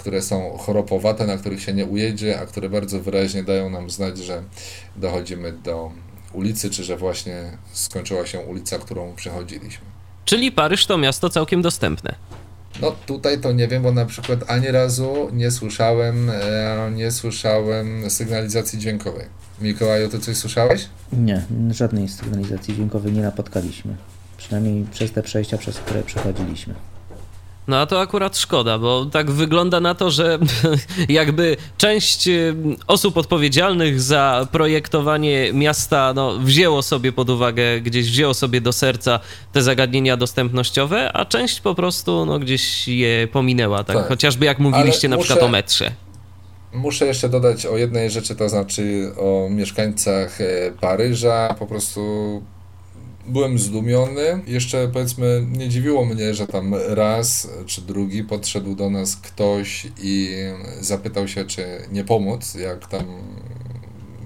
które 0.00 0.22
są 0.22 0.58
chropowate, 0.58 1.26
na 1.26 1.36
których 1.36 1.62
się 1.62 1.72
nie 1.72 1.86
ujedzie, 1.86 2.40
a 2.40 2.46
które 2.46 2.68
bardzo 2.68 3.00
wyraźnie 3.00 3.42
dają 3.42 3.70
nam 3.70 3.90
znać, 3.90 4.18
że 4.18 4.42
dochodzimy 4.96 5.52
do 5.52 5.90
ulicy, 6.32 6.70
czy 6.70 6.84
że 6.84 6.96
właśnie 6.96 7.58
skończyła 7.72 8.26
się 8.26 8.40
ulica, 8.40 8.78
którą 8.78 9.14
przechodziliśmy. 9.14 9.84
Czyli 10.24 10.52
Paryż 10.52 10.86
to 10.86 10.98
miasto 10.98 11.30
całkiem 11.30 11.62
dostępne. 11.62 12.14
No 12.82 12.94
tutaj 13.06 13.40
to 13.40 13.52
nie 13.52 13.68
wiem, 13.68 13.82
bo 13.82 13.92
na 13.92 14.06
przykład 14.06 14.50
ani 14.50 14.68
razu 14.68 15.28
nie 15.32 15.50
słyszałem, 15.50 16.30
e, 16.30 16.90
nie 16.94 17.10
słyszałem 17.10 18.10
sygnalizacji 18.10 18.78
dźwiękowej. 18.78 19.26
Mikołaju, 19.60 20.08
ty 20.08 20.18
coś 20.18 20.36
słyszałeś? 20.36 20.88
Nie, 21.12 21.44
żadnej 21.70 22.08
sygnalizacji 22.08 22.74
dźwiękowej 22.74 23.12
nie 23.12 23.22
napotkaliśmy. 23.22 23.96
Przynajmniej 24.36 24.84
przez 24.92 25.12
te 25.12 25.22
przejścia, 25.22 25.58
przez 25.58 25.78
które 25.78 26.02
przechodziliśmy. 26.02 26.74
No 27.70 27.80
a 27.80 27.86
to 27.86 28.00
akurat 28.00 28.38
szkoda, 28.38 28.78
bo 28.78 29.06
tak 29.06 29.30
wygląda 29.30 29.80
na 29.80 29.94
to, 29.94 30.10
że 30.10 30.38
jakby 31.08 31.56
część 31.78 32.28
y, 32.28 32.54
osób 32.86 33.16
odpowiedzialnych 33.16 34.00
za 34.00 34.48
projektowanie 34.52 35.52
miasta 35.52 36.12
no, 36.14 36.38
wzięło 36.38 36.82
sobie 36.82 37.12
pod 37.12 37.30
uwagę, 37.30 37.80
gdzieś 37.80 38.10
wzięło 38.10 38.34
sobie 38.34 38.60
do 38.60 38.72
serca 38.72 39.20
te 39.52 39.62
zagadnienia 39.62 40.16
dostępnościowe, 40.16 41.12
a 41.12 41.24
część 41.24 41.60
po 41.60 41.74
prostu 41.74 42.26
no, 42.26 42.38
gdzieś 42.38 42.88
je 42.88 43.28
pominęła, 43.32 43.84
tak? 43.84 43.96
tak. 43.96 44.08
Chociażby 44.08 44.46
jak 44.46 44.58
mówiliście 44.58 45.08
na 45.08 45.18
przykład 45.18 45.42
o 45.42 45.48
metrze. 45.48 45.92
Muszę 46.72 47.06
jeszcze 47.06 47.28
dodać 47.28 47.66
o 47.66 47.76
jednej 47.76 48.10
rzeczy, 48.10 48.36
to 48.36 48.48
znaczy 48.48 49.12
o 49.16 49.48
mieszkańcach 49.50 50.40
e, 50.40 50.44
Paryża. 50.80 51.54
Po 51.58 51.66
prostu 51.66 52.00
byłem 53.26 53.58
zdumiony. 53.58 54.42
Jeszcze 54.46 54.88
powiedzmy, 54.88 55.46
nie 55.52 55.68
dziwiło 55.68 56.04
mnie, 56.04 56.34
że 56.34 56.46
tam 56.46 56.74
raz 56.88 57.48
czy 57.66 57.82
drugi 57.82 58.24
podszedł 58.24 58.74
do 58.74 58.90
nas 58.90 59.16
ktoś 59.16 59.86
i 60.02 60.36
zapytał 60.80 61.28
się, 61.28 61.44
czy 61.44 61.64
nie 61.92 62.04
pomóc, 62.04 62.54
jak 62.54 62.88
tam 62.88 63.04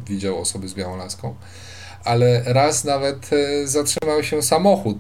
widział 0.07 0.41
osoby 0.41 0.69
z 0.69 0.75
białą 0.75 0.97
laską. 0.97 1.35
Ale 2.05 2.43
raz 2.47 2.85
nawet 2.85 3.31
e, 3.33 3.67
zatrzymał 3.67 4.23
się 4.23 4.43
samochód 4.43 4.99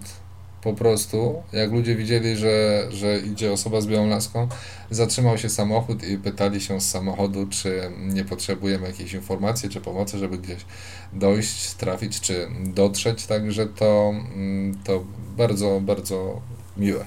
po 0.64 0.72
prostu, 0.72 1.42
jak 1.52 1.72
ludzie 1.72 1.96
widzieli, 1.96 2.36
że, 2.36 2.86
że 2.90 3.18
idzie 3.18 3.52
osoba 3.52 3.80
z 3.80 3.86
białą 3.86 4.08
laską, 4.08 4.48
zatrzymał 4.90 5.38
się 5.38 5.48
samochód 5.48 6.08
i 6.08 6.18
pytali 6.18 6.60
się 6.60 6.80
z 6.80 6.90
samochodu, 6.90 7.46
czy 7.50 7.80
nie 7.98 8.24
potrzebujemy 8.24 8.86
jakiejś 8.86 9.12
informacji, 9.12 9.68
czy 9.68 9.80
pomocy, 9.80 10.18
żeby 10.18 10.38
gdzieś 10.38 10.64
dojść, 11.12 11.74
trafić, 11.74 12.20
czy 12.20 12.48
dotrzeć, 12.64 13.26
także 13.26 13.66
to, 13.66 14.14
mm, 14.34 14.78
to 14.84 15.04
bardzo, 15.36 15.80
bardzo 15.80 16.40
miłe. 16.76 17.04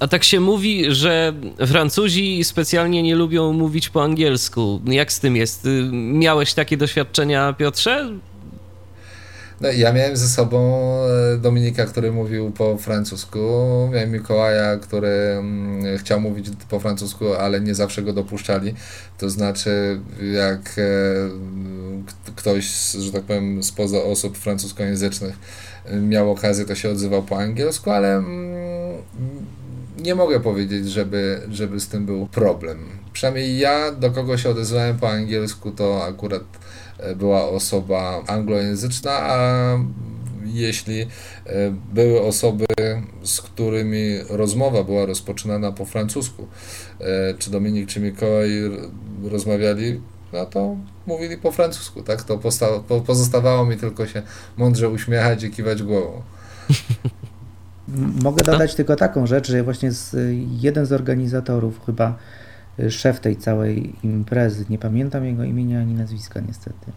A 0.00 0.08
tak 0.08 0.24
się 0.24 0.40
mówi, 0.40 0.84
że 0.94 1.32
Francuzi 1.66 2.44
specjalnie 2.44 3.02
nie 3.02 3.14
lubią 3.14 3.52
mówić 3.52 3.88
po 3.88 4.02
angielsku. 4.04 4.80
Jak 4.84 5.12
z 5.12 5.20
tym 5.20 5.36
jest? 5.36 5.68
Miałeś 5.92 6.54
takie 6.54 6.76
doświadczenia, 6.76 7.52
Piotrze? 7.52 8.10
No, 9.60 9.72
ja 9.72 9.92
miałem 9.92 10.16
ze 10.16 10.28
sobą 10.28 10.90
e, 11.04 11.36
Dominika, 11.36 11.86
który 11.86 12.12
mówił 12.12 12.50
po 12.50 12.76
francusku, 12.76 13.38
miałem 13.92 14.12
Mikołaja, 14.12 14.76
który 14.76 15.08
mm, 15.08 15.98
chciał 15.98 16.20
mówić 16.20 16.50
po 16.68 16.80
francusku, 16.80 17.34
ale 17.34 17.60
nie 17.60 17.74
zawsze 17.74 18.02
go 18.02 18.12
dopuszczali. 18.12 18.74
To 19.18 19.30
znaczy, 19.30 20.00
jak 20.32 20.78
e, 20.78 20.82
ktoś, 22.36 22.90
że 22.90 23.12
tak 23.12 23.22
powiem, 23.22 23.62
spoza 23.62 24.02
osób 24.02 24.38
francuskojęzycznych 24.38 25.34
e, 25.84 25.96
miał 25.96 26.30
okazję, 26.30 26.64
to 26.64 26.74
się 26.74 26.90
odzywał 26.90 27.22
po 27.22 27.38
angielsku, 27.38 27.90
ale 27.90 28.16
mm, 28.16 28.62
nie 29.98 30.14
mogę 30.14 30.40
powiedzieć, 30.40 30.90
żeby, 30.90 31.40
żeby 31.50 31.80
z 31.80 31.88
tym 31.88 32.06
był 32.06 32.26
problem. 32.26 32.78
Przynajmniej 33.12 33.58
ja 33.58 33.92
do 33.92 34.10
kogo 34.10 34.38
się 34.38 34.50
odezwałem 34.50 34.98
po 34.98 35.08
angielsku, 35.10 35.70
to 35.70 36.04
akurat 36.04 36.42
była 37.16 37.48
osoba 37.48 38.22
anglojęzyczna, 38.26 39.10
a 39.12 39.38
jeśli 40.44 41.00
e, 41.00 41.06
były 41.92 42.20
osoby, 42.20 42.66
z 43.24 43.40
którymi 43.40 44.18
rozmowa 44.28 44.84
była 44.84 45.06
rozpoczynana 45.06 45.72
po 45.72 45.84
francusku, 45.84 46.46
e, 47.00 47.34
czy 47.34 47.50
Dominik, 47.50 47.88
czy 47.88 48.00
Mikołaj 48.00 48.50
rozmawiali 49.24 50.00
no 50.32 50.46
to 50.46 50.76
mówili 51.06 51.36
po 51.36 51.52
francusku, 51.52 52.02
tak? 52.02 52.22
To 52.22 52.38
pozostawało 53.06 53.66
mi 53.66 53.76
tylko 53.76 54.06
się 54.06 54.22
mądrze 54.56 54.88
uśmiechać 54.88 55.44
i 55.44 55.50
kiwać 55.50 55.82
głową. 55.82 56.22
Mogę 58.22 58.44
dodać 58.44 58.74
tylko 58.74 58.96
taką 58.96 59.26
rzecz, 59.26 59.48
że 59.48 59.62
właśnie 59.62 59.92
z, 59.92 60.16
jeden 60.60 60.86
z 60.86 60.92
organizatorów, 60.92 61.86
chyba 61.86 62.18
szef 62.88 63.20
tej 63.20 63.36
całej 63.36 63.92
imprezy, 64.02 64.64
nie 64.70 64.78
pamiętam 64.78 65.24
jego 65.24 65.44
imienia 65.44 65.80
ani 65.80 65.94
nazwiska 65.94 66.40
niestety, 66.40 66.92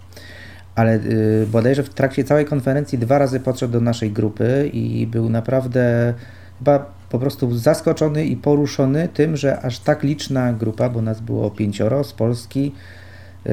ale 0.76 0.96
y, 0.96 1.48
bodajże 1.52 1.84
w 1.84 1.90
trakcie 1.90 2.24
całej 2.24 2.46
konferencji 2.46 2.98
dwa 2.98 3.18
razy 3.18 3.40
podszedł 3.40 3.74
do 3.74 3.82
naszej 3.82 4.12
grupy 4.12 4.70
i 4.74 5.08
był 5.08 5.30
naprawdę 5.30 6.14
chyba 6.60 6.94
po 7.10 7.20
prostu 7.20 7.58
zaskoczony 7.58 8.26
i 8.26 8.36
poruszony 8.36 9.08
tym, 9.14 9.38
że 9.38 9.60
aż 9.60 9.80
tak 9.80 10.04
liczna 10.04 10.54
grupa, 10.54 10.90
bo 10.90 11.02
nas 11.02 11.22
było 11.22 11.52
pięcioro 11.52 12.04
z 12.04 12.14
Polski, 12.14 12.72
y, 13.46 13.50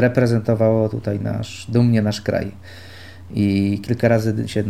reprezentowało 0.00 0.88
tutaj 0.88 1.20
nasz, 1.20 1.66
dumnie 1.70 2.02
nasz 2.02 2.20
kraj. 2.20 2.52
I 3.30 3.80
kilka 3.82 4.08
razy 4.08 4.48
się 4.48 4.62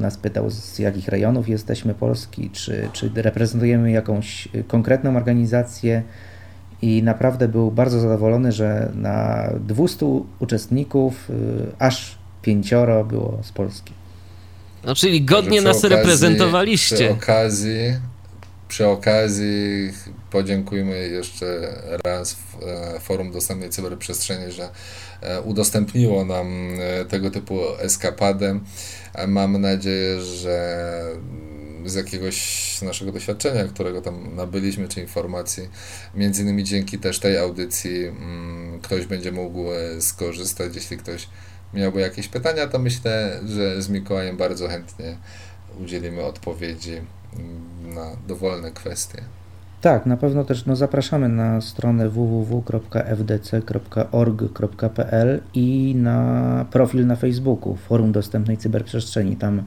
nas 0.00 0.16
pytał, 0.16 0.50
z 0.50 0.78
jakich 0.78 1.08
rejonów 1.08 1.48
jesteśmy 1.48 1.94
Polski, 1.94 2.50
czy, 2.50 2.88
czy 2.92 3.10
reprezentujemy 3.14 3.90
jakąś 3.90 4.48
konkretną 4.66 5.16
organizację. 5.16 6.02
I 6.82 7.02
naprawdę 7.02 7.48
był 7.48 7.70
bardzo 7.70 8.00
zadowolony, 8.00 8.52
że 8.52 8.92
na 8.94 9.48
200 9.60 10.06
uczestników 10.40 11.30
y, 11.30 11.34
aż 11.78 12.18
pięcioro 12.42 13.04
było 13.04 13.38
z 13.42 13.52
Polski. 13.52 13.92
No, 14.84 14.94
czyli 14.94 15.24
godnie 15.24 15.62
nas 15.62 15.76
okazji, 15.76 15.96
reprezentowaliście. 15.96 16.96
Przy 16.96 17.10
okazji, 17.10 17.96
przy 18.68 18.86
okazji 18.86 19.90
podziękujmy 20.30 21.08
jeszcze 21.08 21.44
raz 22.04 22.36
e, 22.96 23.00
Forum 23.00 23.32
Dostępnej 23.32 23.70
Cyberprzestrzeni, 23.70 24.52
że 24.52 24.68
e, 25.20 25.40
udostępniło 25.40 26.24
nam 26.24 26.70
e, 26.80 27.04
tego 27.04 27.30
typu 27.30 27.60
eskapadę. 27.78 28.60
Mam 29.28 29.60
nadzieję, 29.60 30.20
że 30.20 30.84
z 31.84 31.94
jakiegoś 31.94 32.78
naszego 32.82 33.12
doświadczenia, 33.12 33.64
którego 33.64 34.02
tam 34.02 34.36
nabyliśmy, 34.36 34.88
czy 34.88 35.00
informacji, 35.00 35.68
między 36.14 36.42
innymi 36.42 36.64
dzięki 36.64 36.98
też 36.98 37.18
tej 37.18 37.38
audycji 37.38 38.04
mm, 38.04 38.80
ktoś 38.80 39.06
będzie 39.06 39.32
mógł 39.32 39.64
skorzystać, 40.00 40.74
jeśli 40.74 40.96
ktoś 40.96 41.28
miałby 41.74 42.00
jakieś 42.00 42.28
pytania, 42.28 42.66
to 42.66 42.78
myślę, 42.78 43.40
że 43.46 43.82
z 43.82 43.88
Mikołajem 43.88 44.36
bardzo 44.36 44.68
chętnie 44.68 45.16
udzielimy 45.80 46.22
odpowiedzi 46.22 46.92
mm, 46.92 47.06
na 47.94 48.16
dowolne 48.26 48.70
kwestie. 48.70 49.22
Tak, 49.82 50.06
na 50.06 50.16
pewno 50.16 50.44
też 50.44 50.66
no, 50.66 50.76
zapraszamy 50.76 51.28
na 51.28 51.60
stronę 51.60 52.08
www.fdc.org.pl 52.08 53.02
i 55.54 55.94
na 55.96 56.64
profil 56.70 57.06
na 57.06 57.16
Facebooku 57.16 57.76
Forum 57.76 58.12
Dostępnej 58.12 58.56
Cyberprzestrzeni. 58.56 59.36
Tam 59.36 59.62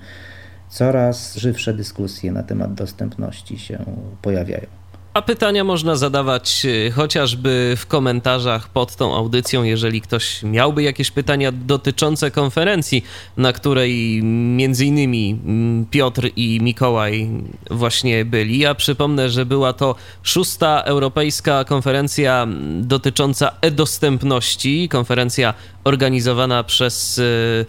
coraz 0.69 1.35
żywsze 1.35 1.73
dyskusje 1.73 2.31
na 2.31 2.43
temat 2.43 2.73
dostępności 2.73 3.59
się 3.59 3.85
pojawiają. 4.21 4.67
A 5.15 5.21
pytania 5.21 5.63
można 5.63 5.95
zadawać 5.95 6.65
y, 6.65 6.91
chociażby 6.91 7.73
w 7.77 7.85
komentarzach 7.87 8.69
pod 8.69 8.95
tą 8.95 9.15
audycją, 9.15 9.63
jeżeli 9.63 10.01
ktoś 10.01 10.43
miałby 10.43 10.83
jakieś 10.83 11.11
pytania 11.11 11.51
dotyczące 11.51 12.31
konferencji, 12.31 13.03
na 13.37 13.53
której 13.53 14.23
między 14.23 14.85
innymi 14.85 15.39
mm, 15.45 15.85
Piotr 15.85 16.29
i 16.35 16.59
Mikołaj 16.61 17.29
właśnie 17.71 18.25
byli. 18.25 18.59
Ja 18.59 18.75
przypomnę, 18.75 19.29
że 19.29 19.45
była 19.45 19.73
to 19.73 19.95
szósta 20.23 20.81
europejska 20.83 21.63
konferencja 21.63 22.47
dotycząca 22.81 23.51
e-dostępności, 23.61 24.89
konferencja 24.89 25.53
organizowana 25.83 26.63
przez 26.63 27.17
y, 27.17 27.65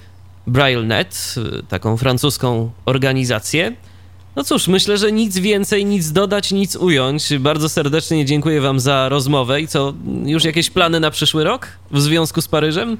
BrailleNet, 0.47 1.35
y, 1.61 1.63
taką 1.63 1.97
francuską 1.97 2.71
organizację. 2.85 3.73
No 4.37 4.45
cóż, 4.45 4.69
myślę, 4.69 4.99
że 4.99 5.13
nic 5.13 5.39
więcej, 5.39 5.85
nic 5.85 6.13
dodać, 6.13 6.53
nic 6.53 6.77
ująć. 6.77 7.39
Bardzo 7.39 7.69
serdecznie 7.69 8.25
dziękuję 8.25 8.61
Wam 8.61 8.81
za 8.81 9.09
rozmowę 9.09 9.61
i 9.61 9.69
co, 9.69 9.95
już 10.25 10.45
jakieś 10.45 10.71
plany 10.71 11.01
na 11.01 11.11
przyszły 11.11 11.45
rok 11.45 11.69
w 11.91 12.01
związku 12.01 12.41
z 12.41 12.49
Paryżem? 12.49 12.97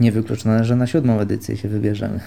Niewykluczone, 0.00 0.64
że 0.64 0.76
na 0.76 0.86
siódmą 0.86 1.20
edycję 1.20 1.56
się 1.56 1.68
wybierzemy. 1.68 2.20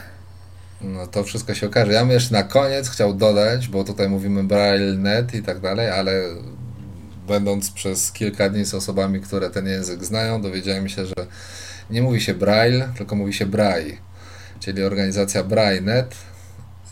No 0.81 1.07
to 1.07 1.23
wszystko 1.23 1.53
się 1.53 1.68
okaże. 1.68 1.94
Ja 1.94 1.99
bym 1.99 2.10
jeszcze 2.10 2.34
na 2.34 2.44
koniec 2.44 2.90
chciał 2.90 3.14
dodać, 3.14 3.68
bo 3.68 3.84
tutaj 3.84 4.10
mówimy 4.10 4.44
Braille.net 4.44 5.35
i 5.35 5.44
tak 5.44 5.60
dalej, 5.60 5.90
ale 5.90 6.22
będąc 7.27 7.72
przez 7.72 8.11
kilka 8.11 8.49
dni 8.49 8.65
z 8.65 8.73
osobami, 8.73 9.22
które 9.22 9.49
ten 9.49 9.68
język 9.68 10.06
znają, 10.06 10.41
dowiedziałem 10.41 10.90
się, 10.90 11.06
że 11.06 11.15
nie 11.90 12.02
mówi 12.02 12.22
się 12.22 12.34
Braille, 12.34 12.90
tylko 12.98 13.15
mówi 13.15 13.34
się 13.34 13.45
Braille, 13.45 13.98
czyli 14.64 14.84
organizacja 14.84 15.44
Braille.net 15.44 16.15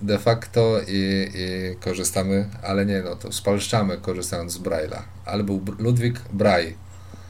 de 0.02 0.20
facto 0.20 0.80
i, 0.88 1.30
i, 1.36 1.76
korzystamy, 1.80 2.46
ale 2.64 2.86
nie, 2.86 3.02
no 3.02 3.16
to 3.16 3.32
spalszczamy 3.32 3.98
korzystając 3.98 4.54
z 4.54 4.60
Braille'a. 4.60 5.02
Ale 5.26 5.44
był 5.44 5.62
Ludwik 5.80 6.20
Braille. 6.34 6.74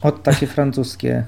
Od 0.01 0.23
takie 0.23 0.47
francuskie, 0.47 1.23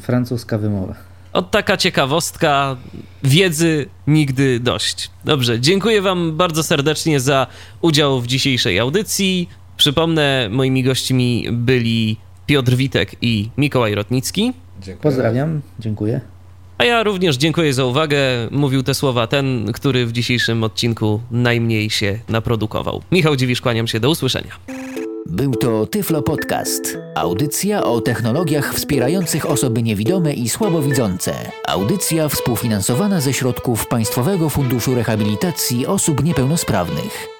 francuska 0.00 0.58
wymowa. 0.58 0.94
Od 1.32 1.50
taka 1.50 1.76
ciekawostka, 1.76 2.76
wiedzy 3.22 3.86
nigdy 4.06 4.60
dość. 4.60 5.10
Dobrze, 5.24 5.60
dziękuję 5.60 6.02
Wam 6.02 6.36
bardzo 6.36 6.62
serdecznie 6.62 7.20
za 7.20 7.46
udział 7.80 8.20
w 8.20 8.26
dzisiejszej 8.26 8.78
audycji. 8.78 9.48
Przypomnę, 9.76 10.48
moimi 10.50 10.82
gośćmi 10.82 11.48
byli 11.52 12.16
Piotr 12.46 12.74
Witek 12.74 13.16
i 13.22 13.50
Mikołaj 13.58 13.94
Rotnicki. 13.94 14.52
Dziękuję. 14.80 15.02
Pozdrawiam, 15.02 15.60
dziękuję. 15.78 16.20
A 16.78 16.84
ja 16.84 17.02
również 17.02 17.36
dziękuję 17.36 17.74
za 17.74 17.84
uwagę. 17.84 18.18
Mówił 18.50 18.82
te 18.82 18.94
słowa 18.94 19.26
ten, 19.26 19.72
który 19.72 20.06
w 20.06 20.12
dzisiejszym 20.12 20.64
odcinku 20.64 21.20
najmniej 21.30 21.90
się 21.90 22.18
naprodukował. 22.28 23.02
Michał 23.12 23.36
Dziwisz, 23.36 23.60
kłaniam 23.60 23.86
się, 23.86 24.00
do 24.00 24.10
usłyszenia. 24.10 24.56
Był 25.26 25.54
to 25.54 25.86
Tyflo 25.86 26.22
Podcast. 26.22 26.98
Audycja 27.14 27.84
o 27.84 28.00
technologiach 28.00 28.74
wspierających 28.74 29.50
osoby 29.50 29.82
niewidome 29.82 30.34
i 30.34 30.48
słabowidzące. 30.48 31.34
Audycja 31.66 32.28
współfinansowana 32.28 33.20
ze 33.20 33.32
środków 33.32 33.86
Państwowego 33.86 34.50
Funduszu 34.50 34.94
Rehabilitacji 34.94 35.86
Osób 35.86 36.24
Niepełnosprawnych. 36.24 37.37